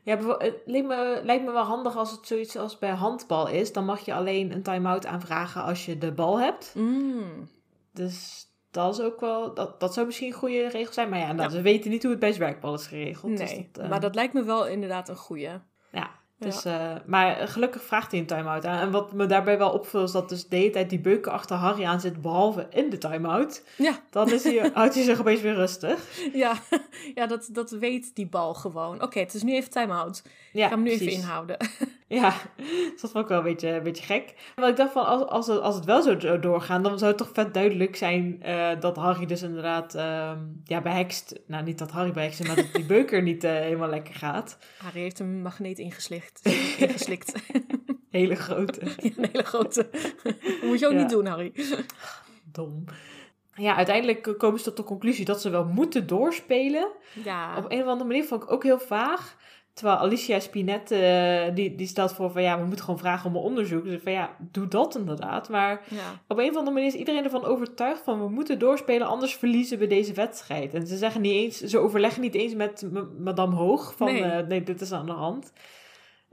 Ja, 0.03 0.17
bevo- 0.17 0.37
het 0.37 0.55
lijkt 0.65 0.87
me, 0.87 1.21
lijkt 1.23 1.45
me 1.45 1.51
wel 1.51 1.63
handig 1.63 1.95
als 1.97 2.11
het 2.11 2.27
zoiets 2.27 2.55
als 2.57 2.79
bij 2.79 2.89
handbal 2.89 3.47
is. 3.47 3.73
Dan 3.73 3.85
mag 3.85 3.99
je 4.05 4.13
alleen 4.13 4.51
een 4.51 4.61
time-out 4.63 5.05
aanvragen 5.05 5.63
als 5.63 5.85
je 5.85 5.97
de 5.97 6.11
bal 6.11 6.39
hebt. 6.39 6.71
Mm. 6.75 7.49
Dus 7.93 8.47
dat 8.71 8.93
is 8.99 9.05
ook 9.05 9.19
wel, 9.19 9.53
dat, 9.53 9.79
dat 9.79 9.93
zou 9.93 10.05
misschien 10.05 10.27
een 10.27 10.33
goede 10.33 10.67
regel 10.67 10.93
zijn. 10.93 11.09
Maar 11.09 11.19
ja, 11.19 11.31
nou, 11.31 11.49
Ja. 11.49 11.55
we 11.55 11.61
weten 11.61 11.89
niet 11.89 12.01
hoe 12.01 12.11
het 12.11 12.19
bij 12.19 12.31
zwerkbal 12.33 12.73
is 12.73 12.87
geregeld. 12.87 13.37
dus 13.37 13.51
Nee, 13.51 13.69
dat, 13.71 13.83
eh, 13.83 13.89
maar 13.89 13.99
dat 13.99 14.15
lijkt 14.15 14.33
me 14.33 14.43
wel 14.43 14.67
inderdaad 14.67 15.09
een 15.09 15.15
goeie. 15.15 15.49
Ja, 15.91 16.09
dus, 16.39 16.65
eh, 16.65 16.91
maar 17.05 17.47
gelukkig 17.47 17.83
vraagt 17.83 18.11
hij 18.11 18.19
een 18.19 18.25
time-out 18.25 18.65
aan. 18.65 18.79
En 18.79 18.91
wat 18.91 19.13
me 19.13 19.25
daarbij 19.25 19.57
wel 19.57 19.71
opviel 19.71 20.03
is 20.03 20.11
dat 20.11 20.29
dus 20.29 20.47
de 20.47 20.55
hele 20.55 20.69
tijd 20.69 20.89
die 20.89 20.99
beuken 20.99 21.31
achter 21.31 21.55
Harry 21.55 21.83
aan 21.83 21.99
zit, 22.01 22.21
behalve 22.21 22.67
in 22.69 22.89
de 22.89 22.97
time-out. 22.97 23.63
Ja, 23.77 23.99
Dan 24.09 24.31
is 24.31 24.43
hij, 24.43 24.69
houdt 24.73 24.95
hij 24.95 25.03
zich 25.03 25.19
opeens 25.19 25.41
weer 25.41 25.53
rustig. 25.55 26.09
ja, 26.33 26.53
ja 27.15 27.27
dat, 27.27 27.49
dat 27.51 27.69
weet 27.71 28.15
die 28.15 28.27
bal 28.27 28.53
gewoon. 28.53 29.01
Oké, 29.01 29.19
het 29.19 29.33
is 29.33 29.43
nu 29.43 29.53
even 29.55 29.69
time-out. 29.71 30.23
Ja, 30.53 30.63
Ik 30.63 30.69
ga 30.69 30.75
hem 30.75 30.83
nu 30.83 30.89
precies. 30.89 31.07
even 31.07 31.19
inhouden. 31.21 31.57
Ja, 32.07 32.33
dus 32.57 32.67
dat 33.01 33.11
vond 33.11 33.23
ik 33.23 33.27
wel 33.29 33.37
een 33.37 33.43
beetje, 33.43 33.69
een 33.69 33.83
beetje 33.83 34.03
gek. 34.03 34.33
Maar 34.55 34.69
ik 34.69 34.75
dacht 34.75 34.91
van, 34.91 35.05
als, 35.05 35.25
als, 35.27 35.47
het, 35.47 35.61
als 35.61 35.75
het 35.75 35.85
wel 35.85 36.01
zo 36.01 36.17
do- 36.17 36.39
doorgaan, 36.39 36.83
dan 36.83 36.97
zou 36.97 37.09
het 37.11 37.19
toch 37.19 37.29
vet 37.33 37.53
duidelijk 37.53 37.95
zijn 37.95 38.43
eh, 38.43 38.69
dat 38.79 38.95
Harry 38.95 39.25
dus 39.25 39.41
inderdaad 39.41 39.95
ehm 39.95 40.39
ja, 40.63 40.81
behekst. 40.81 41.39
Nou, 41.47 41.63
niet 41.63 41.77
dat 41.77 41.91
Harry 41.91 42.11
behekst, 42.11 42.47
maar 42.47 42.55
dat 42.55 42.73
die 42.73 42.85
beuker 42.85 43.21
niet 43.21 43.43
eh, 43.43 43.51
helemaal 43.51 43.89
lekker 43.89 44.13
gaat. 44.15 44.57
Harry 44.77 44.99
heeft 44.99 45.19
een 45.19 45.41
magneet 45.41 45.79
ingeslikt. 45.79 46.39
ingeslikt. 46.77 47.33
Hele 48.09 48.35
grote. 48.35 48.81
een 48.85 49.15
hele 49.31 49.43
grote. 49.43 49.87
Dat 50.23 50.35
moet 50.63 50.79
je 50.79 50.85
ook 50.85 50.91
Ja. 50.93 50.99
niet 50.99 51.09
doen, 51.09 51.25
Harry. 51.25 51.53
Dom. 52.51 52.83
Ja, 53.57 53.75
uiteindelijk 53.75 54.33
komen 54.37 54.59
ze 54.59 54.65
tot 54.65 54.77
de 54.77 54.83
conclusie 54.83 55.25
dat 55.25 55.41
ze 55.41 55.49
wel 55.49 55.65
moeten 55.65 56.07
doorspelen. 56.07 56.87
Ja, 57.23 57.57
Op 57.57 57.71
een 57.71 57.81
of 57.81 57.87
andere 57.87 58.09
manier 58.09 58.23
vond 58.23 58.43
ik 58.43 58.51
ook 58.51 58.63
heel 58.63 58.79
vaag. 58.79 59.35
Terwijl 59.75 59.97
Alicia 59.97 60.39
Spinet, 60.39 60.91
eh, 60.91 61.43
die, 61.53 61.75
die 61.75 61.87
stelt 61.87 62.13
voor 62.13 62.31
van 62.31 62.41
ja, 62.41 62.59
we 62.59 62.65
moeten 62.65 62.85
gewoon 62.85 62.99
vragen 62.99 63.29
om 63.29 63.35
een 63.35 63.41
onderzoek. 63.41 63.83
Dus 63.83 64.01
van 64.03 64.11
ja, 64.11 64.35
doe 64.39 64.67
dat 64.67 64.95
inderdaad. 64.95 65.49
Maar 65.49 65.81
ja. 65.89 66.21
op 66.27 66.37
een 66.37 66.49
of 66.49 66.55
andere 66.55 66.71
manier 66.71 66.87
is 66.87 66.99
iedereen 66.99 67.23
ervan 67.23 67.45
overtuigd 67.45 68.01
van 68.03 68.19
we 68.19 68.29
moeten 68.29 68.59
doorspelen, 68.59 69.07
anders 69.07 69.35
verliezen 69.35 69.77
we 69.77 69.87
deze 69.87 70.13
wedstrijd. 70.13 70.73
En 70.73 70.87
ze 70.87 70.97
zeggen 70.97 71.21
niet 71.21 71.33
eens, 71.33 71.59
ze 71.59 71.79
overleggen 71.79 72.21
niet 72.21 72.35
eens 72.35 72.53
met 72.53 72.89
madame 73.19 73.55
Hoog 73.55 73.93
van 73.97 74.07
Nee. 74.07 74.21
nee, 74.21 74.43
nee 74.43 74.63
dit 74.63 74.81
is 74.81 74.91
aan 74.91 75.05
de 75.05 75.11
hand. 75.11 75.51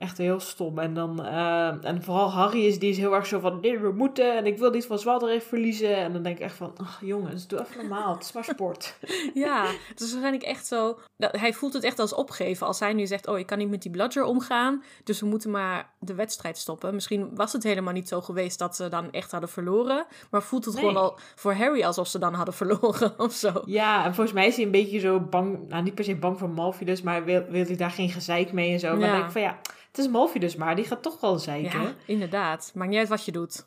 Echt 0.02 0.18
heel 0.18 0.40
stom. 0.40 0.78
En, 0.78 0.94
dan, 0.94 1.24
eh, 1.24 1.84
en 1.84 2.02
vooral 2.02 2.30
Harry 2.30 2.66
is, 2.66 2.78
die 2.78 2.90
is 2.90 2.96
heel 2.96 3.14
erg 3.14 3.26
zo 3.26 3.40
van, 3.40 3.58
nee, 3.60 3.78
we 3.78 3.92
moeten. 3.92 4.36
En 4.36 4.46
ik 4.46 4.58
wil 4.58 4.70
niet 4.70 4.86
van 4.86 4.98
Zwaarderecht 4.98 5.44
verliezen. 5.46 5.96
En 5.96 6.12
dan 6.12 6.22
denk 6.22 6.36
ik 6.36 6.42
echt 6.42 6.56
van, 6.56 6.72
ach 6.76 7.00
jongens, 7.04 7.46
doe 7.46 7.60
even 7.60 7.76
normaal. 7.76 8.14
Het 8.14 8.22
is 8.22 8.32
maar 8.32 8.44
sport. 8.44 8.96
Ja, 9.34 9.64
het 9.88 10.00
is 10.00 10.10
waarschijnlijk 10.10 10.42
echt 10.42 10.66
zo. 10.66 10.98
Dat, 11.16 11.36
hij 11.36 11.52
voelt 11.52 11.72
het 11.72 11.84
echt 11.84 11.98
als 11.98 12.14
opgeven. 12.14 12.66
Als 12.66 12.80
hij 12.80 12.92
nu 12.92 13.06
zegt: 13.06 13.26
Oh, 13.28 13.38
ik 13.38 13.46
kan 13.46 13.58
niet 13.58 13.70
met 13.70 13.82
die 13.82 13.90
bludger 13.90 14.24
omgaan. 14.24 14.82
Dus 15.04 15.20
we 15.20 15.26
moeten 15.26 15.50
maar 15.50 15.90
de 16.00 16.14
wedstrijd 16.14 16.58
stoppen. 16.58 16.94
Misschien 16.94 17.30
was 17.34 17.52
het 17.52 17.62
helemaal 17.62 17.92
niet 17.92 18.08
zo 18.08 18.20
geweest 18.20 18.58
dat 18.58 18.76
ze 18.76 18.88
dan 18.88 19.10
echt 19.12 19.30
hadden 19.30 19.48
verloren. 19.50 20.06
Maar 20.30 20.42
voelt 20.42 20.64
het 20.64 20.74
Nee. 20.74 20.82
gewoon 20.84 21.02
al 21.02 21.18
voor 21.34 21.54
Harry 21.54 21.82
alsof 21.82 22.06
ze 22.08 22.18
dan 22.18 22.34
hadden 22.34 22.54
verloren 22.54 23.14
of 23.26 23.32
zo. 23.32 23.62
Ja, 23.64 24.04
en 24.04 24.14
volgens 24.14 24.34
mij 24.36 24.46
is 24.46 24.56
hij 24.56 24.64
een 24.64 24.70
beetje 24.70 24.98
zo 24.98 25.20
bang, 25.20 25.68
nou 25.68 25.82
niet 25.82 25.94
per 25.94 26.04
se 26.04 26.16
bang 26.16 26.38
voor 26.38 26.50
Malfidus, 26.50 27.02
maar 27.02 27.24
wil, 27.24 27.44
wil 27.48 27.64
hij 27.64 27.76
daar 27.76 27.90
geen 27.90 28.10
gezeik 28.10 28.52
mee 28.52 28.72
en 28.72 28.80
zo. 28.80 28.90
Maar 28.90 28.98
Ja. 29.00 29.06
dan 29.06 29.14
denk 29.14 29.24
ik 29.26 29.32
van 29.32 29.42
ja, 29.42 29.58
het 29.92 29.98
is 29.98 30.08
Malfidus 30.08 30.56
maar, 30.56 30.76
die 30.76 30.84
gaat 30.84 31.02
toch 31.02 31.20
wel 31.20 31.38
zeiken. 31.38 31.80
Ja, 31.80 31.86
Ja, 31.86 31.94
inderdaad. 32.06 32.72
Maakt 32.74 32.90
niet 32.90 32.98
uit 32.98 33.08
wat 33.08 33.24
je 33.24 33.32
doet. 33.32 33.66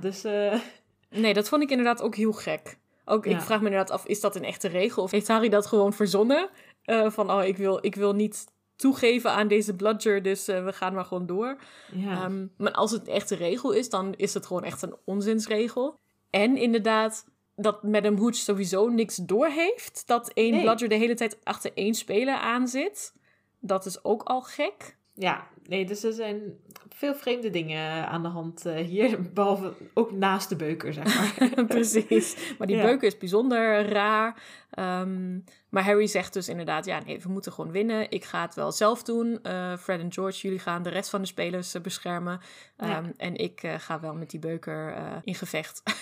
dus 0.00 0.24
eh, 0.24 0.60
Nee, 1.10 1.34
dat 1.34 1.48
vond 1.48 1.62
ik 1.62 1.70
inderdaad 1.70 2.02
ook 2.02 2.14
heel 2.14 2.32
gek. 2.32 2.78
Ook, 3.04 3.26
ik 3.26 3.32
Ja. 3.32 3.40
vraag 3.40 3.60
me 3.60 3.66
inderdaad 3.66 3.90
af, 3.90 4.06
is 4.06 4.20
dat 4.20 4.36
een 4.36 4.44
echte 4.44 4.68
regel? 4.68 5.02
Of 5.02 5.10
heeft 5.10 5.28
Harry 5.28 5.48
dat 5.48 5.66
gewoon 5.66 5.92
verzonnen? 5.92 6.48
Eh, 6.82 7.10
van, 7.10 7.30
oh, 7.30 7.44
ik 7.44 7.56
wil, 7.56 7.78
ik 7.80 7.94
wil 7.94 8.12
niet 8.14 8.46
toegeven 8.76 9.30
aan 9.30 9.48
deze 9.48 9.74
bludger, 9.74 10.22
dus 10.22 10.48
eh, 10.48 10.64
we 10.64 10.72
gaan 10.72 10.94
maar 10.94 11.04
gewoon 11.04 11.26
door. 11.26 11.56
ja. 11.92 12.12
Ehm, 12.12 12.46
maar 12.56 12.72
als 12.72 12.90
het 12.90 13.06
een 13.08 13.14
echte 13.14 13.34
regel 13.34 13.72
is, 13.72 13.90
dan 13.90 14.14
is 14.16 14.34
het 14.34 14.46
gewoon 14.46 14.64
echt 14.64 14.82
een 14.82 14.96
onzinsregel. 15.04 15.98
En 16.30 16.56
inderdaad, 16.56 17.26
dat 17.56 17.82
Madame 17.82 18.18
Hooch 18.20 18.34
sowieso 18.34 18.88
niks 18.88 19.16
doorheeft. 19.16 20.02
Dat 20.06 20.28
één 20.32 20.50
Nee. 20.52 20.62
bludger 20.62 20.88
de 20.88 20.94
hele 20.94 21.14
tijd 21.14 21.38
achter 21.44 21.70
één 21.74 21.94
speler 21.94 22.34
aan 22.36 22.68
zit. 22.68 23.12
Dat 23.60 23.86
is 23.86 24.04
ook 24.04 24.22
al 24.22 24.40
gek. 24.42 24.96
Ja, 25.14 25.46
nee, 25.68 25.84
dus 25.86 26.04
er 26.04 26.12
zijn 26.12 26.40
veel 26.88 27.14
vreemde 27.14 27.50
dingen 27.50 28.08
aan 28.08 28.22
de 28.22 28.28
hand 28.28 28.66
eh, 28.66 28.76
hier, 28.84 29.22
behalve 29.34 29.72
ook 29.94 30.12
naast 30.12 30.48
de 30.48 30.56
beuker, 30.56 30.92
zeg 30.92 31.38
maar. 31.38 31.64
Precies. 31.66 32.54
Maar 32.58 32.66
die 32.66 32.76
Ja. 32.76 32.82
beuken 32.82 33.06
is 33.06 33.18
bijzonder 33.18 33.88
raar. 33.88 34.42
Ehm, 34.70 35.38
maar 35.70 35.84
Harry 35.84 36.06
zegt 36.06 36.32
dus 36.32 36.48
inderdaad, 36.48 36.84
ja 36.84 37.00
nee, 37.04 37.20
we 37.20 37.28
moeten 37.28 37.52
gewoon 37.52 37.70
winnen. 37.70 38.10
Ik 38.10 38.24
ga 38.24 38.42
het 38.42 38.54
wel 38.54 38.72
zelf 38.72 39.02
doen. 39.02 39.38
Eh, 39.42 39.76
Fred 39.76 40.00
en 40.00 40.12
George, 40.12 40.40
jullie 40.40 40.58
gaan 40.58 40.82
de 40.82 40.90
rest 40.90 41.10
van 41.10 41.20
de 41.20 41.26
spelers 41.26 41.74
eh, 41.74 41.82
beschermen. 41.82 42.40
Ja. 42.76 42.86
Ehm, 42.96 43.10
En 43.16 43.34
ik 43.36 43.60
ga 43.78 44.00
wel 44.00 44.14
met 44.14 44.30
die 44.30 44.40
beuker 44.40 44.94
in 45.22 45.34
gevecht. 45.34 45.82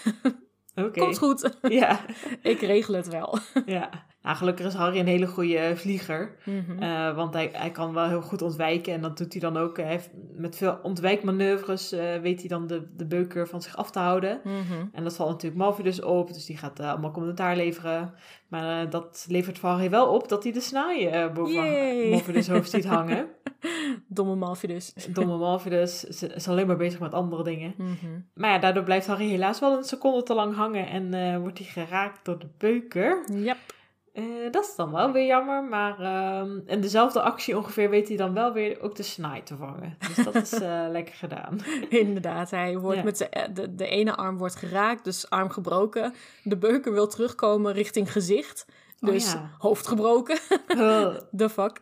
Oké. 0.75 1.01
Komt 1.01 1.19
goed. 1.19 1.59
Ja, 1.63 2.01
ik 2.43 2.61
regel 2.61 2.95
het 2.95 3.09
wel. 3.09 3.39
ja. 3.67 3.91
Nou, 4.23 4.37
gelukkig 4.37 4.67
is 4.67 4.75
Harry 4.75 4.99
een 4.99 5.07
hele 5.07 5.27
goede 5.27 5.73
vlieger. 5.77 6.37
Mhm. 6.45 6.83
Eh, 6.83 7.15
want 7.15 7.35
hij, 7.35 7.51
hij 7.53 7.71
kan 7.71 7.95
wel 7.95 8.09
heel 8.09 8.23
goed 8.23 8.43
ontwijken. 8.43 8.93
En 8.93 9.03
dat 9.03 9.19
doet 9.19 9.33
hij 9.33 9.41
dan 9.41 9.57
ook. 9.57 9.77
Hij 9.77 9.87
heeft, 9.87 10.11
met 10.33 10.57
veel 10.57 10.79
ontwijkmanoeuvres 10.83 11.93
eh, 11.93 12.21
weet 12.21 12.41
hij 12.41 12.49
dan 12.49 12.67
de, 12.67 12.87
de 12.97 13.07
beuker 13.07 13.49
van 13.49 13.63
zich 13.63 13.77
af 13.77 13.91
te 13.91 13.99
houden. 13.99 14.41
Mhm. 14.45 14.87
En 14.93 15.05
dat 15.05 15.17
valt 15.17 15.31
natuurlijk 15.31 15.63
Malfidus 15.63 16.03
op. 16.03 16.33
Dus 16.33 16.47
die 16.47 16.57
gaat 16.57 16.81
eh, 16.81 16.91
allemaal 16.91 17.11
commentaar 17.11 17.57
leveren. 17.57 18.15
Maar 18.53 18.85
eh, 18.85 18.91
dat 18.91 19.27
levert 19.29 19.59
voor 19.59 19.71
Harry 19.71 19.91
wel 19.91 20.07
op 20.07 20.29
dat 20.29 20.43
hij 20.43 20.53
de 20.53 20.61
snaai 20.61 21.07
eh, 21.07 21.33
boven 21.33 21.55
Yay. 21.55 22.11
Malfidus 22.11 22.49
hoofd 22.49 22.71
ziet 22.71 22.85
hangen. 22.85 23.29
Domme 24.09 24.35
Malfidus. 24.35 24.95
Domme 25.09 25.37
Malfidus 25.37 26.05
is, 26.05 26.23
is 26.23 26.49
alleen 26.49 26.67
maar 26.67 26.77
bezig 26.77 27.01
met 27.01 27.15
andere 27.15 27.43
dingen. 27.43 27.75
Mhm. 27.77 28.21
Maar 28.35 28.51
ja, 28.51 28.59
daardoor 28.59 28.83
blijft 28.83 29.07
Harry 29.07 29.29
helaas 29.29 29.61
wel 29.61 29.77
een 29.77 29.85
seconde 29.85 30.23
te 30.23 30.35
lang 30.35 30.55
hangen. 30.55 30.89
En 30.89 31.15
eh, 31.15 31.39
wordt 31.39 31.59
hij 31.59 31.67
geraakt 31.67 32.25
door 32.25 32.39
de 32.39 32.49
beuker. 32.59 33.25
Yep. 33.33 33.57
Eh, 34.13 34.25
dat 34.51 34.65
is 34.65 34.75
dan 34.77 34.91
wel 34.93 35.13
weer 35.13 35.27
jammer, 35.27 35.65
maar 35.65 36.01
ehm, 36.01 36.59
in 36.67 36.81
dezelfde 36.81 37.21
actie 37.23 37.57
ongeveer 37.57 37.91
weet 37.91 38.09
hij 38.09 38.17
dan 38.17 38.35
wel 38.35 38.53
weer 38.53 38.81
ook 38.81 38.95
de 38.97 39.03
snaai 39.03 39.43
te 39.43 39.57
vangen. 39.57 39.97
Dus 40.15 40.25
dat 40.25 40.35
is 40.35 40.53
eh, 40.53 40.85
lekker 40.91 41.15
gedaan. 41.15 41.59
Inderdaad, 41.89 42.51
hij 42.51 42.79
wordt 42.79 42.99
Ja. 42.99 43.05
met 43.05 43.29
eh, 43.29 43.43
de, 43.55 43.75
de 43.75 43.87
ene 43.89 44.15
arm 44.17 44.39
wordt 44.39 44.55
geraakt, 44.57 45.05
dus 45.05 45.31
arm 45.31 45.51
gebroken. 45.51 46.15
De 46.43 46.57
beuker 46.57 46.93
wil 46.93 47.07
terugkomen 47.09 47.73
richting 47.73 48.13
gezicht, 48.13 48.67
Oh 49.01 49.09
dus 49.11 49.33
ja. 49.33 49.51
hoofd 49.59 49.87
gebroken. 49.87 50.39
Oh, 50.69 51.15
The 51.37 51.49
fuck. 51.51 51.81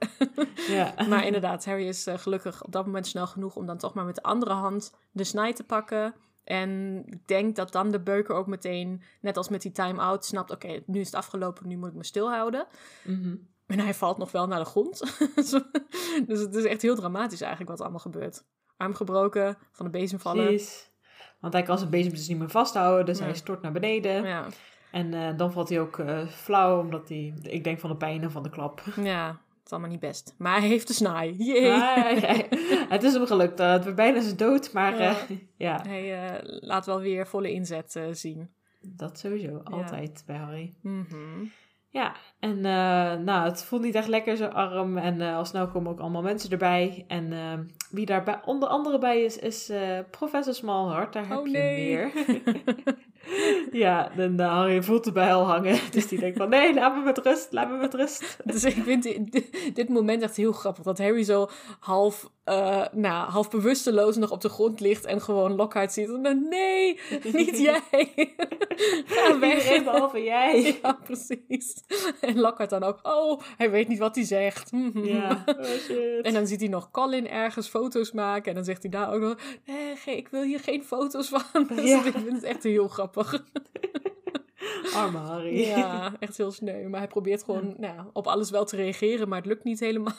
ja. 0.68 0.94
Maar 1.08 1.26
inderdaad, 1.26 1.64
Harry 1.64 1.86
is 1.88 2.06
gelukkig 2.16 2.64
op 2.64 2.72
dat 2.72 2.86
moment 2.86 3.06
snel 3.06 3.26
genoeg 3.26 3.56
om 3.56 3.66
dan 3.66 3.78
toch 3.78 3.94
maar 3.94 4.04
met 4.04 4.14
de 4.14 4.22
andere 4.22 4.52
hand 4.52 4.94
de 5.10 5.24
snij 5.24 5.52
te 5.52 5.64
pakken. 5.64 6.14
En 6.50 7.02
ik 7.06 7.26
denk 7.26 7.56
dat 7.56 7.72
dan 7.72 7.90
de 7.90 8.00
beuker 8.00 8.34
ook 8.34 8.46
meteen, 8.46 9.02
net 9.20 9.36
als 9.36 9.48
met 9.48 9.62
die 9.62 9.72
time-out, 9.72 10.24
snapt: 10.24 10.50
oké, 10.50 10.82
nu 10.86 11.00
is 11.00 11.06
het 11.06 11.14
afgelopen, 11.14 11.68
nu 11.68 11.76
moet 11.76 11.88
ik 11.88 11.94
me 11.94 12.04
stilhouden. 12.04 12.66
Mhm. 13.04 13.36
En 13.66 13.78
hij 13.78 13.94
valt 13.94 14.18
nog 14.18 14.32
wel 14.32 14.46
naar 14.46 14.58
de 14.58 14.64
grond. 14.64 14.98
dus 16.26 16.40
het 16.40 16.54
is 16.54 16.64
echt 16.64 16.82
heel 16.82 16.94
dramatisch 16.94 17.40
eigenlijk 17.40 17.70
wat 17.70 17.78
er 17.78 17.84
allemaal 17.84 18.12
gebeurt. 18.12 18.44
Arm 18.76 18.94
gebroken, 18.94 19.58
van 19.72 19.84
de 19.84 19.90
bezem 19.90 20.20
vallen. 20.20 20.44
Precies. 20.44 20.90
Want 21.40 21.52
hij 21.52 21.62
kan 21.62 21.78
zijn 21.78 21.90
bezem 21.90 22.12
dus 22.12 22.28
niet 22.28 22.38
meer 22.38 22.50
vasthouden, 22.50 23.06
dus 23.06 23.20
hij 23.20 23.34
stort 23.34 23.62
naar 23.62 23.72
beneden. 23.72 24.24
Ja, 24.24 24.46
En 24.90 25.14
eh, 25.14 25.36
dan 25.36 25.52
valt 25.52 25.68
hij 25.68 25.80
ook 25.80 25.98
eh, 25.98 26.26
flauw, 26.26 26.80
omdat 26.80 27.08
hij, 27.08 27.34
ik 27.42 27.64
denk 27.64 27.80
van 27.80 27.90
de 27.90 27.96
pijn 27.96 28.22
en 28.22 28.30
van 28.30 28.42
de 28.42 28.50
klap. 28.50 28.82
ja, 29.02 29.40
is 29.70 29.76
allemaal 29.76 29.90
niet 29.90 30.00
best. 30.00 30.34
Maar 30.38 30.58
hij 30.60 30.68
heeft 30.68 30.86
de 30.86 30.92
snaai. 30.92 31.34
Ja, 31.38 32.14
het 32.94 33.02
is 33.02 33.12
hem 33.12 33.26
gelukt. 33.26 33.60
eh, 33.60 33.72
het 33.72 33.84
werd 33.84 33.96
bijna 33.96 34.20
zijn 34.20 34.36
dood, 34.36 34.72
maar 34.72 34.98
Ja. 35.00 35.10
eh, 35.28 35.36
ja, 35.66 35.82
Hij 35.86 36.28
eh, 36.28 36.58
laat 36.60 36.86
wel 36.86 37.00
weer 37.00 37.26
volle 37.26 37.52
inzet 37.52 37.96
eh, 37.96 38.04
zien. 38.12 38.50
dat 38.80 39.18
sowieso. 39.18 39.60
Altijd 39.64 40.22
bij 40.26 40.36
Harry. 40.36 40.74
Mhm. 40.82 41.44
Ja, 41.92 42.12
en 42.40 42.56
eh, 42.56 43.18
nou, 43.24 43.44
het 43.44 43.64
voelt 43.64 43.82
niet 43.82 43.94
echt 43.94 44.08
lekker, 44.08 44.36
zijn 44.36 44.52
arm. 44.52 44.98
En 44.98 45.20
eh, 45.20 45.36
al 45.36 45.44
snel 45.44 45.68
komen 45.68 45.92
ook 45.92 46.00
allemaal 46.00 46.22
mensen 46.22 46.50
erbij. 46.50 47.04
En 47.08 47.32
eh, 47.32 47.58
wie 47.90 48.06
daar 48.06 48.42
onder 48.44 48.68
andere 48.68 48.98
bij 48.98 49.22
is, 49.22 49.38
is 49.38 49.68
eh, 49.68 49.98
professor 50.10 50.54
Smallheart. 50.54 51.12
Daar 51.12 51.28
heb 51.28 51.38
Oh, 51.38 51.46
je 51.46 51.56
hem 51.56 51.74
weer. 51.74 52.12
ja, 53.82 54.10
en 54.16 54.40
Harry 54.40 54.82
voelt 54.82 55.04
de 55.04 55.12
bijl 55.12 55.42
hangen. 55.42 55.78
Dus 55.90 56.08
die 56.08 56.18
denkt 56.18 56.38
van, 56.38 56.48
nee, 56.48 56.74
laat 56.74 56.94
me 56.96 57.02
met 57.02 57.18
rust, 57.18 57.52
laat 57.52 57.70
me 57.70 57.76
met 57.76 57.94
rust. 57.94 58.36
Dus 58.44 58.64
ik 58.64 58.82
vind 58.82 59.02
dit, 59.02 59.74
dit 59.74 59.88
moment 59.88 60.22
echt 60.22 60.36
heel 60.36 60.52
grappig. 60.52 60.84
Dat 60.84 60.98
Harry 60.98 61.22
zo 61.22 61.48
half, 61.80 62.30
eh, 62.50 62.84
nou, 62.92 63.30
half 63.30 63.50
bewusteloos 63.50 64.16
nog 64.16 64.30
op 64.30 64.40
de 64.40 64.48
grond 64.48 64.80
ligt 64.80 65.04
en 65.04 65.20
gewoon 65.20 65.54
Lockhart 65.54 65.92
ziet. 65.92 66.08
En 66.08 66.22
dan, 66.22 66.48
nee, 66.48 67.00
niet 67.32 67.58
jij. 67.58 67.82
Ga 69.06 69.38
weg. 69.38 69.56
Iedereen 69.58 69.84
behalve 69.84 70.22
jij. 70.22 70.62
Ja, 70.82 70.98
precies. 71.04 71.74
En 72.20 72.40
Lockhart 72.40 72.70
dan 72.70 72.82
ook, 72.82 72.98
oh, 73.02 73.40
hij 73.56 73.70
weet 73.70 73.88
niet 73.88 73.98
wat 73.98 74.14
hij 74.14 74.24
zegt. 74.24 74.72
Mhm. 74.72 75.04
Ja, 75.04 75.44
oh 75.46 75.64
shit. 75.64 76.22
En 76.24 76.32
dan 76.34 76.46
ziet 76.46 76.60
hij 76.60 76.68
nog 76.68 76.90
Colin 76.90 77.28
ergens 77.28 77.68
foto's 77.68 78.12
maken. 78.12 78.48
En 78.48 78.54
dan 78.54 78.64
zegt 78.64 78.82
hij 78.82 78.90
daar 78.90 79.12
ook 79.12 79.20
nog... 79.20 79.36
Nee, 79.66 79.96
ge- 79.96 80.16
ik 80.16 80.28
wil 80.28 80.42
hier 80.42 80.60
geen 80.60 80.84
foto's 80.84 81.28
van. 81.28 81.66
Dus 81.76 81.88
Ja. 81.88 82.04
ik 82.04 82.12
vind 82.12 82.32
het 82.32 82.42
echt 82.42 82.62
heel 82.62 82.88
grappig. 82.88 83.44
Arme 84.94 85.18
Harry. 85.18 85.60
Ja, 85.60 86.12
echt 86.18 86.36
heel 86.36 86.50
sneu. 86.50 86.88
Maar 86.88 87.00
hij 87.00 87.08
probeert 87.08 87.44
gewoon 87.44 87.74
nou, 87.78 87.94
ja, 87.94 88.06
op 88.12 88.26
alles 88.26 88.50
wel 88.50 88.64
te 88.64 88.76
reageren. 88.76 89.28
Maar 89.28 89.38
het 89.38 89.46
lukt 89.46 89.64
niet 89.64 89.80
helemaal. 89.80 90.14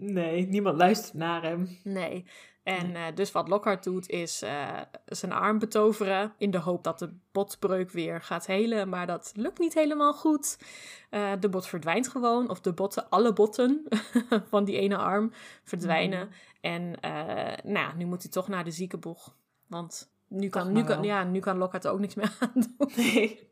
Nee, 0.00 0.46
niemand 0.46 0.76
luistert 0.76 1.14
naar 1.14 1.42
hem. 1.42 1.78
Nee. 1.84 2.24
En 2.62 2.96
eh, 2.96 3.02
dus 3.14 3.32
wat 3.32 3.48
Lockhart 3.48 3.84
doet 3.84 4.08
is 4.08 4.42
eh, 4.42 4.80
zijn 5.06 5.32
arm 5.32 5.58
betoveren. 5.58 6.32
In 6.38 6.50
de 6.50 6.58
hoop 6.58 6.84
dat 6.84 6.98
de 6.98 7.10
botbreuk 7.32 7.90
weer 7.90 8.22
gaat 8.22 8.46
helen. 8.46 8.88
Maar 8.88 9.06
dat 9.06 9.32
lukt 9.34 9.58
niet 9.58 9.74
helemaal 9.74 10.12
goed. 10.12 10.58
Eh, 11.10 11.32
de 11.40 11.48
bot 11.48 11.66
verdwijnt 11.66 12.08
gewoon. 12.08 12.50
Of 12.50 12.60
de 12.60 12.72
botten, 12.72 13.08
alle 13.08 13.32
botten 13.32 13.84
van 14.50 14.64
die 14.64 14.78
ene 14.78 14.96
arm 14.96 15.32
verdwijnen. 15.64 16.28
En 16.60 17.00
eh, 17.00 17.64
nou, 17.64 17.96
nu 17.96 18.04
moet 18.04 18.22
hij 18.22 18.30
toch 18.30 18.48
naar 18.48 18.64
de 18.64 18.70
ziekenboeg. 18.70 19.34
Want 19.66 20.12
nu 20.28 20.48
kan, 20.48 20.72
nu 20.72 20.84
kan, 20.84 21.02
ja, 21.02 21.24
nu 21.24 21.40
kan 21.40 21.58
Lockhart 21.58 21.86
ook 21.86 21.98
niks 21.98 22.14
meer 22.14 22.36
aan 22.40 22.52
doen. 22.54 22.90
Nee. 22.96 23.50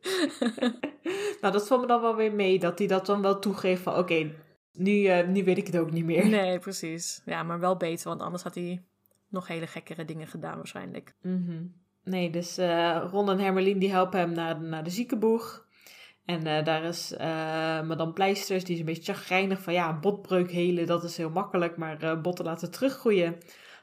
nou, 1.41 1.53
dat 1.53 1.67
valt 1.67 1.81
me 1.81 1.87
dan 1.87 2.01
wel 2.01 2.17
weer 2.17 2.33
mee. 2.33 2.59
Dat 2.59 2.79
hij 2.79 2.89
dat 2.89 3.07
dan 3.07 3.23
wel 3.23 3.39
toegeeft 3.39 3.83
van, 3.83 3.97
oké, 3.97 4.35
nu, 4.79 5.05
eh, 5.05 5.29
nu 5.29 5.45
weet 5.45 5.59
ik 5.59 5.67
het 5.67 5.77
ook 5.79 5.91
niet 5.91 6.05
meer. 6.05 6.27
Nee, 6.29 6.59
precies. 6.59 7.23
Ja, 7.25 7.43
maar 7.43 7.61
wel 7.61 7.77
beter. 7.77 8.09
Want 8.09 8.21
anders 8.21 8.43
had 8.43 8.55
hij 8.55 8.83
nog 9.29 9.49
hele 9.49 9.67
gekkere 9.67 10.05
dingen 10.05 10.27
gedaan 10.27 10.57
waarschijnlijk. 10.57 11.15
Mhm. 11.23 11.65
Nee, 12.05 12.31
dus 12.31 12.59
eh, 12.59 13.07
Ron 13.11 13.31
en 13.31 13.39
Hermelien 13.39 13.79
die 13.79 13.91
helpen 13.91 14.19
hem 14.19 14.33
naar, 14.33 14.61
naar 14.61 14.85
de 14.85 14.91
ziekenboeg. 14.91 15.67
En 16.25 16.47
eh, 16.47 16.65
daar 16.65 16.85
is 16.85 17.15
madame 17.87 18.13
Pleisters, 18.13 18.65
die 18.65 18.75
is 18.75 18.81
een 18.81 18.87
beetje 18.87 19.13
chagrijnig 19.13 19.61
van 19.61 19.73
ja, 19.73 19.99
botbreuk 19.99 20.51
helen, 20.51 20.87
dat 20.87 21.05
is 21.05 21.17
heel 21.17 21.31
makkelijk, 21.31 21.77
maar 21.77 22.21
botten 22.21 22.45
laten 22.45 22.71
teruggroeien, 22.71 23.37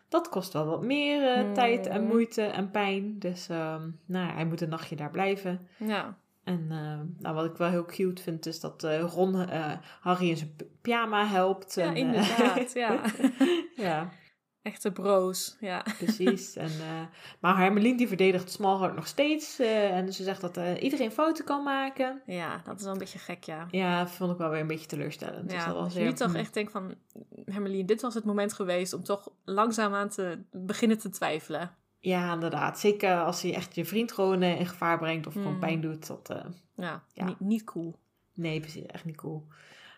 dat 0.09 0.29
kost 0.29 0.53
wel 0.53 0.65
wat 0.65 0.83
meer 0.83 1.45
Mm. 1.45 1.53
tijd 1.53 1.87
en 1.87 2.03
moeite 2.03 2.41
en 2.41 2.71
pijn. 2.71 3.19
Dus 3.19 3.49
ehm, 3.49 3.89
nou, 4.05 4.31
hij 4.31 4.45
moet 4.45 4.61
een 4.61 4.69
nachtje 4.69 4.95
daar 4.95 5.11
blijven. 5.11 5.67
Ja. 5.77 6.17
En 6.43 6.67
eh, 6.69 7.21
nou, 7.21 7.35
wat 7.35 7.45
ik 7.45 7.57
wel 7.57 7.69
heel 7.69 7.85
cute 7.85 8.21
vind, 8.21 8.45
is 8.45 8.59
dat 8.59 8.83
eh, 8.83 9.01
Ron 9.01 9.49
eh, 9.49 9.71
Harry 9.99 10.29
in 10.29 10.37
zijn 10.37 10.55
pyjama 10.81 11.25
helpt. 11.25 11.75
Ja, 11.75 11.85
en, 11.85 11.95
inderdaad. 11.95 12.73
ja. 12.73 13.01
ja. 13.75 14.09
Echte 14.61 14.91
broos, 14.91 15.57
ja. 15.59 15.85
Precies. 15.97 16.55
en, 16.55 16.71
maar 17.39 17.57
Hermeline 17.57 17.97
die 17.97 18.07
verdedigt 18.07 18.51
Smallheart 18.51 18.95
nog 18.95 19.07
steeds. 19.07 19.59
En 19.59 20.13
ze 20.13 20.23
zegt 20.23 20.41
dat 20.41 20.59
iedereen 20.79 21.11
fouten 21.11 21.45
kan 21.45 21.63
maken. 21.63 22.21
Ja, 22.25 22.61
dat 22.63 22.77
is 22.77 22.83
wel 22.83 22.93
een 22.93 22.99
beetje 22.99 23.19
gek, 23.19 23.43
ja. 23.43 23.67
Ja, 23.71 24.07
vond 24.07 24.31
ik 24.31 24.37
wel 24.37 24.49
weer 24.49 24.59
een 24.59 24.67
beetje 24.67 24.87
teleurstellend. 24.87 25.51
Ja, 25.51 25.57
dus 25.57 25.65
dat 25.65 25.75
was 25.75 25.93
je 25.93 26.13
toch 26.13 26.35
echt 26.35 26.53
denkt 26.53 26.71
van... 26.71 26.95
Hermeline, 27.45 27.85
dit 27.85 28.01
was 28.01 28.13
het 28.13 28.23
moment 28.23 28.53
geweest 28.53 28.93
om 28.93 29.03
toch 29.03 29.31
langzaamaan 29.45 30.09
te 30.09 30.43
beginnen 30.51 30.97
te 30.97 31.09
twijfelen. 31.09 31.71
Ja, 32.03 32.33
inderdaad. 32.33 32.79
Zeker 32.79 33.23
als 33.23 33.41
hij 33.41 33.53
echt 33.53 33.75
je 33.75 33.85
vriend 33.85 34.11
gewoon 34.11 34.43
in 34.43 34.65
gevaar 34.67 34.97
brengt 34.97 35.27
of 35.27 35.33
gewoon 35.33 35.53
Mm. 35.53 35.59
pijn 35.59 35.81
doet. 35.81 36.07
Dat, 36.07 36.33
Ja, 36.75 37.03
Ja. 37.13 37.25
Niet, 37.25 37.39
niet 37.39 37.63
cool. 37.63 37.95
Nee, 38.33 38.59
precies. 38.59 38.85
Echt 38.85 39.05
niet 39.05 39.15
cool. 39.15 39.47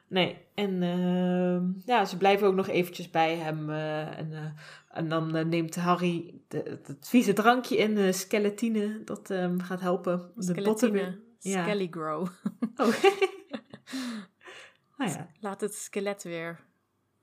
Nee, 0.08 0.38
en 0.56 0.84
ehm, 0.84 1.64
ja, 1.86 2.06
ze 2.06 2.18
blijven 2.18 2.48
ook 2.48 2.56
nog 2.56 2.68
eventjes 2.68 3.10
bij 3.10 3.36
hem. 3.36 3.70
eh, 3.70 4.18
en, 4.18 4.34
eh, 4.34 4.52
en 4.98 5.10
dan 5.10 5.36
eh, 5.36 5.46
neemt 5.46 5.76
Harry 5.76 6.34
de, 6.48 6.80
het 6.84 7.08
vieze 7.10 7.34
drankje 7.34 7.78
in, 7.78 7.98
eh 7.98 8.12
skeletine. 8.14 9.02
Dat 9.04 9.30
ehm, 9.30 9.60
gaat 9.60 9.80
helpen. 9.82 10.32
De 10.36 10.62
botten 10.62 10.92
weer. 10.92 11.02
Skeletine. 11.02 11.24
Ja. 11.40 11.64
Skellygrow. 11.64 12.28
Oh. 12.76 12.88
nou 14.98 15.12
ja, 15.12 15.30
Laat 15.40 15.62
het 15.62 15.74
skelet 15.76 16.24
weer 16.24 16.60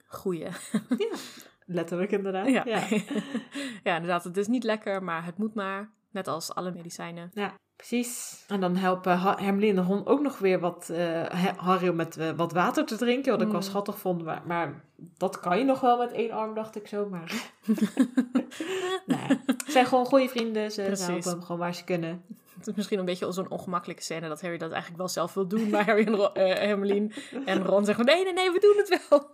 groeien. 0.06 0.52
letterlijk 1.66 2.10
inderdaad. 2.10 2.48
Ja. 2.48 2.62
Ja. 2.64 2.82
ja, 3.88 3.94
inderdaad. 3.94 4.24
Het 4.24 4.36
is 4.36 4.46
niet 4.48 4.64
lekker, 4.64 5.02
maar 5.02 5.24
het 5.24 5.38
moet 5.38 5.54
maar. 5.54 5.90
Net 6.10 6.28
als 6.28 6.54
alle 6.54 6.72
medicijnen. 6.72 7.30
Ja, 7.34 7.52
precies. 7.76 8.44
En 8.48 8.60
dan 8.60 8.76
helpen 8.76 9.18
Hermeline 9.20 9.80
en 9.80 9.86
Ron 9.86 10.06
ook 10.06 10.20
nog 10.20 10.38
weer 10.38 10.60
wat 10.60 10.88
uh, 10.90 10.98
Ha- 11.22 11.54
Harry 11.56 11.88
om 11.88 11.96
met 11.96 12.16
eh, 12.16 12.30
wat 12.30 12.52
water 12.52 12.84
te 12.86 12.96
drinken. 12.96 13.32
Wat 13.32 13.40
ik 13.40 13.46
wel 13.46 13.56
Mm. 13.56 13.62
schattig 13.62 13.98
vond. 13.98 14.24
Maar, 14.24 14.42
maar 14.46 14.84
dat 15.16 15.40
kan 15.40 15.58
je 15.58 15.64
nog 15.64 15.80
wel 15.80 15.98
met 15.98 16.12
één 16.12 16.30
arm, 16.30 16.54
dacht 16.54 16.76
ik 16.76 16.86
zo. 16.86 17.08
Maar 17.08 17.32
nee, 19.06 19.26
ze 19.64 19.70
zijn 19.70 19.86
gewoon 19.86 20.06
goede 20.06 20.28
vrienden. 20.28 20.70
Ze, 20.72 20.82
Precies. 20.82 21.06
helpen 21.06 21.30
hem 21.30 21.42
gewoon 21.42 21.60
waar 21.60 21.74
ze 21.74 21.84
kunnen. 21.84 22.22
Het 22.58 22.66
is 22.70 22.76
misschien 22.76 22.98
een 22.98 23.04
beetje 23.04 23.32
zo'n 23.32 23.50
ongemakkelijke 23.50 24.02
scène 24.02 24.28
dat 24.28 24.40
Harry 24.40 24.58
dat 24.58 24.70
eigenlijk 24.70 24.98
wel 24.98 25.08
zelf 25.08 25.34
wil 25.34 25.46
doen. 25.46 25.70
Maar 25.70 25.84
Harry 25.84 26.06
en 26.06 26.14
Ro- 26.16 26.32
eh, 26.32 26.70
en 27.44 27.64
Ron 27.64 27.84
zeggen 27.84 28.04
nee, 28.04 28.24
nee, 28.24 28.32
nee, 28.32 28.50
we 28.50 28.58
doen 28.60 28.74
het 28.76 29.06
wel. 29.08 29.28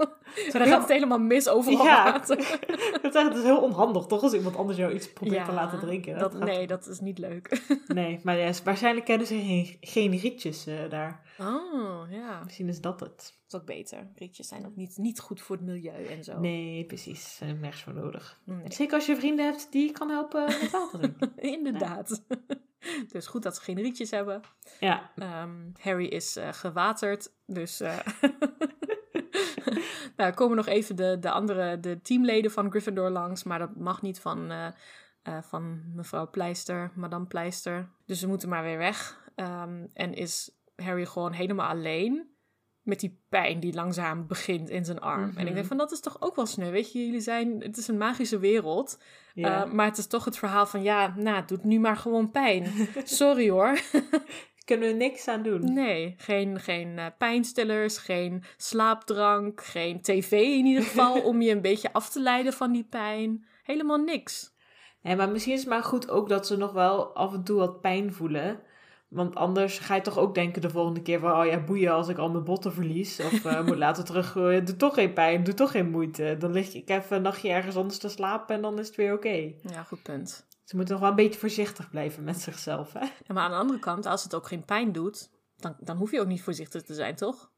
Zo, 0.50 0.58
dan 0.58 0.66
gaat 0.68 0.80
het 0.80 0.88
helemaal 0.92 1.18
mis 1.18 1.48
overal 1.48 1.84
Ja. 1.84 2.12
Het 2.12 2.28
is, 2.38 3.14
het 3.22 3.36
is 3.36 3.42
heel 3.42 3.60
onhandig, 3.60 4.06
toch? 4.06 4.22
Als 4.22 4.32
iemand 4.32 4.56
anders 4.56 4.78
jou 4.78 4.92
iets 4.92 5.12
probeert 5.12 5.44
te 5.44 5.52
laten 5.52 5.78
drinken. 5.78 6.18
Dat, 6.18 6.32
gaat- 6.34 6.44
nee, 6.44 6.66
dat 6.66 6.86
is 6.86 7.00
niet 7.00 7.18
leuk. 7.18 7.62
nee, 7.88 8.20
maar 8.22 8.36
ja, 8.38 8.50
waarschijnlijk 8.64 9.06
kennen 9.06 9.26
ze 9.26 9.34
geen, 9.34 9.76
geen 9.80 10.16
rietjes 10.16 10.66
eh, 10.66 10.74
daar. 10.90 11.20
Oh, 11.40 12.10
ja. 12.10 12.42
Misschien 12.44 12.68
is 12.68 12.80
dat 12.80 13.00
het. 13.00 13.16
Dat 13.16 13.46
is 13.48 13.54
ook 13.54 13.66
beter. 13.66 14.06
Rietjes 14.14 14.48
zijn 14.48 14.66
ook 14.66 14.76
niet, 14.76 14.96
niet 14.96 15.20
goed 15.20 15.40
voor 15.40 15.56
het 15.56 15.64
milieu 15.64 16.04
en 16.04 16.24
zo. 16.24 16.40
Nee, 16.40 16.84
precies. 16.84 17.36
Ze 17.36 17.44
er 17.44 17.54
nergens 17.54 17.82
voor 17.82 17.94
nodig. 17.94 18.40
Nee. 18.44 18.72
Zeker 18.72 18.94
als 18.94 19.06
je 19.06 19.16
vrienden 19.16 19.44
hebt 19.44 19.72
die 19.72 19.92
kan 19.92 20.10
helpen 20.10 20.44
met 20.44 20.70
water 20.70 20.98
drinken. 20.98 21.32
Inderdaad. 21.58 22.22
dus 23.12 23.26
goed 23.26 23.42
dat 23.42 23.56
ze 23.56 23.62
geen 23.62 23.80
rietjes 23.80 24.10
hebben. 24.10 24.40
Ja, 24.80 25.10
Ehm, 25.16 25.70
Harry 25.80 26.06
is 26.06 26.36
eh, 26.36 26.52
gewaterd, 26.52 27.32
dus... 27.46 27.80
eh 27.80 27.98
nou, 30.16 30.32
komen 30.34 30.56
nog 30.56 30.66
even 30.66 30.96
de, 30.96 31.16
de 31.20 31.30
andere 31.30 31.80
de 31.80 32.00
teamleden 32.02 32.50
van 32.50 32.70
Gryffindor 32.70 33.10
langs, 33.10 33.42
maar 33.42 33.58
dat 33.58 33.76
mag 33.76 34.02
niet 34.02 34.20
van, 34.20 34.50
eh, 34.50 35.42
van 35.42 35.82
mevrouw 35.94 36.30
Pleister, 36.30 36.90
madame 36.94 37.26
Pleister. 37.26 37.88
Dus 38.06 38.20
ze 38.20 38.28
moeten 38.28 38.48
maar 38.48 38.62
weer 38.62 38.78
weg. 38.78 39.26
Ehm, 39.34 39.86
en 39.92 40.14
is 40.14 40.57
Harry 40.82 41.06
gewoon 41.06 41.32
helemaal 41.32 41.68
alleen 41.68 42.36
met 42.82 43.00
die 43.00 43.20
pijn 43.28 43.60
die 43.60 43.74
langzaam 43.74 44.26
begint 44.26 44.70
in 44.70 44.84
zijn 44.84 45.00
arm. 45.00 45.22
En 45.22 45.38
ik 45.40 45.44
Mhm. 45.44 45.54
denk 45.54 45.66
van, 45.66 45.76
dat 45.76 45.92
is 45.92 46.00
toch 46.00 46.16
ook 46.20 46.36
wel 46.36 46.46
sneu, 46.46 46.70
weet 46.70 46.92
je? 46.92 47.04
Jullie 47.06 47.20
zijn, 47.20 47.60
het 47.62 47.76
is 47.76 47.88
een 47.88 47.98
magische 47.98 48.38
wereld. 48.38 48.98
Uh, 49.34 49.64
maar 49.64 49.86
het 49.86 49.98
is 49.98 50.06
toch 50.06 50.24
het 50.24 50.38
verhaal 50.38 50.66
van, 50.66 50.82
ja, 50.82 51.14
nou, 51.16 51.36
het 51.36 51.48
doet 51.48 51.64
nu 51.64 51.78
maar 51.80 51.96
gewoon 51.96 52.30
pijn. 52.30 52.66
Sorry 53.04 53.50
hoor. 53.50 53.78
kunnen 54.64 54.88
we 54.88 54.94
niks 54.94 55.28
aan 55.28 55.42
doen. 55.42 55.72
Nee, 55.72 56.14
geen, 56.16 56.60
geen 56.60 56.98
eh, 56.98 57.06
pijnstillers, 57.18 57.98
geen 57.98 58.44
slaapdrank, 58.56 59.64
geen 59.64 60.00
tv 60.00 60.32
in 60.32 60.66
ieder 60.66 60.82
geval 60.82 61.20
om 61.30 61.42
je 61.42 61.50
een 61.50 61.60
beetje 61.62 61.92
af 61.92 62.10
te 62.10 62.20
leiden 62.20 62.52
van 62.52 62.72
die 62.72 62.84
pijn. 62.84 63.46
Helemaal 63.62 63.96
niks. 63.98 64.56
Nee, 65.02 65.16
maar 65.16 65.28
misschien 65.28 65.54
is 65.54 65.60
het 65.60 65.68
maar 65.68 65.82
goed 65.82 66.10
ook 66.10 66.28
dat 66.28 66.46
ze 66.46 66.56
nog 66.56 66.72
wel 66.72 67.14
af 67.14 67.32
en 67.34 67.44
toe 67.44 67.58
wat 67.58 67.80
pijn 67.80 68.12
voelen. 68.12 68.60
Want 69.08 69.34
anders 69.34 69.78
ga 69.78 69.94
je 69.94 70.00
toch 70.00 70.18
ook 70.18 70.34
denken 70.34 70.62
de 70.62 70.70
volgende 70.70 71.02
keer 71.02 71.20
van... 71.20 71.40
Oh 71.40 71.46
ja, 71.46 71.64
boeien 71.64 71.92
als 71.92 72.08
ik 72.08 72.18
al 72.18 72.30
mijn 72.30 72.44
botten 72.44 72.72
verlies. 72.72 73.20
Of 73.20 73.44
eh, 73.44 73.64
moet 73.66 73.76
later 73.76 74.04
teruggooien. 74.04 74.64
Doe 74.64 74.76
toch 74.76 74.94
geen 74.94 75.12
pijn, 75.12 75.44
doe 75.44 75.54
toch 75.54 75.70
geen 75.70 75.90
moeite. 75.90 76.36
Dan 76.38 76.52
lig 76.52 76.74
ik 76.74 76.88
even 76.88 77.16
een 77.16 77.22
nachtje 77.22 77.50
ergens 77.50 77.76
anders 77.76 77.98
te 77.98 78.08
slapen 78.08 78.54
en 78.54 78.62
dan 78.62 78.78
is 78.78 78.86
het 78.86 78.96
weer 78.96 79.12
oké. 79.12 79.52
Ja, 79.62 79.82
goed 79.82 80.02
punt. 80.02 80.46
Ze 80.64 80.76
moeten 80.76 80.94
nog 80.94 81.02
wel 81.02 81.10
een 81.10 81.24
beetje 81.24 81.40
voorzichtig 81.40 81.90
blijven 81.90 82.24
met 82.24 82.40
zichzelf, 82.40 82.92
hè? 82.92 83.00
Ja, 83.00 83.34
maar 83.34 83.42
aan 83.42 83.50
de 83.50 83.56
andere 83.56 83.78
kant, 83.78 84.06
als 84.06 84.22
het 84.22 84.34
ook 84.34 84.46
geen 84.46 84.64
pijn 84.64 84.92
doet, 84.92 85.30
dan, 85.56 85.76
dan 85.80 85.96
hoef 85.96 86.10
je 86.10 86.20
ook 86.20 86.26
niet 86.26 86.42
voorzichtig 86.42 86.82
te 86.82 86.94
zijn, 86.94 87.14
toch? 87.14 87.50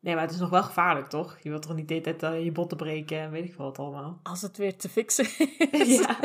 Nee, 0.00 0.14
maar 0.14 0.22
het 0.22 0.32
is 0.32 0.40
nog 0.40 0.50
wel 0.50 0.62
gevaarlijk, 0.62 1.06
toch? 1.06 1.38
Je 1.42 1.48
wilt 1.48 1.62
toch 1.62 1.74
niet 1.74 1.88
de 1.88 1.94
hele 1.94 2.16
tijd 2.16 2.22
eh, 2.22 2.44
je 2.44 2.52
botten 2.52 2.76
breken 2.76 3.18
en 3.18 3.30
weet 3.30 3.44
ik 3.44 3.54
wat 3.54 3.78
allemaal. 3.78 4.20
Als 4.22 4.42
het 4.42 4.56
weer 4.56 4.76
te 4.76 4.88
fixen 4.88 5.24
is. 5.70 5.98
Ja. 5.98 6.18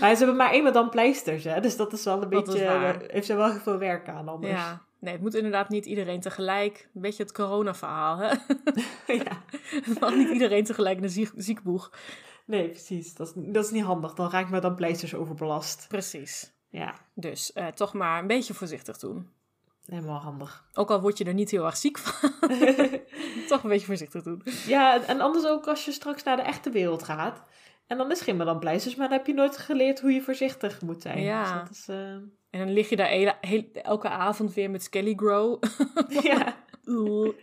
Maar 0.00 0.10
ze 0.10 0.16
hebben 0.16 0.36
maar 0.36 0.50
één 0.50 0.72
dan 0.72 0.88
pleisters, 0.90 1.44
hè? 1.44 1.60
Dus 1.60 1.76
dat 1.76 1.92
is 1.92 2.04
wel 2.04 2.22
een 2.22 2.30
Dat 2.30 2.44
beetje... 2.44 2.64
eh, 2.64 2.94
heeft 3.06 3.26
ze 3.26 3.34
wel 3.34 3.50
heel 3.50 3.60
veel 3.60 3.78
werk 3.78 4.08
aan 4.08 4.28
anders. 4.28 4.52
Ja, 4.52 4.82
nee, 4.98 5.12
het 5.12 5.22
moet 5.22 5.34
inderdaad 5.34 5.68
niet 5.68 5.86
iedereen 5.86 6.20
tegelijk. 6.20 6.88
Een 6.94 7.00
beetje 7.00 7.22
het 7.22 7.32
corona-verhaal, 7.32 8.16
hè? 8.18 8.26
ja. 9.24 9.42
Het 9.84 10.00
mag 10.00 10.14
niet 10.14 10.28
iedereen 10.28 10.64
tegelijk 10.64 11.00
naar 11.00 11.08
ziek, 11.08 11.32
ziekboeg. 11.36 11.90
Nee, 12.46 12.68
precies. 12.68 13.14
Dat 13.14 13.26
is, 13.26 13.32
dat 13.36 13.64
is 13.64 13.70
niet 13.70 13.84
handig. 13.84 14.14
Dan 14.14 14.30
raak 14.30 14.44
ik 14.44 14.50
me 14.50 14.58
dan 14.60 14.74
pleisters 14.74 15.14
overbelast. 15.14 15.84
Precies. 15.88 16.52
Ja, 16.68 16.94
Dus 17.14 17.52
eh, 17.52 17.66
toch 17.66 17.92
maar 17.92 18.20
een 18.20 18.26
beetje 18.26 18.54
voorzichtig 18.54 18.98
doen. 18.98 19.28
helemaal 19.86 20.18
handig. 20.20 20.64
Ook 20.74 20.90
al 20.90 21.00
word 21.00 21.18
je 21.18 21.24
er 21.24 21.34
niet 21.34 21.50
heel 21.50 21.64
erg 21.64 21.76
ziek 21.76 21.98
van. 21.98 22.30
toch 23.48 23.62
een 23.62 23.68
beetje 23.70 23.86
voorzichtig 23.86 24.22
doen. 24.22 24.42
ja, 24.66 25.02
en 25.06 25.20
anders 25.20 25.46
ook 25.46 25.66
als 25.66 25.84
je 25.84 25.92
straks 25.92 26.22
naar 26.22 26.36
de 26.36 26.42
echte 26.42 26.70
wereld 26.70 27.02
gaat. 27.02 27.42
En 27.94 28.00
dan 28.00 28.10
is 28.10 28.20
geen 28.20 28.38
dan 28.38 28.58
pleisters, 28.58 28.94
maar 28.94 29.08
dan 29.08 29.16
heb 29.18 29.26
je 29.26 29.34
nooit 29.34 29.56
geleerd 29.58 30.00
hoe 30.00 30.12
je 30.12 30.22
voorzichtig 30.22 30.80
moet 30.80 31.02
zijn. 31.02 31.20
Ja. 31.20 31.42
Dus 31.42 31.62
dat 31.62 31.70
is, 31.70 31.88
eh, 31.88 32.12
En 32.50 32.58
dan 32.60 32.72
lig 32.72 32.88
je 32.88 32.96
daar 32.96 33.08
hele- 33.08 33.36
heel- 33.40 33.68
elke 33.72 34.08
avond 34.08 34.54
weer 34.54 34.70
met 34.70 34.82
Skelly 34.82 35.12
Grow. 35.16 35.62
ja. 36.22 36.56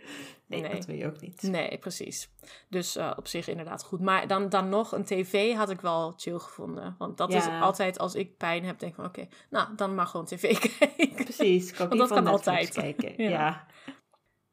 nee, 0.46 0.62
dat 0.68 0.86
wil 0.86 0.96
je 0.96 1.06
ook 1.06 1.20
niet. 1.20 1.42
nee, 1.42 1.78
precies. 1.78 2.30
Dus 2.68 2.96
eh, 2.96 3.10
op 3.16 3.26
zich 3.26 3.48
inderdaad 3.48 3.84
goed. 3.84 4.00
Maar 4.00 4.26
dan, 4.26 4.48
dan 4.48 4.68
nog 4.68 4.92
een 4.92 5.04
tv 5.04 5.54
had 5.54 5.70
ik 5.70 5.80
wel 5.80 6.12
chill 6.16 6.38
gevonden. 6.38 6.94
Want 6.98 7.16
dat 7.16 7.34
is 7.34 7.46
altijd 7.60 7.98
als 7.98 8.14
ik 8.14 8.36
pijn 8.36 8.64
heb, 8.64 8.78
denk 8.78 8.90
ik 8.92 8.96
van 8.96 9.06
oké, 9.06 9.28
nou 9.50 9.74
dan 9.76 9.94
maar 9.94 10.06
gewoon 10.06 10.26
tv 10.26 10.58
kijken. 10.78 11.24
Precies, 11.24 11.72
kan 11.72 11.88
Want 11.88 12.00
dat 12.00 12.08
kan 12.08 12.26
altijd. 12.26 12.70
kijken. 12.70 13.12
Ja. 13.16 13.30
Ja. 13.30 13.66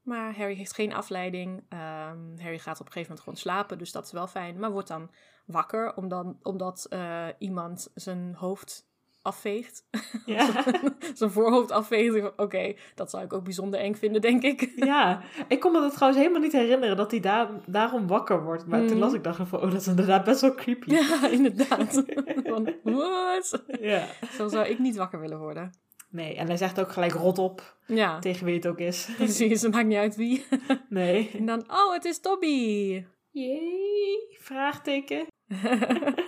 Maar 0.02 0.36
Harry 0.38 0.56
heeft 0.56 0.74
geen 0.74 0.94
afleiding. 0.94 1.66
Ehm, 1.70 2.38
Harry 2.38 2.60
gaat 2.60 2.80
op 2.80 2.86
een 2.86 2.92
gegeven 2.92 3.02
moment 3.02 3.20
gewoon 3.20 3.38
slapen, 3.40 3.78
dus 3.78 3.92
dat 3.92 4.06
is 4.06 4.12
wel 4.12 4.28
fijn. 4.28 4.60
Maar 4.60 4.72
wordt 4.72 4.88
dan 4.88 5.10
wakker 5.52 5.96
omdat, 5.96 6.26
omdat 6.44 6.86
eh, 6.90 7.26
iemand 7.38 7.92
zijn 7.96 8.34
hoofd 8.38 8.88
afveegt. 9.22 9.84
Ja. 10.26 10.64
zijn 11.14 11.32
voorhoofd 11.32 11.72
afveegt. 11.72 12.38
Oké, 12.38 12.74
dat 12.96 13.10
zou 13.10 13.24
ik 13.24 13.34
ook 13.34 13.44
bijzonder 13.44 13.80
eng 13.80 13.96
vinden, 13.96 14.22
denk 14.22 14.44
ik. 14.44 14.72
ja, 14.76 15.22
ik 15.48 15.60
kon 15.60 15.72
me 15.72 15.80
dat 15.80 15.94
trouwens 15.94 16.22
helemaal 16.22 16.42
niet 16.44 16.52
herinneren 16.52 16.98
dat 16.98 17.12
hij 17.12 17.20
daar, 17.20 17.50
daarom 17.66 18.08
wakker 18.08 18.44
wordt. 18.44 18.66
Maar 18.66 18.80
toen 18.80 18.88
Mhm. 18.90 19.00
las 19.00 19.14
ik 19.14 19.24
dacht 19.24 19.48
van, 19.48 19.62
oh, 19.62 19.72
dat 19.72 19.82
is 19.82 19.88
inderdaad 19.88 20.24
best 20.24 20.42
wel 20.42 20.56
creepy. 20.56 20.92
Ja, 20.94 21.28
inderdaad. 21.38 22.04
Van, 22.46 22.74
what? 22.84 23.64
Ja. 23.82 24.06
Zo 24.32 24.48
zou 24.48 24.66
ik 24.68 24.80
niet 24.80 24.96
wakker 24.96 25.20
willen 25.20 25.40
worden. 25.40 25.72
Nee, 26.10 26.36
en 26.36 26.48
hij 26.48 26.58
zegt 26.58 26.80
ook 26.80 26.92
gelijk 26.92 27.14
rot 27.14 27.38
op 27.38 27.76
Ja, 27.86 28.20
tegen 28.20 28.46
wie 28.46 28.56
het 28.56 28.68
ook 28.68 28.80
is. 28.80 29.10
precies. 29.18 29.62
Het 29.62 29.72
maakt 29.74 29.88
niet 29.88 29.98
uit 29.98 30.16
wie. 30.16 30.46
Nee. 30.90 31.32
En 31.38 31.46
dan, 31.46 31.64
oh, 31.72 31.94
het 31.94 32.06
is 32.06 32.22
Dobby. 32.22 33.06
Jee, 33.32 34.38
vraagteken. 34.40 35.26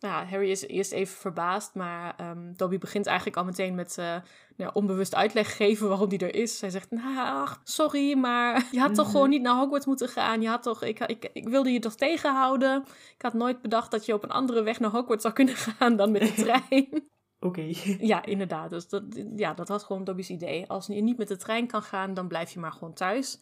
Nou, 0.00 0.26
Harry 0.26 0.50
is 0.50 0.66
eerst 0.66 0.92
even 0.92 1.16
verbaasd, 1.16 1.74
maar 1.74 2.14
ehm, 2.16 2.52
Dobby 2.56 2.78
begint 2.78 3.06
eigenlijk 3.06 3.36
al 3.36 3.44
meteen 3.44 3.74
met 3.74 3.98
eh, 3.98 4.16
nou, 4.56 4.70
onbewust 4.74 5.14
uitleg 5.14 5.56
geven 5.56 5.88
waarom 5.88 6.08
hij 6.08 6.18
er 6.18 6.34
is. 6.34 6.60
Hij 6.60 6.70
zegt, 6.70 6.90
nou, 6.90 7.16
ach, 7.16 7.60
sorry, 7.64 8.18
maar 8.18 8.64
je 8.72 8.80
had 8.80 8.94
toch 8.94 9.04
Mhm. 9.04 9.14
gewoon 9.14 9.28
niet 9.30 9.42
naar 9.42 9.54
Hogwarts 9.56 9.86
moeten 9.86 10.08
gaan. 10.08 10.42
Je 10.42 10.48
had 10.48 10.62
toch, 10.62 10.82
ik, 10.82 10.98
ik, 11.00 11.30
ik 11.32 11.48
wilde 11.48 11.72
je 11.72 11.78
toch 11.78 11.94
tegenhouden. 11.94 12.84
Ik 13.16 13.22
had 13.22 13.34
nooit 13.34 13.62
bedacht 13.62 13.90
dat 13.90 14.06
je 14.06 14.14
op 14.14 14.22
een 14.22 14.30
andere 14.30 14.62
weg 14.62 14.80
naar 14.80 14.90
Hogwarts 14.90 15.22
zou 15.22 15.34
kunnen 15.34 15.56
gaan 15.78 15.96
dan 15.96 16.10
met 16.10 16.20
de 16.22 16.32
trein. 16.32 17.08
Oké. 17.40 17.72
ja, 17.98 18.24
inderdaad. 18.24 18.70
Dus 18.70 18.88
dat, 18.88 19.02
ja, 19.36 19.54
dat 19.54 19.68
was 19.68 19.84
gewoon 19.84 20.04
Dobby's 20.04 20.28
idee. 20.28 20.66
Als 20.68 20.86
je 20.86 21.02
niet 21.02 21.18
met 21.18 21.28
de 21.28 21.36
trein 21.36 21.66
kan 21.66 21.82
gaan, 21.82 22.14
dan 22.14 22.28
blijf 22.28 22.50
je 22.50 22.60
maar 22.60 22.72
gewoon 22.72 22.94
thuis. 22.94 23.40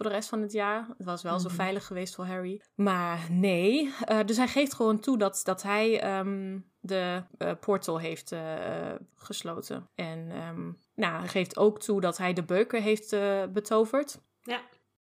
Voor 0.00 0.08
de 0.08 0.14
rest 0.14 0.28
van 0.28 0.42
het 0.42 0.52
jaar. 0.52 0.86
Het 0.96 1.06
was 1.06 1.22
wel 1.22 1.38
zo 1.40 1.46
Mhm. 1.48 1.56
veilig 1.56 1.86
geweest 1.86 2.14
voor 2.14 2.24
Harry. 2.24 2.62
Maar 2.74 3.26
nee. 3.30 3.94
Eh, 4.04 4.18
dus 4.24 4.36
hij 4.36 4.48
geeft 4.48 4.74
gewoon 4.74 5.00
toe 5.00 5.18
dat, 5.18 5.40
dat 5.44 5.62
hij 5.62 6.00
ehm, 6.00 6.58
de 6.80 7.22
eh, 7.38 7.52
portal 7.60 7.98
heeft 7.98 8.32
eh, 8.32 8.94
gesloten. 9.14 9.90
En 9.94 10.30
ehm, 10.30 10.72
nou, 10.94 11.18
hij 11.18 11.28
geeft 11.28 11.56
ook 11.56 11.80
toe 11.80 12.00
dat 12.00 12.18
hij 12.18 12.32
de 12.32 12.42
beuker 12.44 12.80
heeft 12.82 13.10
betoverd. 13.52 14.20
Ja. 14.42 14.60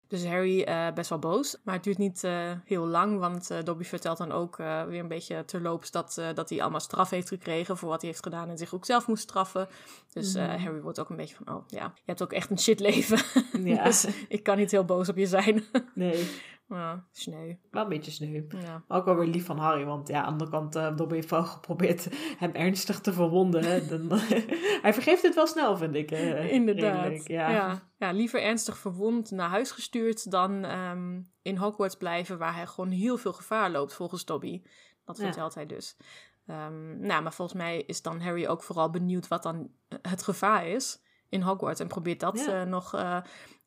Dus 0.09 0.25
Harry 0.25 0.67
uh, 0.67 0.91
best 0.93 1.09
wel 1.09 1.19
boos. 1.19 1.57
Maar 1.63 1.75
het 1.75 1.83
duurt 1.83 1.97
niet 1.97 2.23
uh, 2.23 2.51
heel 2.65 2.85
lang, 2.85 3.19
want 3.19 3.51
uh, 3.51 3.57
Dobby 3.63 3.83
vertelt 3.83 4.17
dan 4.17 4.31
ook 4.31 4.57
weer 4.57 4.99
een 4.99 5.07
beetje 5.07 5.45
terloops 5.45 5.91
dat, 5.91 6.21
dat 6.33 6.49
hij 6.49 6.61
allemaal 6.61 6.79
straf 6.79 7.09
heeft 7.09 7.27
gekregen 7.27 7.77
voor 7.77 7.89
wat 7.89 8.01
hij 8.01 8.09
heeft 8.09 8.23
gedaan 8.23 8.49
en 8.49 8.57
zich 8.57 8.73
ook 8.73 8.85
zelf 8.85 9.07
moest 9.07 9.23
straffen. 9.23 9.67
Dus 10.13 10.33
mm. 10.33 10.41
Harry 10.41 10.81
wordt 10.81 10.99
ook 10.99 11.09
een 11.09 11.15
beetje 11.15 11.35
van, 11.35 11.55
oh 11.55 11.63
ja, 11.67 11.83
je 11.95 12.01
hebt 12.05 12.21
ook 12.21 12.33
echt 12.33 12.49
een 12.49 12.59
shit 12.59 12.79
leven. 12.79 13.19
Ja. 13.63 13.83
dus 13.89 14.07
ik 14.27 14.43
kan 14.43 14.57
niet 14.57 14.71
heel 14.71 14.85
boos 14.85 15.09
op 15.09 15.17
je 15.17 15.27
zijn. 15.27 15.63
nee. 15.93 16.29
Ja, 16.69 17.07
sneu. 17.11 17.55
Wel 17.71 17.83
een 17.83 17.89
beetje 17.89 18.11
sneu. 18.11 18.43
Ja. 18.49 18.83
Maar 18.87 18.97
ook 18.97 19.05
wel 19.05 19.15
weer 19.15 19.27
lief 19.27 19.45
van 19.45 19.57
Harry. 19.57 19.85
Want 19.85 20.07
ja, 20.07 20.17
aan 20.17 20.23
de 20.23 20.29
andere 20.31 20.49
kant, 20.49 20.75
uh, 20.75 20.95
Dobby 20.95 21.15
heeft 21.15 21.29
wel 21.29 21.43
geprobeerd 21.55 22.07
hem 22.37 22.51
ernstig 22.51 22.99
te 22.99 23.13
verwonden. 23.13 23.87
Dan, 23.89 24.19
hij 24.85 24.93
vergeeft 24.93 25.21
het 25.21 25.35
wel 25.35 25.47
snel, 25.47 25.77
vind 25.77 25.95
ik. 25.95 26.11
Uh, 26.11 26.51
Inderdaad. 26.51 27.27
Ja. 27.27 27.49
ja. 27.49 27.81
Ja. 27.97 28.11
liever 28.11 28.41
ernstig 28.41 28.77
verwond 28.77 29.31
naar 29.31 29.49
huis 29.49 29.71
gestuurd 29.71 30.31
dan 30.31 30.65
um, 30.65 31.31
in 31.41 31.57
Hogwarts 31.57 31.95
blijven, 31.95 32.37
waar 32.37 32.55
hij 32.55 32.67
gewoon 32.67 32.91
heel 32.91 33.17
veel 33.17 33.33
gevaar 33.33 33.71
loopt, 33.71 33.93
volgens 33.93 34.25
Dobby. 34.25 34.61
Dat 35.05 35.19
vertelt 35.19 35.55
hij 35.55 35.65
dus. 35.65 35.97
Um, 36.47 36.99
nou, 36.99 37.23
maar 37.23 37.33
volgens 37.33 37.57
mij 37.57 37.81
is 37.81 38.01
dan 38.01 38.21
Harry 38.21 38.45
ook 38.45 38.63
vooral 38.63 38.89
benieuwd 38.89 39.27
wat 39.27 39.43
dan 39.43 39.71
het 40.01 40.23
gevaar 40.23 40.67
is 40.67 41.01
in 41.29 41.41
Hogwarts. 41.41 41.79
En 41.79 41.87
probeert 41.87 42.19
dat 42.19 42.37
uh, 42.37 42.63
nog 42.63 42.93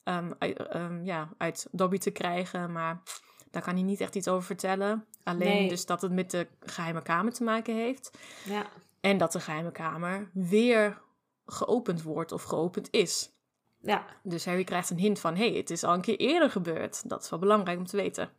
um, 0.05 0.35
uit, 0.39 0.75
um, 0.75 1.05
ja, 1.05 1.29
uit 1.39 1.67
Dobby 1.71 1.99
te 1.99 2.11
krijgen. 2.11 2.73
Maar 2.73 3.03
daar 3.51 3.63
kan 3.63 3.75
hij 3.75 3.83
niet 3.83 4.01
echt 4.01 4.15
iets 4.15 4.29
over 4.29 4.45
vertellen. 4.45 5.07
Alleen 5.25 5.69
dus 5.69 5.87
dat 5.87 6.03
het 6.03 6.13
met 6.13 6.31
de 6.31 6.47
geheime 6.61 7.03
kamer 7.03 7.33
te 7.33 7.45
maken 7.45 7.75
heeft. 7.75 8.19
Ja. 8.45 8.67
En 9.01 9.19
dat 9.19 9.33
de 9.33 9.41
geheime 9.41 9.73
kamer 9.73 10.31
weer 10.33 11.01
geopend 11.47 12.03
wordt 12.03 12.33
of 12.33 12.43
geopend 12.43 12.89
is. 12.91 13.31
Ja. 13.81 14.07
Dus 14.23 14.45
Harry 14.45 14.65
krijgt 14.65 14.91
een 14.91 14.99
hint 14.99 15.21
van, 15.21 15.37
hé, 15.37 15.49
hey, 15.49 15.57
het 15.57 15.71
is 15.71 15.85
al 15.85 15.95
een 15.95 16.01
keer 16.01 16.17
eerder 16.17 16.51
gebeurd. 16.51 17.09
Dat 17.09 17.23
is 17.23 17.31
wel 17.31 17.39
belangrijk 17.39 17.79
om 17.79 17.87
te 17.87 17.97
weten. 17.97 18.31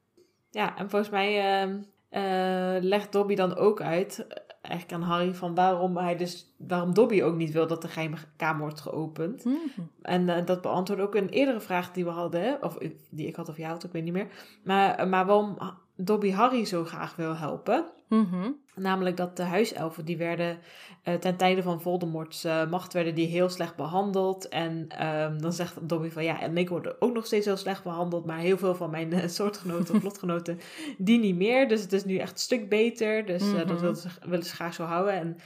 Ja, 0.52 0.78
en 0.78 0.90
volgens 0.90 1.12
mij 1.12 1.64
uh, 1.64 2.84
legt 2.84 3.12
Dobby 3.12 3.36
dan 3.36 3.56
ook 3.56 3.82
uit 3.82 4.28
eigenlijk 4.64 5.04
aan 5.04 5.10
Harry 5.10 5.34
van 5.34 5.56
waarom 5.56 5.98
hij 5.98 6.16
dus 6.16 6.56
waarom 6.58 6.94
Dobby 6.94 7.22
ook 7.22 7.36
niet 7.36 7.52
wil 7.52 7.68
dat 7.68 7.82
de 7.82 7.88
geheime 7.88 8.18
kamer 8.38 8.62
wordt 8.62 8.82
geopend. 8.82 9.46
Mhm. 9.46 9.58
En 10.02 10.28
uh, 10.28 10.46
dat 10.46 10.62
beantwoordt 10.62 11.04
ook 11.04 11.16
een 11.16 11.30
eerdere 11.30 11.60
vraag 11.60 11.92
die 11.92 12.04
we 12.04 12.10
hadden, 12.10 12.64
of 12.64 12.78
die 13.10 13.28
ik 13.28 13.36
had 13.36 13.50
of 13.50 13.58
jou 13.58 13.72
had, 13.72 13.84
ik 13.84 13.92
weet 13.92 14.04
niet 14.04 14.14
meer. 14.14 14.28
Maar, 14.64 15.08
maar 15.08 15.26
waarom 15.26 15.58
Dobby 15.96 16.32
Harry 16.32 16.66
zo 16.66 16.86
graag 16.86 17.16
wil 17.16 17.36
helpen. 17.36 17.86
Mhm. 18.08 18.52
Namelijk 18.76 19.18
dat 19.18 19.38
de 19.38 19.44
huiselfen, 19.44 20.06
die 20.06 20.18
werden 20.18 20.58
uh, 21.04 21.14
ten 21.14 21.36
tijde 21.36 21.62
van 21.62 21.82
Voldemort's 21.82 22.46
uh, 22.46 22.70
macht, 22.70 22.94
werden 22.94 23.16
die 23.16 23.28
heel 23.28 23.50
slecht 23.50 23.76
behandeld. 23.76 24.48
En 24.50 24.88
um, 25.06 25.42
dan 25.42 25.54
zegt 25.54 25.90
Dobby 25.90 26.10
van 26.10 26.24
ja, 26.24 26.42
en 26.42 26.58
ik 26.58 26.70
word 26.70 27.02
ook 27.02 27.14
nog 27.14 27.26
steeds 27.26 27.46
heel 27.46 27.58
slecht 27.58 27.84
behandeld. 27.84 28.26
Maar 28.26 28.38
heel 28.38 28.58
veel 28.58 28.76
van 28.76 28.90
mijn 28.90 29.14
uh, 29.14 29.28
soortgenoten 29.38 29.96
of 29.96 30.04
lotgenoten, 30.04 30.60
die 30.98 31.20
niet 31.20 31.36
meer. 31.36 31.68
Dus 31.68 31.82
het 31.82 31.94
is 31.94 32.06
nu 32.06 32.18
echt 32.18 32.32
een 32.32 32.38
stuk 32.38 32.70
beter. 32.70 33.26
Dus 33.26 33.44
mm 33.44 33.56
-hmm. 33.56 33.68
dat 33.68 33.80
willen 33.80 33.96
ze, 33.96 34.08
willen 34.26 34.46
ze, 34.46 34.56
graag 34.56 34.74
zo 34.74 34.84
houden. 34.84 35.14
En 35.14 35.38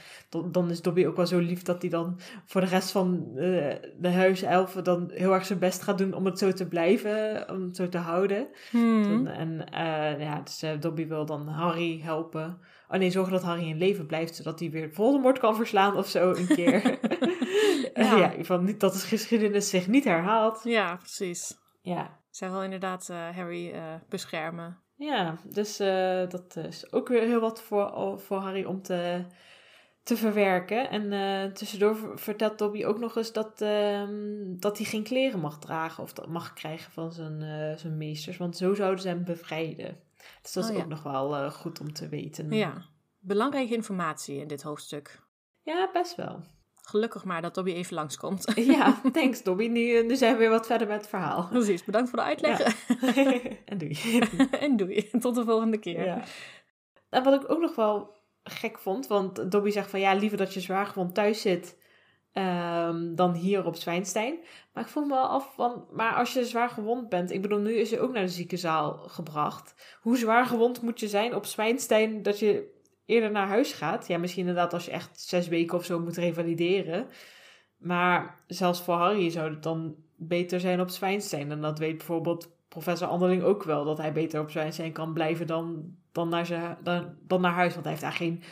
dan 0.52 0.70
is 0.70 0.82
Dobby 0.82 1.06
ook 1.06 1.16
wel 1.16 1.26
zo 1.26 1.38
lief 1.38 1.62
dat 1.62 1.82
hij 1.82 1.90
dan 1.90 2.18
voor 2.44 2.60
de 2.60 2.66
rest 2.66 2.90
van 2.90 3.30
de 3.34 4.10
huiselfen 4.10 4.84
dan 4.84 5.10
heel 5.12 5.32
erg 5.32 5.46
zijn 5.46 5.58
best 5.58 5.82
gaat 5.82 5.98
doen 5.98 6.14
om 6.14 6.24
het 6.24 6.38
zo 6.38 6.52
te 6.52 6.66
blijven. 6.66 7.44
Om 7.50 7.62
het 7.62 7.76
zo 7.76 7.88
te 7.88 7.98
houden. 7.98 8.46
Mm. 8.72 9.26
En 9.26 9.64
ja, 10.18 10.42
dus 10.44 10.64
Dobby 10.80 11.06
wil 11.06 11.26
dan 11.26 11.48
Harry 11.48 12.00
helpen. 12.02 12.57
Oh 12.88 12.98
nee, 12.98 13.10
zorgen 13.10 13.32
dat 13.32 13.42
Harry 13.42 13.68
in 13.68 13.78
leven 13.78 14.06
blijft, 14.06 14.34
zodat 14.34 14.60
hij 14.60 14.70
weer 14.70 14.92
Voldemort 14.92 15.38
kan 15.38 15.56
verslaan 15.56 15.96
of 15.96 16.08
zo 16.08 16.30
een 16.30 16.46
keer. 16.46 16.98
ja. 17.94 18.16
ja, 18.16 18.32
van 18.44 18.64
niet 18.64 18.80
dat 18.80 18.92
de 18.92 18.98
geschiedenis 18.98 19.70
zich 19.70 19.86
niet 19.86 20.04
herhaalt. 20.04 20.60
Ja, 20.64 20.96
precies. 20.96 21.58
Ja. 21.82 22.20
Zij 22.30 22.50
wil 22.50 22.62
inderdaad 22.62 23.08
uh, 23.10 23.28
Harry 23.36 23.70
uh, 23.70 23.94
beschermen. 24.08 24.78
Ja, 24.96 25.36
dus 25.44 25.80
uh, 25.80 26.28
dat 26.28 26.56
is 26.56 26.92
ook 26.92 27.08
weer 27.08 27.22
heel 27.22 27.40
wat 27.40 27.62
voor, 27.62 28.18
voor 28.20 28.38
Harry 28.38 28.64
om 28.64 28.82
te, 28.82 29.24
te 30.02 30.16
verwerken. 30.16 30.90
En 30.90 31.52
tussendoor 31.54 32.12
vertelt 32.14 32.58
Dobby 32.58 32.84
ook 32.84 32.98
nog 32.98 33.16
eens 33.16 33.32
dat, 33.32 33.58
dat 34.60 34.78
hij 34.78 34.86
geen 34.86 35.02
kleren 35.02 35.40
mag 35.40 35.58
dragen 35.58 36.02
of 36.02 36.12
dat 36.12 36.28
mag 36.28 36.52
krijgen 36.52 36.92
van 36.92 37.12
zijn, 37.12 37.40
zijn 37.78 37.96
meesters, 37.96 38.36
want 38.36 38.56
zo 38.56 38.74
zouden 38.74 39.00
ze 39.00 39.08
hem 39.08 39.24
bevrijden. 39.24 40.07
Dus 40.42 40.52
dat 40.52 40.64
is 40.64 40.70
oh, 40.70 40.76
ook 40.76 40.88
nog 40.88 41.02
wel 41.02 41.36
uh, 41.36 41.50
goed 41.50 41.80
om 41.80 41.92
te 41.92 42.08
weten. 42.08 42.50
Ja, 42.50 42.84
belangrijke 43.18 43.74
informatie 43.74 44.40
in 44.40 44.48
dit 44.48 44.62
hoofdstuk. 44.62 45.20
Ja, 45.62 45.90
best 45.92 46.14
wel. 46.14 46.42
Gelukkig 46.74 47.24
maar 47.24 47.42
dat 47.42 47.54
Dobby 47.54 47.72
even 47.72 47.94
langskomt. 47.94 48.52
Ja, 48.74 49.00
thanks 49.12 49.42
Dobby. 49.42 49.66
Nu, 49.66 50.06
nu 50.06 50.16
zijn 50.16 50.32
we 50.32 50.38
weer 50.38 50.50
wat 50.50 50.66
verder 50.66 50.86
met 50.86 50.96
het 51.00 51.08
verhaal. 51.08 51.48
Precies, 51.48 51.84
bedankt 51.84 52.10
voor 52.10 52.18
de 52.18 52.24
uitleg. 52.24 52.58
Ja. 52.58 52.72
en 53.64 53.78
doei. 53.78 54.18
en 54.50 54.76
doei. 54.76 55.10
Tot 55.20 55.34
de 55.34 55.44
volgende 55.44 55.78
keer. 55.78 56.04
Ja. 56.04 56.22
En 57.08 57.24
wat 57.24 57.42
ik 57.42 57.50
ook 57.50 57.60
nog 57.60 57.74
wel 57.74 58.16
gek 58.42 58.78
vond, 58.78 59.06
want 59.06 59.50
Dobby 59.50 59.70
zegt 59.70 59.90
van 59.90 60.00
ja, 60.00 60.14
liever 60.14 60.38
dat 60.38 60.54
je 60.54 60.60
zwaar 60.60 60.86
gewoon 60.86 61.12
thuis 61.12 61.40
zit 61.40 61.76
Um, 62.38 63.14
dan 63.14 63.34
hier 63.34 63.66
op 63.66 63.76
Zwijnstein. 63.76 64.38
Maar 64.72 64.82
ik 64.82 64.88
voel 64.88 65.04
me 65.04 65.14
wel 65.14 65.26
af 65.26 65.54
van, 65.54 65.84
maar 65.92 66.14
als 66.14 66.32
je 66.32 66.44
zwaar 66.44 66.68
gewond 66.68 67.08
bent, 67.08 67.30
ik 67.30 67.42
bedoel, 67.42 67.58
nu 67.58 67.72
is 67.72 67.90
je 67.90 68.00
ook 68.00 68.12
naar 68.12 68.24
de 68.24 68.28
ziekenzaal 68.28 68.92
gebracht. 68.92 69.96
Hoe 70.00 70.16
zwaar 70.16 70.46
gewond 70.46 70.82
moet 70.82 71.00
je 71.00 71.08
zijn 71.08 71.34
op 71.34 71.46
Zwijnstein 71.46 72.22
dat 72.22 72.38
je 72.38 72.80
eerder 73.06 73.30
naar 73.30 73.46
huis 73.46 73.72
gaat? 73.72 74.06
Ja, 74.06 74.18
misschien 74.18 74.46
inderdaad 74.46 74.72
als 74.72 74.84
je 74.84 74.90
echt 74.90 75.20
zes 75.20 75.48
weken 75.48 75.78
of 75.78 75.84
zo 75.84 76.00
moet 76.00 76.16
revalideren. 76.16 77.06
Maar 77.76 78.42
zelfs 78.46 78.82
voor 78.82 78.94
Harry 78.94 79.30
zou 79.30 79.50
het 79.50 79.62
dan 79.62 79.96
beter 80.16 80.60
zijn 80.60 80.80
op 80.80 80.88
Zwijnstein. 80.88 81.50
En 81.50 81.60
dat 81.60 81.78
weet 81.78 81.96
bijvoorbeeld 81.96 82.48
professor 82.68 83.08
Anderling 83.08 83.42
ook 83.42 83.62
wel, 83.62 83.84
dat 83.84 83.98
hij 83.98 84.12
beter 84.12 84.40
op 84.40 84.50
Zwijnstein 84.50 84.92
kan 84.92 85.12
blijven 85.12 85.46
dan 85.46 85.96
dan 86.18 86.28
naar, 86.28 86.46
zijn, 86.46 86.76
dan, 86.82 87.14
dan 87.26 87.40
naar 87.40 87.52
huis. 87.52 87.72
Want 87.72 87.84
hij 87.84 87.92
heeft 87.92 88.04
daar 88.04 88.12
geen 88.12 88.42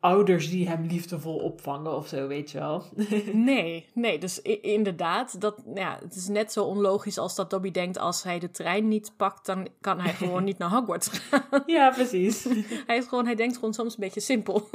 ouders 0.00 0.50
die 0.50 0.68
hem 0.68 0.86
liefdevol 0.86 1.36
opvangen 1.36 1.96
of 1.96 2.08
zo, 2.08 2.26
weet 2.26 2.50
je 2.50 2.58
wel. 2.58 2.84
nee, 3.32 3.88
nee, 3.94 4.18
dus 4.18 4.42
inderdaad, 4.42 5.40
dat, 5.40 5.62
ja, 5.74 5.98
het 6.02 6.14
is 6.14 6.28
net 6.28 6.52
zo 6.52 6.64
onlogisch 6.64 7.18
als 7.18 7.34
dat 7.34 7.50
Dobby 7.50 7.70
denkt... 7.70 7.98
als 7.98 8.22
hij 8.22 8.38
de 8.38 8.50
trein 8.50 8.88
niet 8.88 9.12
pakt, 9.16 9.46
dan 9.46 9.68
kan 9.80 10.00
hij 10.00 10.12
gewoon 10.12 10.44
niet 10.48 10.58
naar 10.58 10.70
Hogwarts 10.70 11.08
gaan. 11.08 11.62
ja, 11.66 11.90
precies. 11.90 12.44
hij, 12.86 12.96
is 12.96 13.06
gewoon, 13.06 13.24
hij 13.24 13.34
denkt 13.34 13.54
gewoon 13.54 13.74
soms 13.74 13.94
een 13.94 14.00
beetje 14.00 14.20
simpel. 14.20 14.68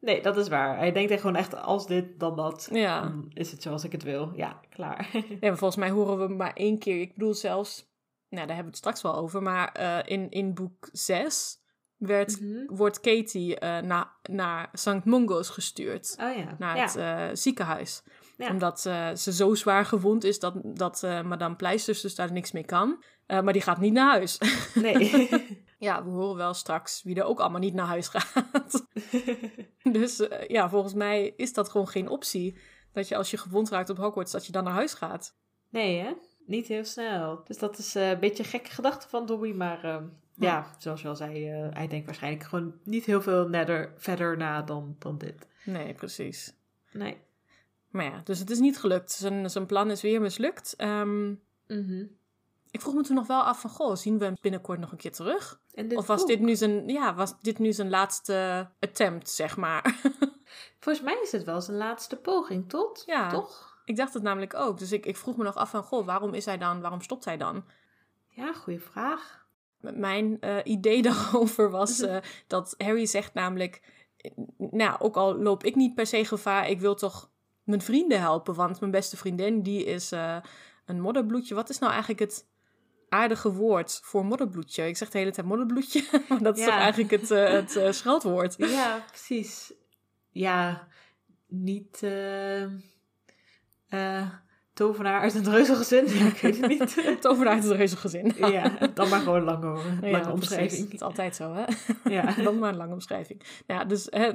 nee, 0.00 0.22
dat 0.22 0.36
is 0.36 0.48
waar. 0.48 0.78
Hij 0.78 0.92
denkt 0.92 1.10
echt 1.10 1.20
gewoon 1.20 1.36
echt 1.36 1.62
als 1.62 1.86
dit, 1.86 2.20
dan 2.20 2.36
dat. 2.36 2.68
Ja. 2.72 3.00
Dan 3.00 3.30
is 3.34 3.50
het 3.50 3.62
zoals 3.62 3.84
ik 3.84 3.92
het 3.92 4.02
wil. 4.02 4.32
Ja, 4.34 4.60
klaar. 4.68 5.08
ja, 5.40 5.56
volgens 5.56 5.76
mij 5.76 5.90
horen 5.90 6.18
we 6.28 6.34
maar 6.34 6.52
één 6.52 6.78
keer. 6.78 7.00
Ik 7.00 7.14
bedoel 7.14 7.34
zelfs 7.34 7.94
nou, 8.28 8.46
daar 8.46 8.56
hebben 8.56 8.72
we 8.74 8.78
het 8.78 8.94
straks 8.96 9.02
wel 9.02 9.16
over, 9.16 9.42
maar 9.42 9.76
uh, 9.80 9.98
in, 10.04 10.30
in 10.30 10.54
boek 10.54 10.88
6 10.92 11.58
werd, 11.96 12.40
mm 12.40 12.48
-hmm. 12.48 12.76
wordt 12.76 13.00
Katie 13.00 13.62
uh, 13.62 13.78
na, 13.78 14.12
naar 14.22 14.68
St. 14.72 15.04
Mungo's 15.04 15.48
gestuurd. 15.48 16.16
Oh, 16.20 16.36
ja. 16.36 16.56
Naar 16.58 16.80
het 16.80 16.96
uh, 16.96 17.28
ziekenhuis. 17.32 18.02
Ja. 18.36 18.50
Omdat 18.50 18.80
ze 19.14 19.32
zo 19.32 19.54
zwaar 19.54 19.84
gewond 19.84 20.24
is 20.24 20.38
dat, 20.38 20.54
dat 20.64 21.02
madame 21.02 21.56
Pleisters 21.56 22.00
dus 22.00 22.14
daar 22.14 22.32
niks 22.32 22.52
mee 22.52 22.64
kan. 22.64 23.02
maar 23.26 23.52
die 23.52 23.62
gaat 23.62 23.78
niet 23.78 23.92
naar 23.92 24.10
huis. 24.10 24.38
Nee. 24.74 25.28
ja, 25.78 26.04
we 26.04 26.10
horen 26.10 26.36
wel 26.36 26.54
straks 26.54 27.02
wie 27.02 27.16
er 27.16 27.24
ook 27.24 27.40
allemaal 27.40 27.60
niet 27.60 27.74
naar 27.74 27.86
huis 27.86 28.08
gaat. 28.08 28.86
dus 29.98 30.26
ja, 30.46 30.68
volgens 30.68 30.94
mij 30.94 31.32
is 31.36 31.52
dat 31.52 31.68
gewoon 31.68 31.88
geen 31.88 32.08
optie. 32.08 32.58
Dat 32.92 33.08
je 33.08 33.16
als 33.16 33.30
je 33.30 33.36
gewond 33.36 33.68
raakt 33.68 33.90
op 33.90 33.96
Hogwarts, 33.96 34.32
dat 34.32 34.46
je 34.46 34.52
dan 34.52 34.64
naar 34.64 34.72
huis 34.72 34.94
gaat. 34.94 35.36
Nee, 35.70 35.98
hè? 35.98 36.12
Niet 36.46 36.66
heel 36.66 36.84
snel. 36.84 37.40
Dus 37.44 37.58
dat 37.58 37.78
is 37.78 37.94
een 37.94 38.20
beetje 38.20 38.42
een 38.42 38.48
gekke 38.48 38.70
gedachte 38.70 39.08
van 39.08 39.26
Dobby. 39.26 39.52
Maar 39.52 39.84
uh, 39.84 39.96
ja. 40.36 40.48
ja. 40.48 40.74
zoals 40.78 41.02
je 41.02 41.08
al 41.08 41.16
zei, 41.16 41.64
uh, 41.64 41.68
hij 41.72 41.88
denkt 41.88 42.06
waarschijnlijk 42.06 42.44
gewoon 42.44 42.74
niet 42.84 43.04
heel 43.04 43.22
veel 43.22 43.48
nader, 43.48 43.92
verder 43.96 44.36
na 44.36 44.62
dan, 44.62 44.96
dan 44.98 45.18
dit. 45.18 45.46
Nee, 45.64 45.94
precies. 45.94 46.54
Nee. 46.92 47.18
Maar 47.90 48.04
ja, 48.04 48.20
dus 48.24 48.38
het 48.38 48.50
is 48.50 48.58
niet 48.58 48.78
gelukt. 48.78 49.10
Zijn, 49.10 49.50
zijn 49.50 49.66
plan 49.66 49.90
is 49.90 50.02
weer 50.02 50.20
mislukt. 50.20 50.74
Um, 50.78 51.18
mm 51.18 51.40
-hmm. 51.66 52.16
Ik 52.70 52.80
vroeg 52.80 52.94
me 52.94 53.02
toen 53.02 53.16
nog 53.16 53.26
wel 53.26 53.42
af 53.42 53.60
van, 53.60 53.70
goh, 53.70 53.96
zien 53.96 54.18
we 54.18 54.24
hem 54.24 54.36
binnenkort 54.40 54.78
nog 54.78 54.92
een 54.92 54.98
keer 54.98 55.12
terug? 55.12 55.60
of 55.94 56.06
was 56.06 56.26
dit, 56.26 56.40
nu 56.40 56.56
zijn, 56.56 56.88
ja, 56.88 57.14
was 57.14 57.40
dit 57.40 57.58
nu 57.58 57.72
zijn 57.72 57.90
laatste 57.90 58.68
attempt, 58.80 59.30
zeg 59.30 59.56
maar? 59.56 60.00
Volgens 60.80 61.04
mij 61.04 61.18
is 61.22 61.32
het 61.32 61.44
wel 61.44 61.60
zijn 61.60 61.76
laatste 61.76 62.16
poging, 62.16 62.68
tot? 62.68 63.02
Ja. 63.06 63.28
Toch? 63.28 63.80
Ik 63.84 63.96
dacht 63.96 64.14
het 64.14 64.22
namelijk 64.22 64.54
ook. 64.54 64.78
Dus 64.78 64.92
ik, 64.92 65.06
ik 65.06 65.16
vroeg 65.16 65.36
me 65.36 65.44
nog 65.44 65.54
af 65.54 65.70
van, 65.70 65.82
goh, 65.82 66.06
waarom 66.06 66.34
is 66.34 66.44
hij 66.44 66.58
dan, 66.58 66.80
waarom 66.80 67.00
stopt 67.00 67.24
hij 67.24 67.36
dan? 67.36 67.64
Ja, 68.28 68.52
goede 68.52 68.80
vraag. 68.80 69.45
Mijn 69.94 70.36
uh, 70.40 70.56
idee 70.64 71.02
daarover 71.12 71.70
was 71.70 72.00
uh, 72.00 72.16
dat 72.46 72.74
Harry 72.78 73.06
zegt 73.06 73.34
namelijk, 73.34 73.82
nou, 74.58 75.00
ook 75.00 75.16
al 75.16 75.36
loop 75.36 75.64
ik 75.64 75.74
niet 75.74 75.94
per 75.94 76.06
se 76.06 76.24
gevaar, 76.24 76.68
ik 76.68 76.80
wil 76.80 76.94
toch 76.94 77.30
mijn 77.64 77.82
vrienden 77.82 78.20
helpen. 78.20 78.54
Want 78.54 78.80
mijn 78.80 78.92
beste 78.92 79.16
vriendin, 79.16 79.62
die 79.62 79.84
is 79.84 80.12
uh, 80.12 80.36
een 80.86 81.00
modderbloedje. 81.00 81.54
Wat 81.54 81.68
is 81.68 81.78
nou 81.78 81.92
eigenlijk 81.92 82.20
het 82.20 82.46
aardige 83.08 83.52
woord 83.52 84.00
voor 84.02 84.24
modderbloedje? 84.24 84.86
Ik 84.86 84.96
zeg 84.96 85.10
de 85.10 85.18
hele 85.18 85.30
tijd 85.30 85.46
modderbloedje, 85.46 86.04
maar 86.28 86.42
dat 86.42 86.58
is 86.58 86.64
ja. 86.64 86.70
toch 86.70 86.80
eigenlijk 86.80 87.10
het, 87.10 87.28
het 87.28 87.94
scheldwoord? 87.96 88.54
Ja, 88.58 89.04
precies. 89.08 89.72
Ja, 90.30 90.88
niet... 91.46 92.00
Uh 92.02 92.64
tovenaar 94.76 95.20
uit 95.20 95.34
een 95.34 95.50
reuzelgezin? 95.50 96.06
Ja, 96.06 96.26
ik 96.26 96.40
weet 96.40 96.60
het 96.60 96.68
niet. 96.68 96.96
Tovenaar 97.20 97.52
uit 97.54 97.62
het 97.64 97.72
reuzelgezin. 97.72 98.32
ja, 98.56 98.72
dan 98.94 99.08
maar 99.08 99.20
gewoon 99.20 99.42
lang 99.42 99.62
hoor. 99.62 99.74
Lange 100.00 100.10
precies. 100.10 100.32
omschrijving. 100.32 100.84
Het 100.84 100.92
is 100.94 101.00
altijd 101.00 101.36
zo, 101.36 101.54
hè? 101.54 101.64
Ja. 102.10 102.34
Dan 102.44 102.58
maar 102.58 102.68
een 102.68 102.76
lange 102.76 102.92
omschrijving. 102.92 103.42
Nou 103.66 103.80
ja, 103.80 103.86
dus 103.86 104.06
hè, 104.10 104.30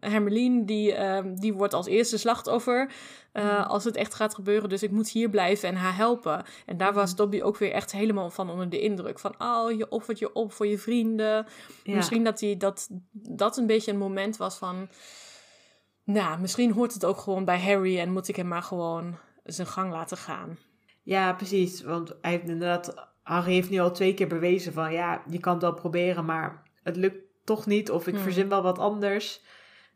Hermeline, 0.00 0.64
die, 0.64 0.94
ehm, 0.94 1.34
die 1.34 1.54
wordt 1.54 1.74
als 1.74 1.86
eerste 1.86 2.18
slachtoffer 2.18 2.90
Mhm. 3.32 3.62
als 3.62 3.84
het 3.84 3.96
echt 3.96 4.14
gaat 4.14 4.34
gebeuren. 4.34 4.68
Dus 4.68 4.82
ik 4.82 4.90
moet 4.90 5.08
hier 5.08 5.28
blijven 5.28 5.68
en 5.68 5.74
haar 5.76 5.96
helpen. 5.96 6.44
En 6.66 6.76
daar 6.76 6.92
was 6.92 7.08
Mhm. 7.08 7.16
Dobby 7.16 7.40
ook 7.40 7.56
weer 7.56 7.72
echt 7.72 7.92
helemaal 7.92 8.30
van 8.30 8.50
onder 8.50 8.68
de 8.68 8.80
indruk. 8.80 9.18
Van, 9.18 9.34
oh, 9.38 9.70
je 9.76 9.88
offert 9.88 10.18
je 10.18 10.32
op 10.32 10.52
voor 10.52 10.66
je 10.66 10.78
vrienden. 10.78 11.46
Ja. 11.84 11.94
Misschien 11.94 12.24
dat, 12.24 12.38
die, 12.38 12.56
dat 12.56 12.88
dat 13.12 13.56
een 13.56 13.66
beetje 13.66 13.92
een 13.92 13.98
moment 13.98 14.36
was 14.36 14.56
van... 14.56 14.88
Nou, 16.04 16.40
misschien 16.40 16.72
hoort 16.72 16.92
het 16.94 17.04
ook 17.04 17.18
gewoon 17.18 17.44
bij 17.44 17.60
Harry 17.60 17.98
en 17.98 18.12
moet 18.12 18.28
ik 18.28 18.36
hem 18.36 18.48
maar 18.48 18.62
gewoon 18.62 19.16
zijn 19.52 19.66
gang 19.66 19.92
laten 19.92 20.16
gaan. 20.16 20.58
Ja, 21.02 21.32
precies. 21.32 21.82
Want 21.82 22.08
hij 22.20 22.30
heeft 22.30 22.48
inderdaad, 22.48 23.08
Harry 23.22 23.52
heeft 23.52 23.70
nu 23.70 23.78
al 23.78 23.92
twee 23.92 24.14
keer 24.14 24.28
bewezen 24.28 24.72
van 24.72 24.92
ja, 24.92 25.22
je 25.30 25.38
kan 25.40 25.52
het 25.52 25.62
wel 25.62 25.74
proberen, 25.74 26.24
maar 26.24 26.62
het 26.82 26.96
lukt 26.96 27.18
toch 27.44 27.66
niet. 27.66 27.90
Of 27.90 28.06
ik 28.06 28.14
Hmm. 28.14 28.22
verzin 28.22 28.48
wel 28.48 28.62
wat 28.62 28.78
anders. 28.78 29.40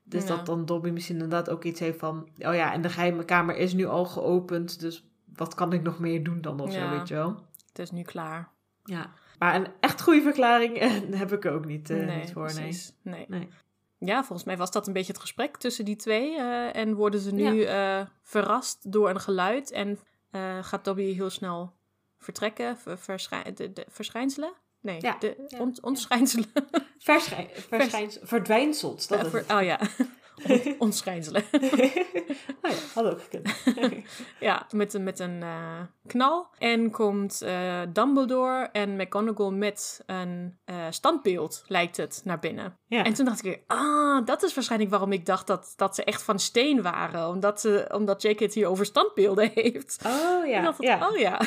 Dus 0.04 0.22
Ja. 0.22 0.28
dat 0.36 0.46
dan 0.46 0.64
Dobby 0.64 0.90
misschien 0.90 1.14
inderdaad 1.14 1.50
ook 1.50 1.64
iets 1.64 1.80
heeft 1.80 1.98
van, 1.98 2.28
oh 2.38 2.54
ja, 2.54 2.72
en 2.72 2.82
de 2.82 2.88
geheime 2.88 3.24
kamer 3.24 3.56
is 3.56 3.72
nu 3.72 3.86
al 3.86 4.04
geopend, 4.04 4.80
dus 4.80 5.08
wat 5.36 5.54
kan 5.54 5.72
ik 5.72 5.82
nog 5.82 5.98
meer 5.98 6.24
doen 6.24 6.40
dan 6.40 6.60
of 6.60 6.72
zo, 6.72 6.88
weet 6.90 7.08
je 7.08 7.14
wel. 7.14 7.44
Het 7.68 7.78
is 7.78 7.90
nu 7.90 8.02
klaar. 8.02 8.48
Ja. 8.84 9.12
Maar 9.38 9.54
een 9.54 9.66
echt 9.80 10.02
goede 10.02 10.22
verklaring 10.22 10.78
heb 11.22 11.32
ik 11.32 11.44
er 11.44 11.52
ook 11.52 11.64
niet, 11.64 11.90
eh, 11.90 12.16
niet 12.16 12.32
voor, 12.32 12.54
nee. 12.54 12.80
Nee. 13.02 13.24
Nee. 13.28 13.48
Ja, 14.06 14.18
volgens 14.24 14.44
mij 14.44 14.56
was 14.56 14.70
dat 14.70 14.86
een 14.86 14.92
beetje 14.92 15.12
het 15.12 15.20
gesprek 15.20 15.56
tussen 15.56 15.84
die 15.84 15.96
twee. 15.96 16.36
eh, 16.36 16.76
en 16.76 16.94
worden 16.94 17.20
ze 17.20 17.32
nu 17.32 17.62
eh, 17.62 18.00
verrast 18.22 18.92
door 18.92 19.10
een 19.10 19.20
geluid. 19.20 19.70
En 19.70 19.98
eh, 20.30 20.58
gaat 20.64 20.84
Dobby 20.84 21.14
heel 21.14 21.30
snel 21.30 21.72
vertrekken, 22.18 22.78
ver- 22.78 22.98
verschij- 22.98 23.52
de, 23.54 23.72
de- 23.72 23.86
verschijnselen? 23.88 24.52
Nee, 24.80 25.00
Ja, 25.00 25.16
de, 25.18 25.44
ja, 25.48 25.66
ontschijnselen. 25.82 26.46
Verschijns, 26.98 28.18
verdwijnsels, 28.32 29.06
dat 29.06 29.28
ver- 29.30 29.44
oh 29.56 29.62
ja, 29.62 29.78
Ont- 30.48 30.78
ontschijnselen. 30.78 31.44
oh 32.62 32.70
ja, 32.70 32.76
had 32.94 33.04
ook 33.04 33.20
gekund. 33.22 33.54
ja, 34.40 34.66
met, 34.70 34.94
een- 34.94 35.02
met 35.02 35.18
een 35.18 35.42
eh, 35.42 35.80
knal. 36.06 36.46
En 36.58 36.90
komt 36.90 37.42
eh, 37.42 37.80
Dumbledore 37.92 38.68
en 38.72 38.96
McGonagall 38.96 39.50
met 39.50 40.02
een 40.06 40.58
eh, 40.64 40.76
standbeeld, 40.90 41.64
lijkt 41.66 41.96
het, 41.96 42.20
naar 42.24 42.38
binnen. 42.38 42.78
ja. 42.86 43.04
En 43.04 43.14
toen 43.14 43.24
dacht 43.24 43.38
ik 43.38 43.44
weer, 43.44 43.60
ah, 43.78 44.26
dat 44.26 44.42
is 44.42 44.54
waarschijnlijk 44.54 44.90
waarom 44.90 45.12
ik 45.12 45.26
dacht 45.26 45.46
dat, 45.46 45.72
dat 45.76 45.94
ze 45.94 46.04
echt 46.04 46.22
van 46.22 46.38
steen 46.38 46.82
waren. 46.82 47.28
Omdat, 47.28 47.60
ze, 47.60 47.88
omdat 47.92 48.22
J.K. 48.22 48.38
het 48.40 48.54
hier 48.54 48.66
over 48.68 48.84
standbeelden 48.86 49.50
heeft. 49.54 50.02
Oh 50.06 50.46
ja. 50.46 50.74
oh 51.10 51.16
ja. 51.16 51.40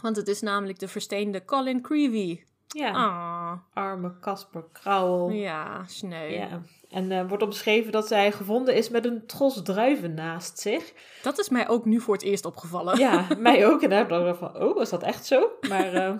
Want 0.00 0.16
het 0.16 0.28
is 0.28 0.40
namelijk 0.40 0.78
de 0.78 0.88
versteende 0.88 1.44
Colin 1.44 1.82
Creevy. 1.82 2.42
ja. 2.68 2.90
Ah, 2.90 3.52
Arme 3.84 4.18
Casper 4.20 4.64
Krauwel. 4.72 5.30
ja, 5.30 5.84
sneu. 5.86 6.28
Ja. 6.32 6.62
En 6.96 7.10
er 7.10 7.28
wordt 7.28 7.42
omschreven 7.42 7.92
dat 7.92 8.06
zij 8.06 8.32
gevonden 8.32 8.74
is 8.74 8.88
met 8.88 9.04
een 9.04 9.26
tros 9.26 9.62
druiven 9.62 10.14
naast 10.14 10.58
zich. 10.58 10.92
Dat 11.22 11.38
is 11.38 11.48
mij 11.48 11.68
ook 11.68 11.84
nu 11.84 12.00
voor 12.00 12.14
het 12.14 12.22
eerst 12.22 12.44
opgevallen. 12.44 12.98
Ja, 12.98 13.26
mij 13.38 13.66
ook. 13.66 13.82
En 13.82 13.90
daar 13.90 14.08
dacht 14.08 14.28
ik 14.28 14.34
van, 14.34 14.62
oh, 14.62 14.74
was 14.74 14.90
dat 14.90 15.02
echt 15.02 15.26
zo? 15.26 15.50
Maar 15.68 15.92
eh, 15.92 16.14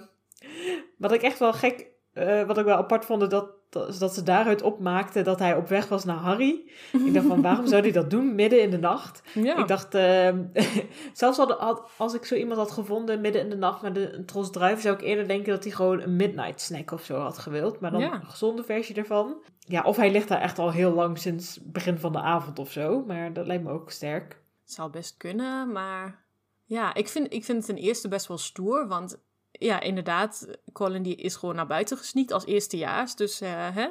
wat 0.96 1.12
ik 1.12 1.22
echt 1.22 1.38
wel 1.38 1.52
gek, 1.52 1.86
eh, 2.12 2.42
wat 2.42 2.58
ik 2.58 2.64
wel 2.64 2.76
apart 2.76 3.04
vond, 3.04 3.30
dat, 3.30 3.50
dat, 3.70 3.98
dat 3.98 4.14
ze 4.14 4.22
daaruit 4.22 4.62
opmaakte 4.62 5.22
dat 5.22 5.38
hij 5.38 5.56
op 5.56 5.68
weg 5.68 5.88
was 5.88 6.04
naar 6.04 6.16
Harry. 6.16 6.70
Ik 6.92 7.14
dacht 7.14 7.26
van, 7.26 7.42
waarom 7.48 7.66
zou 7.66 7.82
hij 7.82 7.92
dat 7.92 8.10
doen 8.10 8.34
midden 8.34 8.62
in 8.62 8.70
de 8.70 8.78
nacht? 8.78 9.22
Ja. 9.34 9.56
Ik 9.56 9.68
dacht, 9.68 9.94
ehm, 9.94 10.44
zelfs 11.12 11.38
al 11.38 11.52
had- 11.52 11.90
als 11.96 12.14
ik 12.14 12.24
zo 12.24 12.34
iemand 12.34 12.58
had 12.58 12.70
gevonden 12.70 13.20
midden 13.20 13.42
in 13.42 13.50
de 13.50 13.56
nacht 13.56 13.82
met 13.82 13.96
een, 13.96 14.14
een 14.14 14.26
tros 14.26 14.50
druiven, 14.50 14.82
zou 14.82 14.94
ik 14.94 15.02
eerder 15.02 15.28
denken 15.28 15.52
dat 15.52 15.64
hij 15.64 15.72
gewoon 15.72 16.00
een 16.00 16.16
midnight 16.16 16.60
snack 16.60 16.90
of 16.90 17.02
zo 17.04 17.18
had 17.18 17.38
gewild. 17.38 17.80
Maar 17.80 17.90
dan 17.90 18.00
Ja. 18.00 18.14
een 18.14 18.26
gezonde 18.26 18.64
versie 18.64 18.94
ervan. 18.96 19.36
Ja, 19.58 19.82
of 19.82 19.96
hij 19.96 20.10
ligt 20.10 20.28
daar 20.28 20.40
echt 20.40 20.58
al 20.58 20.70
heel 20.72 20.92
lang 20.92 21.18
sinds 21.18 21.58
begin 21.62 21.98
van 21.98 22.12
de 22.12 22.20
avond 22.20 22.58
of 22.58 22.70
zo. 22.72 23.04
Maar 23.06 23.32
dat 23.32 23.46
lijkt 23.46 23.62
me 23.64 23.70
ook 23.70 23.90
sterk. 23.90 24.42
zou 24.64 24.90
best 24.90 25.16
kunnen, 25.16 25.72
maar... 25.72 26.24
Ja, 26.68 26.94
ik 26.94 27.08
vind, 27.08 27.32
ik 27.32 27.44
vind 27.44 27.66
het 27.66 27.76
ten 27.76 27.84
eerste 27.84 28.08
best 28.08 28.26
wel 28.26 28.38
stoer, 28.38 28.88
want... 28.88 29.24
Ja, 29.58 29.80
inderdaad, 29.80 30.46
Colin 30.72 31.02
die 31.02 31.16
is 31.16 31.36
gewoon 31.36 31.54
naar 31.54 31.66
buiten 31.66 31.96
gesneakt 31.96 32.32
als 32.32 32.46
eerstejaars. 32.46 33.14
Dus 33.14 33.40
eh, 33.40 33.76
hè, 33.76 33.88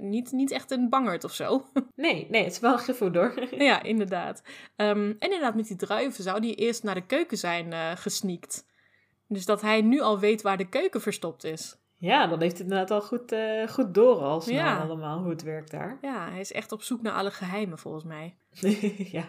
niet, 0.00 0.32
niet 0.32 0.50
echt 0.50 0.70
een 0.70 0.88
bangerd 0.88 1.24
of 1.24 1.32
zo. 1.32 1.64
Nee, 1.96 2.26
nee, 2.30 2.42
het 2.42 2.52
is 2.52 2.58
wel 2.58 2.76
Gryffindor. 2.76 3.48
Ja, 3.62 3.82
inderdaad. 3.82 4.42
Ehm, 4.76 4.98
en 4.98 5.16
inderdaad, 5.18 5.54
met 5.54 5.66
die 5.66 5.76
druiven 5.76 6.22
zou 6.22 6.40
die 6.40 6.54
eerst 6.54 6.82
naar 6.82 6.94
de 6.94 7.06
keuken 7.06 7.38
zijn 7.38 7.72
eh 7.72 7.90
gesneakt. 7.94 8.64
Dus 9.28 9.44
dat 9.44 9.60
hij 9.60 9.80
nu 9.80 10.00
al 10.00 10.18
weet 10.18 10.42
waar 10.42 10.56
de 10.56 10.68
keuken 10.68 11.00
verstopt 11.00 11.44
is. 11.44 11.79
Ja, 12.00 12.26
dan 12.26 12.40
heeft 12.40 12.58
hij 12.58 12.66
het 12.66 12.70
inderdaad 12.72 12.90
al 12.90 13.00
goed, 13.02 13.32
eh, 13.32 13.68
goed 13.68 13.94
door 13.94 14.16
al 14.18 14.40
snel 14.40 14.54
Ja. 14.56 14.78
allemaal 14.78 15.18
hoe 15.18 15.30
het 15.30 15.42
werkt 15.42 15.70
daar. 15.70 15.98
Ja, 16.00 16.30
hij 16.30 16.40
is 16.40 16.52
echt 16.52 16.72
op 16.72 16.82
zoek 16.82 17.02
naar 17.02 17.12
alle 17.12 17.30
geheimen, 17.30 17.78
volgens 17.78 18.04
mij. 18.04 18.36
ja, 19.16 19.24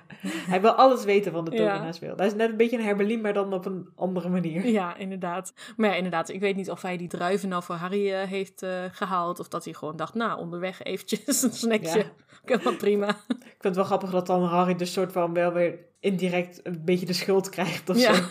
hij 0.47 0.61
wil 0.61 0.71
alles 0.71 1.03
weten 1.03 1.31
van 1.31 1.45
de 1.45 1.51
Ja. 1.51 1.57
tovenaarswereld. 1.71 2.19
Hij 2.19 2.27
is 2.27 2.33
net 2.35 2.49
een 2.49 2.57
beetje 2.57 2.77
een 2.77 2.83
Hermelien, 2.83 3.21
maar 3.21 3.33
dan 3.33 3.53
op 3.53 3.65
een 3.65 3.89
andere 3.95 4.29
manier. 4.29 4.65
Ja, 4.67 4.95
inderdaad. 4.95 5.53
Maar 5.77 5.89
ja, 5.89 5.95
inderdaad, 5.95 6.29
ik 6.29 6.39
weet 6.39 6.55
niet 6.55 6.69
of 6.69 6.81
hij 6.81 6.97
die 6.97 7.07
druiven 7.07 7.49
nou 7.49 7.63
voor 7.63 7.75
Harry 7.75 8.11
eh, 8.11 8.27
heeft 8.27 8.63
eh, 8.63 8.69
gehaald. 8.91 9.39
Of 9.39 9.47
dat 9.47 9.63
hij 9.63 9.73
gewoon 9.73 9.95
dacht, 9.95 10.13
nou, 10.13 10.39
onderweg 10.39 10.83
eventjes 10.83 11.41
een 11.41 11.53
snackje. 11.53 11.97
Ja. 11.97 12.55
Oké, 12.55 12.75
prima. 12.75 13.07
Ik 13.27 13.35
vind 13.37 13.63
het 13.63 13.75
wel 13.75 13.83
grappig 13.85 14.09
dat 14.11 14.27
dan 14.27 14.43
Harry 14.43 14.75
dus 14.75 14.93
soort 14.93 15.11
van 15.11 15.33
wel 15.33 15.53
weer 15.53 15.79
indirect 16.01 16.59
een 16.63 16.81
beetje 16.85 17.05
de 17.05 17.13
schuld 17.13 17.49
krijgt 17.49 17.89
of 17.89 17.97
Ja. 17.99 18.13
zo. 18.13 18.23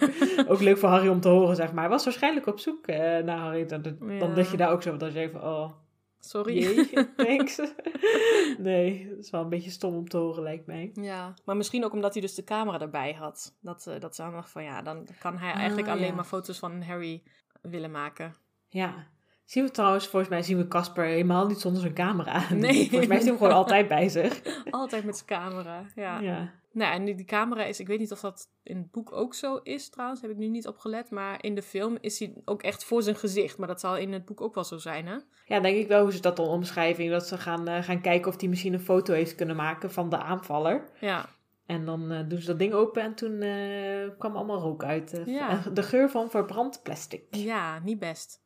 Ook 0.48 0.60
leuk 0.60 0.78
voor 0.78 0.88
Harry 0.88 1.08
om 1.08 1.20
te 1.20 1.28
horen, 1.28 1.56
zeg 1.56 1.72
maar. 1.72 1.80
Hij 1.82 1.92
was 1.92 2.04
waarschijnlijk 2.04 2.46
op 2.46 2.58
zoek 2.58 2.86
eh, 2.86 2.98
naar 2.98 3.38
Harry. 3.38 3.66
Dan, 3.66 3.82
dan 3.82 3.96
Ja. 4.08 4.26
lig 4.26 4.50
je 4.50 4.56
daar 4.56 4.70
ook 4.70 4.82
zo, 4.82 4.96
dat 4.96 5.12
je 5.12 5.18
even, 5.18 5.42
oh, 5.42 5.70
Sorry. 6.20 6.58
jee, 6.58 6.88
thanks. 7.16 7.60
nee, 8.58 9.08
dat 9.08 9.18
is 9.18 9.30
wel 9.30 9.42
een 9.42 9.48
beetje 9.48 9.70
stom 9.70 9.94
om 9.94 10.08
te 10.08 10.16
horen, 10.16 10.42
lijkt 10.42 10.66
mij. 10.66 10.90
Ja, 10.94 11.34
maar 11.44 11.56
misschien 11.56 11.84
ook 11.84 11.92
omdat 11.92 12.12
hij 12.12 12.22
dus 12.22 12.34
de 12.34 12.44
camera 12.44 12.80
erbij 12.80 13.12
had. 13.12 13.56
Dat, 13.60 13.86
eh, 13.86 14.00
dat 14.00 14.14
ze 14.16 14.22
dan 14.22 14.32
dacht 14.32 14.50
van, 14.50 14.62
ja, 14.64 14.82
dan 14.82 15.06
kan 15.20 15.38
hij 15.38 15.52
eigenlijk 15.52 15.88
Ah, 15.88 15.94
alleen 15.94 16.06
ja. 16.06 16.14
maar 16.14 16.24
foto's 16.24 16.58
van 16.58 16.82
Harry 16.82 17.22
willen 17.62 17.90
maken. 17.90 18.34
Ja. 18.68 19.06
Zien 19.44 19.64
we 19.64 19.70
trouwens, 19.70 20.06
volgens 20.06 20.30
mij 20.30 20.42
zien 20.42 20.56
we 20.56 20.68
Casper 20.68 21.04
helemaal 21.04 21.46
niet 21.46 21.60
zonder 21.60 21.80
zijn 21.80 21.94
camera. 21.94 22.42
Nee. 22.54 22.88
Volgens 22.88 23.06
mij 23.06 23.16
is 23.16 23.22
hij 23.22 23.32
hem 23.32 23.36
gewoon 23.40 23.52
altijd 23.56 23.88
bij 23.88 24.08
zich. 24.08 24.40
Altijd 24.70 25.04
met 25.04 25.16
zijn 25.26 25.40
camera, 25.40 25.84
ja. 25.94 26.20
Ja. 26.20 26.52
Nou, 26.72 26.94
en 26.94 27.04
die, 27.04 27.14
die 27.14 27.24
camera 27.24 27.64
is, 27.64 27.80
ik 27.80 27.86
weet 27.86 27.98
niet 27.98 28.12
of 28.12 28.20
dat 28.20 28.48
in 28.62 28.76
het 28.76 28.90
boek 28.90 29.12
ook 29.12 29.34
zo 29.34 29.56
is 29.56 29.88
trouwens, 29.88 30.20
heb 30.20 30.30
ik 30.30 30.36
nu 30.36 30.48
niet 30.48 30.66
opgelet. 30.66 31.10
Maar 31.10 31.44
in 31.44 31.54
de 31.54 31.62
film 31.62 31.98
is 32.00 32.18
hij 32.18 32.34
ook 32.44 32.62
echt 32.62 32.84
voor 32.84 33.02
zijn 33.02 33.16
gezicht. 33.16 33.58
Maar 33.58 33.68
dat 33.68 33.80
zal 33.80 33.96
in 33.96 34.12
het 34.12 34.24
boek 34.24 34.40
ook 34.40 34.54
wel 34.54 34.64
zo 34.64 34.78
zijn, 34.78 35.06
hè? 35.06 35.16
Ja, 35.46 35.60
denk 35.60 35.76
ik 35.76 35.88
wel 35.88 36.02
hoe 36.02 36.12
ze 36.12 36.20
dat 36.20 36.36
dan 36.36 36.46
omschrijven. 36.46 37.10
Dat 37.10 37.26
ze 37.26 37.38
gaan, 37.38 37.68
eh, 37.68 37.82
gaan 37.82 38.00
kijken 38.00 38.32
of 38.32 38.40
hij 38.40 38.48
misschien 38.48 38.72
een 38.72 38.80
foto 38.80 39.12
heeft 39.12 39.34
kunnen 39.34 39.56
maken 39.56 39.90
van 39.92 40.08
de 40.10 40.18
aanvaller. 40.18 40.84
Ja, 41.00 41.28
En 41.66 41.84
dan 41.84 42.10
eh, 42.10 42.28
doen 42.28 42.38
ze 42.40 42.46
dat 42.46 42.58
ding 42.58 42.72
open 42.72 43.02
en 43.02 43.14
toen 43.14 43.40
eh, 43.42 44.08
kwam 44.18 44.36
allemaal 44.36 44.60
rook 44.60 44.84
uit. 44.84 45.22
Ja. 45.26 45.62
De 45.74 45.82
geur 45.82 46.10
van 46.10 46.30
verbrand 46.30 46.80
plastic. 46.82 47.24
ja 47.30 47.78
niet 47.78 47.98
best. 47.98 48.42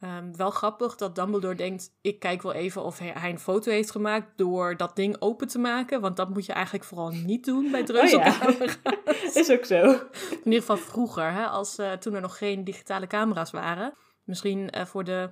Ehm, 0.00 0.32
wel 0.36 0.50
grappig 0.50 0.96
dat 0.96 1.14
Dumbledore 1.14 1.54
denkt, 1.54 1.90
ik 2.00 2.18
kijk 2.18 2.42
wel 2.42 2.52
even 2.52 2.82
of 2.82 2.98
hij, 2.98 3.30
een 3.30 3.38
foto 3.38 3.70
heeft 3.70 3.90
gemaakt 3.90 4.26
door 4.36 4.76
dat 4.76 4.96
ding 4.96 5.16
open 5.18 5.48
te 5.48 5.58
maken. 5.58 6.00
Want 6.00 6.16
dat 6.16 6.28
moet 6.28 6.46
je 6.46 6.52
eigenlijk 6.52 6.84
vooral 6.84 7.10
niet 7.10 7.44
doen 7.44 7.70
bij 7.70 7.80
Oh 7.80 7.86
ja. 7.86 7.92
dreuzelcamera's. 7.92 8.78
Is 9.34 9.50
ook 9.50 9.64
zo. 9.64 9.82
In 10.30 10.38
ieder 10.44 10.60
geval 10.60 10.76
vroeger, 10.76 11.32
hè, 11.32 11.46
als, 11.46 11.78
eh, 11.78 11.92
toen 11.92 12.14
er 12.14 12.20
nog 12.20 12.38
geen 12.38 12.64
digitale 12.64 13.06
camera's 13.06 13.50
waren. 13.50 13.94
Misschien 14.24 14.70
eh, 14.70 14.84
voor 14.84 15.04
de 15.04 15.30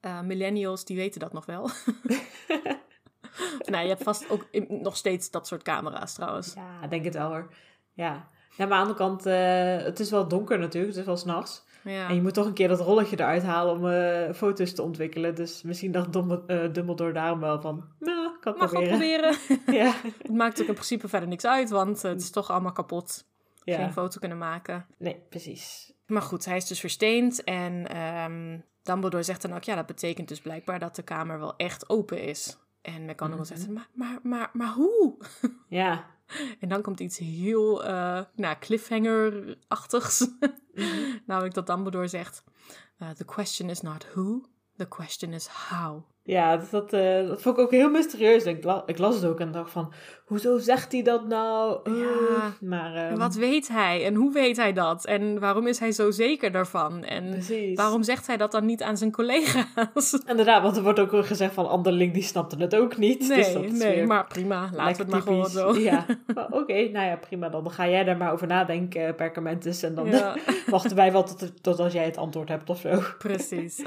eh, 0.00 0.20
millennials, 0.20 0.84
die 0.84 0.96
weten 0.96 1.20
dat 1.20 1.32
nog 1.32 1.46
wel. 1.46 1.70
nou, 3.70 3.82
je 3.82 3.88
hebt 3.88 4.02
vast 4.02 4.30
ook 4.30 4.46
in- 4.50 4.78
nog 4.82 4.96
steeds 4.96 5.30
dat 5.30 5.46
soort 5.46 5.62
camera's 5.62 6.14
trouwens. 6.14 6.54
Ja, 6.54 6.86
denk 6.86 7.04
het 7.04 7.14
wel 7.14 7.28
hoor. 7.28 7.54
Ja. 7.92 8.28
ja 8.56 8.66
maar 8.66 8.78
aan 8.78 8.88
de 8.88 8.94
andere 8.94 8.98
kant, 8.98 9.24
het 9.84 10.00
is 10.00 10.10
wel 10.10 10.28
donker 10.28 10.58
natuurlijk. 10.58 10.92
Het 10.92 11.00
is 11.00 11.06
wel 11.06 11.16
s'nachts. 11.16 11.64
Ja. 11.84 12.08
En 12.08 12.14
je 12.14 12.22
moet 12.22 12.34
toch 12.34 12.46
een 12.46 12.52
keer 12.52 12.68
dat 12.68 12.80
rolletje 12.80 13.16
eruit 13.16 13.42
halen 13.42 13.74
om 13.74 13.88
eh, 13.88 14.34
foto's 14.34 14.74
te 14.74 14.82
ontwikkelen. 14.82 15.34
Dus 15.34 15.62
misschien 15.62 15.92
dacht 15.92 16.16
eh, 16.16 16.72
Dumbledore 16.72 17.12
daarom 17.12 17.40
wel 17.40 17.60
van, 17.60 17.84
nou, 17.98 18.38
kan 18.40 18.54
Mag 18.58 18.70
proberen. 18.70 18.98
proberen. 18.98 19.36
Ja. 19.80 19.94
Het 20.22 20.32
maakt 20.32 20.60
ook 20.60 20.68
in 20.68 20.74
principe 20.74 21.08
verder 21.08 21.28
niks 21.28 21.44
uit, 21.44 21.70
want 21.70 22.02
het 22.02 22.20
is 22.20 22.30
toch 22.30 22.50
allemaal 22.50 22.72
kapot. 22.72 23.28
Geen 23.64 23.92
foto 23.92 24.18
kunnen 24.18 24.38
maken. 24.38 24.86
Nee, 24.98 25.22
precies. 25.28 25.92
Maar 26.06 26.22
goed, 26.22 26.44
hij 26.44 26.56
is 26.56 26.66
dus 26.66 26.80
versteend 26.80 27.44
en 27.44 27.88
ehm, 27.88 28.58
Dumbledore 28.82 29.22
zegt 29.22 29.42
dan 29.42 29.54
ook, 29.54 29.64
ja, 29.64 29.74
dat 29.74 29.86
betekent 29.86 30.28
dus 30.28 30.40
blijkbaar 30.40 30.78
dat 30.78 30.96
de 30.96 31.02
kamer 31.02 31.38
wel 31.38 31.56
echt 31.56 31.88
open 31.88 32.22
is. 32.22 32.56
En 32.82 33.04
McGonagall 33.04 33.44
Mhm. 33.46 33.56
zegt, 33.56 33.68
maar, 33.68 33.88
maar, 33.92 34.18
maar, 34.22 34.50
maar 34.52 34.72
hoe? 34.72 35.16
Ja. 35.68 36.06
En 36.60 36.68
dan 36.68 36.82
komt 36.82 37.00
iets 37.00 37.18
heel 37.18 37.84
eh 37.84 38.24
nou, 38.34 38.56
cliffhanger-achtigs. 38.60 40.28
Namelijk 41.26 41.54
dat 41.54 41.66
Dumbledore 41.66 42.08
zegt: 42.08 42.44
uh, 42.98 43.10
The 43.10 43.24
question 43.24 43.68
is 43.70 43.80
not 43.80 44.06
who, 44.12 44.42
the 44.76 44.88
question 44.88 45.32
is 45.32 45.46
how. 45.46 46.02
Ja, 46.22 46.56
dus 46.56 46.70
dat, 46.70 46.92
eh, 46.92 47.26
dat 47.26 47.42
vond 47.42 47.58
ik 47.58 47.64
ook 47.64 47.70
heel 47.70 47.90
mysterieus. 47.90 48.44
Ik, 48.44 48.64
la- 48.64 48.82
ik 48.86 48.98
las 48.98 49.14
het 49.14 49.24
ook 49.24 49.40
en 49.40 49.52
dacht 49.52 49.70
van, 49.70 49.92
hoezo 50.24 50.58
zegt 50.58 50.92
hij 50.92 51.02
dat 51.02 51.26
nou? 51.28 51.90
Ja. 51.98 52.52
Maar 52.60 52.94
ehm, 52.94 53.16
Wat 53.18 53.34
weet 53.34 53.68
hij 53.68 54.04
en 54.04 54.14
hoe 54.14 54.32
weet 54.32 54.56
hij 54.56 54.72
dat? 54.72 55.06
En 55.06 55.38
waarom 55.38 55.66
is 55.66 55.78
hij 55.78 55.92
zo 55.92 56.10
zeker 56.10 56.52
daarvan? 56.52 57.04
En 57.04 57.30
precies. 57.30 57.76
waarom 57.76 58.02
zegt 58.02 58.26
hij 58.26 58.36
dat 58.36 58.52
dan 58.52 58.64
niet 58.66 58.82
aan 58.82 58.96
zijn 58.96 59.12
collega's? 59.12 60.18
Inderdaad, 60.26 60.62
want 60.62 60.76
er 60.76 60.82
wordt 60.82 60.98
ook 60.98 61.26
gezegd 61.26 61.54
van 61.54 61.68
Anderling, 61.68 62.12
die 62.12 62.22
snapte 62.22 62.56
het 62.56 62.74
ook 62.76 62.96
niet. 62.96 63.28
Nee, 63.28 63.36
dus 63.38 63.52
dat 63.52 63.64
is 63.64 63.72
nee, 63.78 64.06
maar 64.06 64.26
prima. 64.26 64.60
Laten 64.60 64.76
we 64.76 64.84
lekker 64.84 64.98
het 65.04 65.10
maar 65.10 65.22
gewoon 65.22 65.46
zo. 65.74 65.74
Ja, 65.80 66.06
Oké, 66.60 66.74
nou 66.88 67.06
ja, 67.06 67.16
prima. 67.16 67.48
Dan 67.48 67.70
ga 67.70 67.88
jij 67.88 68.04
daar 68.04 68.16
maar 68.16 68.32
over 68.32 68.46
nadenken, 68.46 69.14
Perkamentus. 69.14 69.82
En 69.82 69.94
dan 69.94 70.06
Ja, 70.06 70.36
wachten 70.66 70.96
wij 70.96 71.12
wel 71.12 71.22
tot, 71.24 71.62
tot 71.62 71.78
als 71.80 71.92
jij 71.92 72.04
het 72.04 72.16
antwoord 72.16 72.48
hebt 72.48 72.70
of 72.70 72.78
zo. 72.80 73.02
precies. 73.18 73.82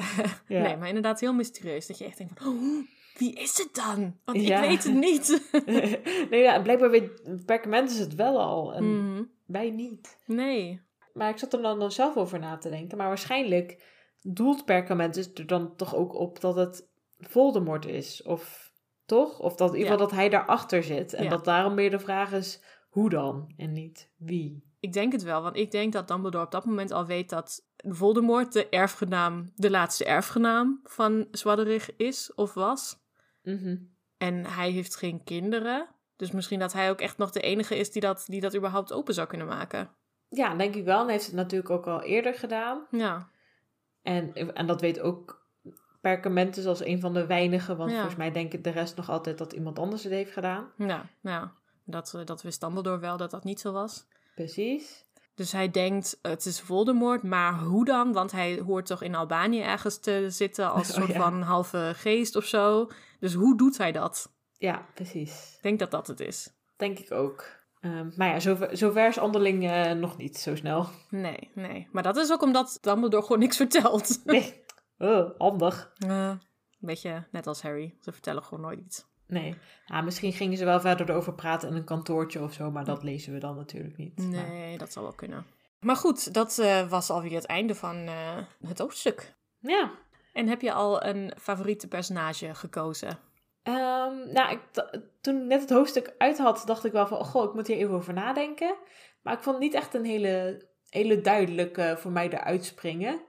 Ja. 0.47 0.61
Nee, 0.61 0.77
maar 0.77 0.87
inderdaad 0.87 1.19
heel 1.19 1.33
mysterieus. 1.33 1.87
Dat 1.87 1.97
je 1.97 2.05
echt 2.05 2.19
van, 2.35 2.47
oh, 2.47 2.85
wie 3.17 3.33
is 3.33 3.57
het 3.57 3.69
dan? 3.73 4.17
Want 4.25 4.37
ik 4.37 4.47
Ja. 4.47 4.61
weet 4.61 4.83
het 4.83 4.93
niet. 4.93 5.49
nee, 6.29 6.41
ja, 6.41 6.61
blijkbaar 6.61 6.89
weet 6.89 7.41
Perkamentus 7.45 7.97
het 7.97 8.15
wel 8.15 8.39
al 8.41 8.73
en 8.73 8.83
Mhm. 9.13 9.23
wij 9.45 9.69
niet. 9.71 10.17
Nee. 10.25 10.81
Maar 11.13 11.29
ik 11.29 11.37
zat 11.37 11.53
er 11.53 11.61
dan, 11.61 11.79
dan 11.79 11.91
zelf 11.91 12.15
over 12.17 12.39
na 12.39 12.57
te 12.57 12.69
denken. 12.69 12.97
Maar 12.97 13.07
waarschijnlijk 13.07 13.83
doelt 14.21 14.65
Perkamentus 14.65 15.33
er 15.33 15.47
dan 15.47 15.75
toch 15.75 15.95
ook 15.95 16.13
op 16.13 16.39
dat 16.39 16.55
het 16.55 16.87
Voldemort 17.19 17.85
is. 17.85 18.23
Of 18.23 18.71
toch? 19.05 19.39
Of 19.39 19.55
dat 19.55 19.69
in 19.73 19.77
ieder 19.77 19.91
geval 19.91 20.07
dat 20.07 20.17
hij 20.17 20.29
daarachter 20.29 20.83
zit. 20.83 21.13
En 21.13 21.29
dat 21.29 21.45
daarom 21.45 21.73
meer 21.73 21.89
de 21.91 21.99
vraag 21.99 22.31
is, 22.31 22.63
hoe 22.89 23.09
dan? 23.09 23.53
En 23.57 23.71
niet 23.71 24.09
wie. 24.17 24.63
Ik 24.83 24.93
denk 24.93 25.11
het 25.11 25.23
wel, 25.23 25.41
want 25.41 25.55
ik 25.55 25.71
denk 25.71 25.93
dat 25.93 26.07
Dumbledore 26.07 26.45
op 26.45 26.51
dat 26.51 26.65
moment 26.65 26.91
al 26.91 27.05
weet 27.05 27.29
dat 27.29 27.65
Voldemort 27.77 28.53
de 28.53 28.69
erfgenaam, 28.69 29.51
de 29.55 29.69
laatste 29.69 30.05
erfgenaam 30.05 30.79
van 30.83 31.27
Zwadderig 31.31 31.95
is 31.95 32.33
of 32.33 32.53
was. 32.53 32.99
Mhm. 33.43 33.75
En 34.17 34.45
hij 34.45 34.69
heeft 34.71 34.95
geen 34.95 35.23
kinderen. 35.23 35.87
Dus 36.15 36.31
misschien 36.31 36.59
dat 36.59 36.73
hij 36.73 36.89
ook 36.89 37.01
echt 37.01 37.17
nog 37.17 37.31
de 37.31 37.39
enige 37.41 37.75
is 37.77 37.91
die 37.91 38.01
dat, 38.01 38.23
die 38.27 38.41
dat 38.41 38.55
überhaupt 38.55 38.93
open 38.93 39.13
zou 39.13 39.27
kunnen 39.27 39.47
maken. 39.47 39.89
Ja, 40.29 40.55
denk 40.55 40.75
ik 40.75 40.85
wel. 40.85 40.97
En 40.99 41.03
hij 41.03 41.13
heeft 41.13 41.25
het 41.25 41.35
natuurlijk 41.35 41.69
ook 41.69 41.87
al 41.87 42.01
eerder 42.01 42.33
gedaan. 42.33 42.87
Ja, 42.91 43.29
En, 44.01 44.33
en 44.55 44.67
dat 44.67 44.81
weet 44.81 44.99
ook 44.99 45.45
Perkamentus 46.01 46.65
als 46.65 46.85
een 46.85 46.99
van 46.99 47.13
de 47.13 47.25
weinigen. 47.25 47.77
Want 47.77 47.89
Ja. 47.89 47.95
volgens 47.95 48.17
mij 48.17 48.31
denken 48.31 48.61
de 48.61 48.69
rest 48.69 48.95
nog 48.95 49.09
altijd 49.09 49.37
dat 49.37 49.53
iemand 49.53 49.79
anders 49.79 50.03
het 50.03 50.11
heeft 50.11 50.31
gedaan. 50.31 50.71
ja, 50.77 51.05
ja. 51.21 51.53
Dat, 51.85 52.13
eh, 52.13 52.25
dat 52.25 52.41
wist 52.41 52.61
Dumbledore 52.61 52.99
wel 52.99 53.17
dat 53.17 53.31
dat 53.31 53.43
niet 53.43 53.59
zo 53.59 53.71
was. 53.71 54.05
Precies. 54.35 55.05
Dus 55.35 55.51
hij 55.51 55.71
denkt, 55.71 56.19
het 56.21 56.45
is 56.45 56.61
Voldemort, 56.61 57.23
maar 57.23 57.59
hoe 57.59 57.85
dan? 57.85 58.13
Want 58.13 58.31
hij 58.31 58.59
hoort 58.59 58.85
toch 58.85 59.01
in 59.01 59.15
Albanië 59.15 59.61
ergens 59.61 59.99
te 59.99 60.25
zitten 60.29 60.71
als 60.71 60.87
een 60.87 60.93
Oh, 61.01 61.01
soort 61.01 61.17
ja. 61.17 61.21
van 61.21 61.41
halve 61.41 61.91
geest 61.95 62.35
of 62.35 62.45
zo. 62.45 62.89
Dus 63.19 63.33
hoe 63.33 63.57
doet 63.57 63.77
hij 63.77 63.91
dat? 63.91 64.31
Ja, 64.57 64.85
precies. 64.93 65.53
Ik 65.55 65.61
denk 65.61 65.79
dat 65.79 65.91
dat 65.91 66.07
het 66.07 66.19
is. 66.19 66.53
Denk 66.75 66.99
ik 66.99 67.11
ook. 67.11 67.45
Ehm, 67.79 68.09
maar 68.15 68.27
ja, 68.27 68.39
zover, 68.39 68.77
zover 68.77 69.07
is 69.07 69.17
Anderling 69.17 69.69
eh, 69.69 69.91
nog 69.91 70.17
niet 70.17 70.37
zo 70.37 70.55
snel. 70.55 70.87
Nee, 71.09 71.51
nee. 71.53 71.87
Maar 71.91 72.03
dat 72.03 72.17
is 72.17 72.31
ook 72.31 72.41
omdat 72.41 72.77
Dumbledore 72.81 73.23
gewoon 73.23 73.39
niks 73.39 73.57
vertelt. 73.63 74.21
Nee. 74.25 74.63
Oh, 74.97 75.29
handig. 75.37 75.93
Eh, 75.97 76.27
een 76.29 76.39
beetje 76.79 77.27
net 77.31 77.47
als 77.47 77.61
Harry. 77.61 77.95
Ze 78.01 78.11
vertellen 78.11 78.43
gewoon 78.43 78.63
nooit 78.63 78.79
iets. 78.79 79.05
Nee. 79.33 79.55
Ja, 79.85 80.01
misschien 80.01 80.33
gingen 80.33 80.57
ze 80.57 80.65
wel 80.65 80.79
verder 80.81 81.09
erover 81.09 81.33
praten 81.33 81.69
in 81.69 81.75
een 81.75 81.83
kantoortje 81.83 82.41
of 82.41 82.53
zo, 82.53 82.71
maar 82.71 82.85
dat 82.85 83.03
lezen 83.03 83.33
we 83.33 83.39
dan 83.39 83.55
natuurlijk 83.55 83.97
niet. 83.97 84.17
Maar- 84.17 84.27
Nee, 84.49 84.77
dat 84.77 84.91
zal 84.91 85.03
wel 85.03 85.13
kunnen. 85.13 85.45
Maar 85.79 85.95
goed, 85.95 86.33
dat 86.33 86.57
eh, 86.59 86.89
was 86.89 87.09
alweer 87.09 87.33
het 87.35 87.45
einde 87.45 87.75
van 87.75 87.95
eh, 87.95 88.37
het 88.67 88.79
hoofdstuk. 88.79 89.33
Ja. 89.59 89.91
En 90.33 90.47
heb 90.47 90.61
je 90.61 90.73
al 90.73 91.03
een 91.03 91.33
favoriete 91.41 91.87
personage 91.87 92.55
gekozen? 92.55 93.19
Ehm, 93.63 94.31
nou, 94.33 94.51
ik, 94.51 94.59
toen 95.21 95.41
ik 95.41 95.47
net 95.47 95.61
het 95.61 95.69
hoofdstuk 95.69 96.15
uit 96.17 96.37
had, 96.37 96.63
dacht 96.65 96.85
ik 96.85 96.91
wel 96.91 97.07
van, 97.07 97.17
oh, 97.17 97.25
goh, 97.25 97.43
ik 97.43 97.53
moet 97.53 97.67
hier 97.67 97.77
even 97.77 97.93
over 97.95 98.13
nadenken. 98.13 98.75
Maar 99.21 99.33
ik 99.33 99.43
vond 99.43 99.55
het 99.55 99.63
niet 99.65 99.73
echt 99.73 99.93
een 99.93 100.05
hele, 100.05 100.65
hele 100.89 101.21
duidelijke 101.21 101.95
voor 101.99 102.11
mij 102.11 102.29
eruit 102.29 102.65
springen. 102.65 103.21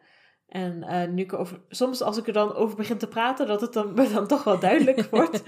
En 0.55 0.83
eh, 0.83 1.09
nu 1.09 1.23
ik 1.23 1.33
over, 1.33 1.61
soms 1.69 2.03
als 2.03 2.17
ik 2.17 2.27
er 2.27 2.33
dan 2.33 2.55
over 2.55 2.77
begin 2.77 2.99
te 2.99 3.09
praten, 3.09 3.47
dat 3.47 3.61
het 3.61 3.73
dan, 3.73 3.95
me 3.95 4.09
dan 4.15 4.27
toch 4.27 4.45
wel 4.45 4.59
duidelijk 4.59 5.09
wordt. 5.11 5.43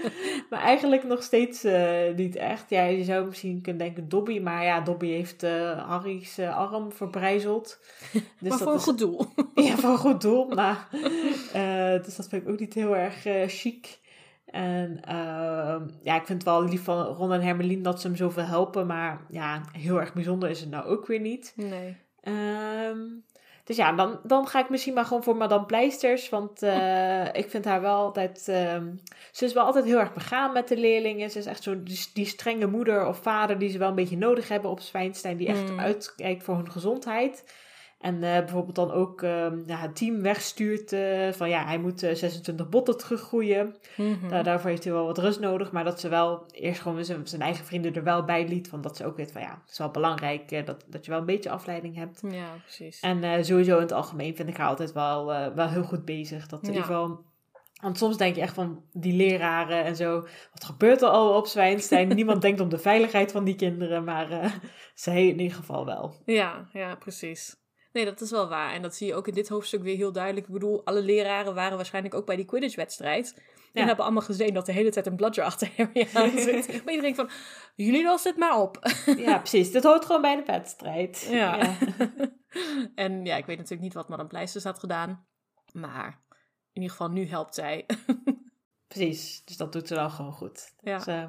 maar 0.49 0.59
eigenlijk 0.59 1.03
nog 1.03 1.23
steeds 1.23 1.63
eh, 1.63 2.15
niet 2.15 2.35
echt. 2.35 2.69
Ja, 2.69 2.83
je 2.83 3.03
zou 3.03 3.25
misschien 3.27 3.61
kunnen 3.61 3.81
denken 3.83 4.09
Dobby, 4.09 4.39
maar 4.39 4.63
ja, 4.63 4.81
Dobby 4.81 5.07
heeft 5.07 5.43
eh, 5.43 5.89
Harry's 5.89 6.39
arm 6.39 6.91
verbrijzeld. 6.91 7.79
Dus 8.39 8.49
maar 8.49 8.57
voor 8.57 8.67
een 8.67 8.75
is- 8.77 8.83
goed 8.83 8.97
doel. 8.97 9.25
ja, 9.55 9.75
voor 9.75 9.89
een 9.89 9.97
goed 9.97 10.21
doel. 10.21 10.47
Maar, 10.47 10.87
dus 12.03 12.15
dat 12.15 12.27
vind 12.27 12.43
ik 12.43 12.49
ook 12.49 12.59
niet 12.59 12.73
heel 12.73 12.95
erg 12.95 13.25
chic. 13.51 13.99
En 14.45 14.99
ehm, 15.03 15.87
ja, 16.03 16.15
ik 16.15 16.25
vind 16.25 16.27
het 16.27 16.43
wel 16.43 16.63
lief 16.63 16.83
van 16.83 17.05
Ron 17.05 17.33
en 17.33 17.41
Hermelien 17.41 17.83
dat 17.83 18.01
ze 18.01 18.07
hem 18.07 18.15
zoveel 18.15 18.45
helpen. 18.45 18.87
Maar 18.87 19.21
ja, 19.29 19.61
heel 19.71 19.99
erg 19.99 20.13
bijzonder 20.13 20.49
is 20.49 20.59
het 20.59 20.69
nou 20.69 20.85
ook 20.85 21.07
weer 21.07 21.19
niet. 21.19 21.53
Nee. 21.55 21.97
Ehm, 22.21 22.99
dus 23.67 23.75
ja, 23.75 23.91
dan, 23.91 24.19
dan 24.23 24.47
ga 24.47 24.59
ik 24.59 24.69
misschien 24.69 24.93
maar 24.93 25.05
gewoon 25.05 25.23
voor 25.23 25.35
Madame 25.35 25.65
Pleisters. 25.65 26.29
Want 26.29 26.61
eh, 26.63 27.25
ik 27.41 27.49
vind 27.49 27.65
haar 27.65 27.81
wel 27.81 27.95
altijd... 27.95 28.47
ehm, 28.47 28.85
ze 29.31 29.45
is 29.45 29.53
wel 29.53 29.63
altijd 29.65 29.85
heel 29.85 29.99
erg 29.99 30.13
begaan 30.13 30.53
met 30.53 30.67
de 30.67 30.77
leerlingen. 30.77 31.29
Ze 31.29 31.37
is 31.39 31.45
echt 31.45 31.63
zo 31.63 31.83
die, 31.83 32.05
die 32.13 32.25
strenge 32.25 32.67
moeder 32.67 33.07
of 33.07 33.17
vader 33.21 33.57
die 33.59 33.69
ze 33.69 33.77
wel 33.77 33.89
een 33.89 33.95
beetje 33.95 34.17
nodig 34.17 34.47
hebben 34.47 34.71
op 34.71 34.79
Zwijnstein. 34.79 35.37
Die 35.37 35.47
echt 35.47 35.69
Mm. 35.69 35.79
uitkijkt 35.79 36.43
voor 36.43 36.55
hun 36.55 36.71
gezondheid. 36.71 37.43
En 37.99 38.15
eh, 38.23 38.37
bijvoorbeeld 38.37 38.75
dan 38.75 38.91
ook 38.91 39.21
ehm, 39.21 39.59
ja, 39.65 39.77
het 39.77 39.95
team 39.95 40.21
wegstuurt 40.21 40.93
eh, 40.93 41.31
van 41.31 41.49
ja, 41.49 41.65
hij 41.65 41.79
moet 41.79 42.03
eh, 42.03 42.15
26 42.15 42.69
botten 42.69 42.97
teruggroeien. 42.97 43.75
Mhm. 43.97 44.27
Nou, 44.27 44.43
daarvoor 44.43 44.69
heeft 44.69 44.83
hij 44.83 44.93
wel 44.93 45.05
wat 45.05 45.17
rust 45.17 45.39
nodig. 45.39 45.71
Maar 45.71 45.83
dat 45.83 45.99
ze 45.99 46.09
wel 46.09 46.45
eerst 46.51 46.81
gewoon 46.81 47.05
zijn, 47.05 47.27
zijn 47.27 47.41
eigen 47.41 47.65
vrienden 47.65 47.95
er 47.95 48.03
wel 48.03 48.23
bij 48.23 48.47
liet. 48.47 48.69
Want 48.69 48.83
dat 48.83 48.97
ze 48.97 49.05
ook 49.05 49.17
weet 49.17 49.31
van 49.31 49.41
ja, 49.41 49.59
het 49.61 49.71
is 49.71 49.77
wel 49.77 49.91
belangrijk 49.91 50.51
eh, 50.51 50.65
dat, 50.65 50.85
dat 50.87 51.05
je 51.05 51.11
wel 51.11 51.19
een 51.19 51.25
beetje 51.25 51.49
afleiding 51.49 51.95
hebt. 51.95 52.21
Ja, 52.29 52.49
precies. 52.63 52.99
En 52.99 53.23
eh, 53.23 53.43
sowieso 53.43 53.75
in 53.75 53.81
het 53.81 53.91
algemeen 53.91 54.35
vind 54.35 54.49
ik 54.49 54.57
haar 54.57 54.67
altijd 54.67 54.93
wel, 54.93 55.33
eh, 55.33 55.53
wel 55.55 55.67
heel 55.67 55.83
goed 55.83 56.05
bezig. 56.05 56.47
Dat 56.47 56.61
in 56.61 56.67
ieder 56.67 56.83
geval... 56.83 57.25
Want 57.81 57.97
soms 57.97 58.17
denk 58.17 58.35
je 58.35 58.41
echt 58.41 58.53
van 58.53 58.83
die 58.91 59.13
leraren 59.13 59.83
en 59.83 59.95
zo. 59.95 60.27
Wat 60.53 60.63
gebeurt 60.63 61.01
er 61.01 61.07
al 61.07 61.35
op 61.37 61.47
Zwijnstein? 61.47 62.07
Niemand 62.15 62.41
denkt 62.41 62.59
om 62.59 62.69
de 62.69 62.77
veiligheid 62.77 63.31
van 63.31 63.43
die 63.43 63.55
kinderen. 63.55 64.03
Maar 64.03 64.31
eh, 64.31 64.51
zij 64.93 65.27
in 65.27 65.39
ieder 65.39 65.57
geval 65.57 65.85
wel. 65.85 66.15
Ja, 66.25 66.67
ja, 66.73 66.95
precies. 66.95 67.55
Nee, 67.97 68.05
dat 68.05 68.21
is 68.21 68.31
wel 68.31 68.47
waar. 68.47 68.73
En 68.73 68.81
dat 68.81 68.95
zie 68.95 69.07
je 69.07 69.15
ook 69.15 69.27
in 69.27 69.33
dit 69.33 69.47
hoofdstuk 69.47 69.81
weer 69.81 69.95
heel 69.95 70.11
duidelijk. 70.11 70.47
Ik 70.47 70.53
bedoel, 70.53 70.85
alle 70.85 71.01
leraren 71.01 71.53
waren 71.53 71.75
waarschijnlijk 71.75 72.15
ook 72.15 72.25
bij 72.25 72.35
die 72.35 72.45
Quidditch-wedstrijd. 72.45 73.41
En 73.73 73.87
hebben 73.87 74.05
allemaal 74.05 74.23
gezien 74.23 74.53
dat 74.53 74.65
de 74.65 74.71
hele 74.71 74.89
tijd 74.89 75.05
een 75.05 75.15
bludger 75.15 75.43
achter 75.43 75.71
Harry 75.77 76.07
aan 76.13 76.39
zit. 76.39 76.67
maar 76.83 76.93
iedereen 76.93 77.15
van, 77.15 77.29
jullie 77.75 78.03
lossen 78.03 78.31
het 78.31 78.39
maar 78.39 78.61
op. 78.61 78.79
Ja, 79.25 79.37
precies. 79.37 79.71
Dit 79.71 79.83
hoort 79.83 80.05
gewoon 80.05 80.21
bij 80.21 80.35
de 80.35 80.43
wedstrijd. 80.45 81.27
Ja. 81.29 81.77
en 82.95 83.25
ja, 83.25 83.35
ik 83.35 83.45
weet 83.45 83.57
natuurlijk 83.57 83.83
niet 83.83 83.93
wat 83.93 84.09
Madame 84.09 84.29
Pleisters 84.29 84.63
had 84.63 84.79
gedaan. 84.79 85.25
Maar 85.73 86.21
in 86.73 86.81
ieder 86.81 86.89
geval, 86.89 87.09
nu 87.09 87.27
helpt 87.27 87.55
zij. 87.55 87.85
Precies. 88.87 89.41
Dus 89.45 89.57
dat 89.57 89.73
doet 89.73 89.87
ze 89.87 89.93
dan 89.93 90.11
gewoon 90.11 90.33
goed. 90.33 90.73
Ja. 90.79 90.97
Dus, 90.97 91.07
eh, 91.07 91.25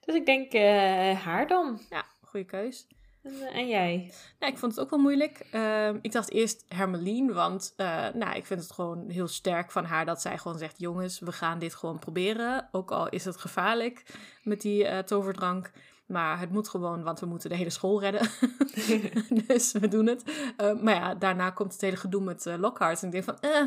dus 0.00 0.14
ik 0.14 0.26
denk 0.26 0.52
eh, 0.52 1.20
haar 1.20 1.46
dan. 1.46 1.80
ja, 1.90 2.04
goede 2.20 2.46
keus. 2.46 2.86
En, 3.26 3.48
eh, 3.48 3.56
en 3.56 3.68
jij? 3.68 4.12
Ja, 4.38 4.46
ik 4.46 4.58
vond 4.58 4.72
het 4.72 4.80
ook 4.80 4.90
wel 4.90 4.98
moeilijk. 4.98 5.46
Ehm, 5.50 5.98
ik 6.02 6.12
dacht 6.12 6.30
eerst 6.30 6.64
Hermeline, 6.68 7.32
want 7.32 7.72
eh, 7.76 8.08
nou, 8.14 8.36
ik 8.36 8.46
vind 8.46 8.60
het 8.60 8.72
gewoon 8.72 9.08
heel 9.08 9.28
sterk 9.28 9.70
van 9.70 9.84
haar 9.84 10.04
dat 10.04 10.20
zij 10.20 10.38
gewoon 10.38 10.58
zegt: 10.58 10.78
jongens, 10.78 11.18
we 11.18 11.32
gaan 11.32 11.58
dit 11.58 11.74
gewoon 11.74 11.98
proberen. 11.98 12.68
Ook 12.72 12.90
al 12.90 13.08
is 13.08 13.24
het 13.24 13.36
gevaarlijk 13.36 14.02
met 14.42 14.60
die 14.60 14.86
eh, 14.86 14.98
toverdrank. 14.98 15.70
Maar 16.06 16.40
het 16.40 16.50
moet 16.50 16.68
gewoon, 16.68 17.02
want 17.02 17.20
we 17.20 17.26
moeten 17.26 17.50
de 17.50 17.56
hele 17.56 17.70
school 17.70 18.00
redden. 18.00 18.28
dus 19.46 19.72
we 19.72 19.88
doen 19.88 20.06
het. 20.06 20.24
Eh, 20.56 20.72
maar 20.80 20.94
ja, 20.94 21.14
daarna 21.14 21.50
komt 21.50 21.72
het 21.72 21.80
hele 21.80 21.96
gedoe 21.96 22.22
met 22.22 22.44
Lockhart. 22.58 23.00
En 23.00 23.06
ik 23.06 23.12
denk 23.12 23.24
van, 23.24 23.50
eh, 23.50 23.66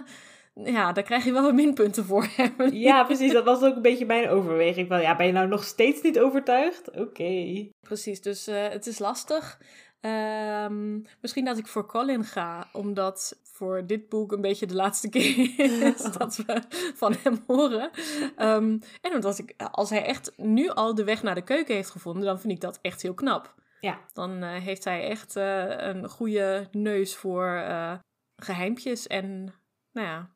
ja, 0.63 0.91
daar 0.91 1.03
krijg 1.03 1.23
je 1.25 1.31
wel 1.31 1.43
wat 1.43 1.53
minpunten 1.53 2.05
voor. 2.05 2.27
Ja, 2.71 3.03
precies. 3.03 3.33
Dat 3.33 3.43
was 3.43 3.61
ook 3.61 3.75
een 3.75 3.81
beetje 3.81 4.05
mijn 4.05 4.29
overweging. 4.29 4.87
Van, 4.87 5.01
ja, 5.01 5.15
ben 5.15 5.25
je 5.25 5.31
nou 5.31 5.47
nog 5.47 5.63
steeds 5.63 6.01
niet 6.01 6.19
overtuigd? 6.19 6.91
Oké. 6.91 7.67
Precies, 7.79 8.21
dus 8.21 8.47
eh, 8.47 8.67
het 8.67 8.87
is 8.87 8.99
lastig. 8.99 9.59
Ehm, 10.01 10.99
misschien 11.21 11.45
dat 11.45 11.57
ik 11.57 11.67
voor 11.67 11.85
Colin 11.85 12.23
ga, 12.23 12.67
omdat 12.73 13.39
voor 13.43 13.85
dit 13.85 14.09
boek 14.09 14.31
een 14.31 14.41
beetje 14.41 14.65
de 14.65 14.75
laatste 14.75 15.09
keer 15.15 15.59
is 15.59 16.11
dat 16.17 16.35
we 16.35 16.61
van 16.95 17.15
hem 17.23 17.43
horen. 17.47 17.89
Ehm, 18.35 18.77
en 19.01 19.13
omdat 19.13 19.37
ik, 19.37 19.53
als 19.71 19.89
hij 19.89 20.05
echt 20.05 20.33
nu 20.37 20.69
al 20.69 20.95
de 20.95 21.03
weg 21.03 21.23
naar 21.23 21.35
de 21.35 21.43
keuken 21.43 21.75
heeft 21.75 21.89
gevonden, 21.89 22.23
dan 22.23 22.39
vind 22.39 22.53
ik 22.53 22.61
dat 22.61 22.79
echt 22.81 23.01
heel 23.01 23.13
knap. 23.13 23.57
Ja. 23.79 23.99
Dan 24.13 24.43
eh, 24.43 24.61
heeft 24.61 24.83
hij 24.83 25.09
echt 25.09 25.35
eh, 25.35 25.75
een 25.77 26.09
goede 26.09 26.67
neus 26.71 27.15
voor 27.15 27.47
eh, 27.47 27.93
geheimpjes 28.35 29.07
en, 29.07 29.53
nou 29.91 30.07
ja, 30.07 30.29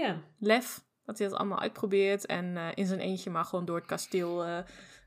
Ja, 0.00 0.22
lef. 0.38 0.84
Dat 1.04 1.18
hij 1.18 1.28
dat 1.28 1.38
allemaal 1.38 1.60
uitprobeert 1.60 2.26
en 2.26 2.56
eh, 2.56 2.68
in 2.74 2.86
zijn 2.86 3.00
eentje 3.00 3.30
maar 3.30 3.44
gewoon 3.44 3.64
door 3.64 3.76
het 3.76 3.86
kasteel 3.86 4.44
eh, 4.44 4.58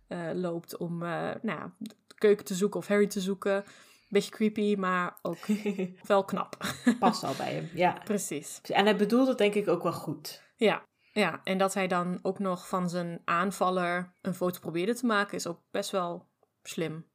eh, 0.08 0.38
loopt 0.38 0.78
om 0.78 0.98
nou 1.42 1.70
de 1.78 1.96
keuken 2.16 2.46
te 2.46 2.56
zoeken 2.56 2.80
of 2.80 2.88
Harry 2.88 3.08
te 3.08 3.22
zoeken. 3.22 3.64
Beetje 4.10 4.32
creepy, 4.32 4.76
maar 4.76 5.18
ook 5.22 5.46
wel 6.08 6.26
knap. 6.26 6.58
Past 7.00 7.24
al 7.24 7.34
bij 7.38 7.54
hem. 7.54 7.70
Ja. 7.74 8.02
Precies. 8.04 8.62
En 8.62 8.86
hij 8.86 8.96
bedoelt 8.96 9.28
het 9.28 9.38
denk 9.38 9.54
ik 9.54 9.68
ook 9.68 9.84
wel 9.84 9.94
goed. 9.94 10.44
Ja, 10.56 10.86
Ja, 11.14 11.42
en 11.44 11.58
dat 11.58 11.74
hij 11.74 11.88
dan 11.88 12.20
ook 12.22 12.40
nog 12.40 12.68
van 12.68 12.90
zijn 12.90 13.22
aanvaller 13.26 14.16
een 14.22 14.34
foto 14.34 14.60
probeerde 14.60 14.96
te 14.96 15.06
maken, 15.06 15.38
is 15.38 15.48
ook 15.48 15.62
best 15.72 15.92
wel 15.92 16.30
slim. 16.64 17.08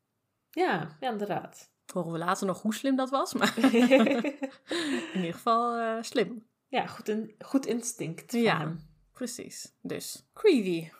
Ja, 0.51 0.97
ja 1.01 1.11
inderdaad. 1.11 1.71
Horen 1.93 2.13
we 2.13 2.19
later 2.19 2.47
nog 2.47 2.63
hoe 2.63 2.75
slim 2.75 2.97
dat 2.97 3.11
was, 3.11 3.35
maar 3.35 3.55
in 3.65 5.15
ieder 5.15 5.35
geval 5.35 6.03
slim. 6.03 6.48
Ja, 6.69 6.87
goed, 6.87 7.09
in, 7.09 7.35
goed 7.39 7.67
instinct 7.67 8.31
van 8.31 8.41
Ja. 8.41 8.59
hem. 8.59 8.79
Precies. 9.13 9.73
Dus, 9.83 10.29
Creevy. 10.35 10.91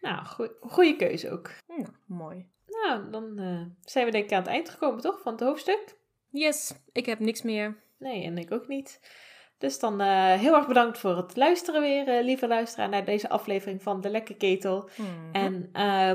Nou, 0.00 0.24
goe- 0.24 0.56
goede 0.60 0.96
keuze 0.96 1.30
ook. 1.30 1.50
Nou, 1.66 1.86
mooi. 2.06 2.46
Nou, 2.66 3.10
dan 3.10 3.38
eh, 3.38 3.62
zijn 3.84 4.04
we 4.06 4.10
denk 4.10 4.24
ik 4.24 4.32
aan 4.32 4.42
het 4.42 4.48
eind 4.50 4.68
gekomen, 4.68 5.00
toch? 5.00 5.20
Van 5.20 5.32
het 5.32 5.40
hoofdstuk. 5.42 5.96
Yes, 6.30 6.74
ik 6.92 7.06
heb 7.06 7.18
niks 7.18 7.42
meer. 7.42 7.76
Nee, 7.98 8.24
en 8.24 8.38
ik 8.38 8.52
ook 8.52 8.68
niet. 8.68 9.00
Dus 9.58 9.78
dan 9.78 10.00
eh, 10.00 10.32
heel 10.32 10.54
erg 10.54 10.66
bedankt 10.66 10.98
voor 10.98 11.16
het 11.16 11.36
luisteren 11.36 11.80
weer, 11.80 12.08
eh, 12.08 12.24
lieve 12.24 12.46
luisteraar, 12.46 12.88
naar 12.88 13.04
deze 13.04 13.28
aflevering 13.28 13.82
van 13.82 14.00
De 14.00 14.10
Lekke 14.10 14.34
Ketel. 14.36 14.90
Hmm. 14.94 15.32
En 15.32 15.70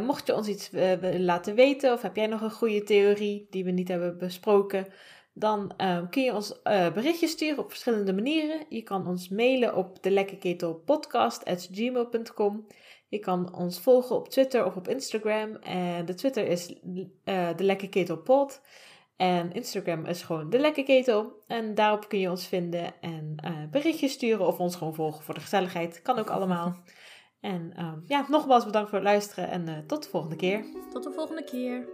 mocht 0.06 0.28
je 0.28 0.36
ons 0.36 0.48
iets 0.48 0.70
laten 1.18 1.56
weten, 1.56 1.94
of 1.94 2.02
heb 2.02 2.16
jij 2.16 2.28
nog 2.28 2.42
een 2.42 2.52
goede 2.52 2.84
theorie 2.84 3.48
die 3.50 3.64
we 3.64 3.72
niet 3.72 3.88
hebben 3.88 4.18
besproken, 4.18 4.88
dan 5.34 5.74
eh, 5.78 6.00
kun 6.10 6.24
je 6.24 6.34
ons 6.34 6.62
eh, 6.62 6.94
berichtjes 6.94 7.32
sturen 7.32 7.64
op 7.64 7.70
verschillende 7.70 8.14
manieren. 8.14 8.66
Je 8.70 8.82
kan 8.82 9.08
ons 9.08 9.30
mailen 9.30 9.76
op 9.76 10.04
de 10.04 10.12
lekkerketelpodcast.gmail.com. 10.12 12.68
Je 13.08 13.20
kan 13.20 13.56
ons 13.56 13.80
volgen 13.80 14.16
op 14.16 14.30
Twitter 14.30 14.66
of 14.66 14.76
op 14.76 14.88
Instagram. 14.88 15.56
En 15.56 16.06
de 16.06 16.14
Twitter 16.14 16.48
is 16.48 16.76
eh 17.24 17.50
de. 17.56 18.62
En 19.16 19.52
Instagram 19.52 20.06
is 20.06 20.22
gewoon 20.22 20.50
de 20.50 20.60
lekkerketel. 20.60 21.44
En 21.48 21.76
daarop 21.76 22.10
kun 22.10 22.20
je 22.20 22.30
ons 22.30 22.48
vinden 22.48 22.94
en 23.02 23.36
berichtjes 23.72 24.12
sturen 24.12 24.48
of 24.48 24.60
ons 24.60 24.76
gewoon 24.76 24.96
volgen 24.96 25.24
voor 25.24 25.34
de 25.34 25.40
gezelligheid. 25.40 26.02
Kan 26.02 26.20
ook 26.20 26.30
allemaal. 26.30 26.76
En 27.40 27.74
ehm, 27.76 28.00
ja, 28.08 28.26
nogmaals 28.30 28.66
bedankt 28.66 28.90
voor 28.90 29.00
het 29.00 29.08
luisteren 29.08 29.50
en 29.50 29.84
tot 29.88 30.04
de 30.04 30.10
volgende 30.10 30.36
keer. 30.36 30.66
Tot 30.92 31.04
de 31.04 31.12
volgende 31.12 31.44
keer. 31.44 31.88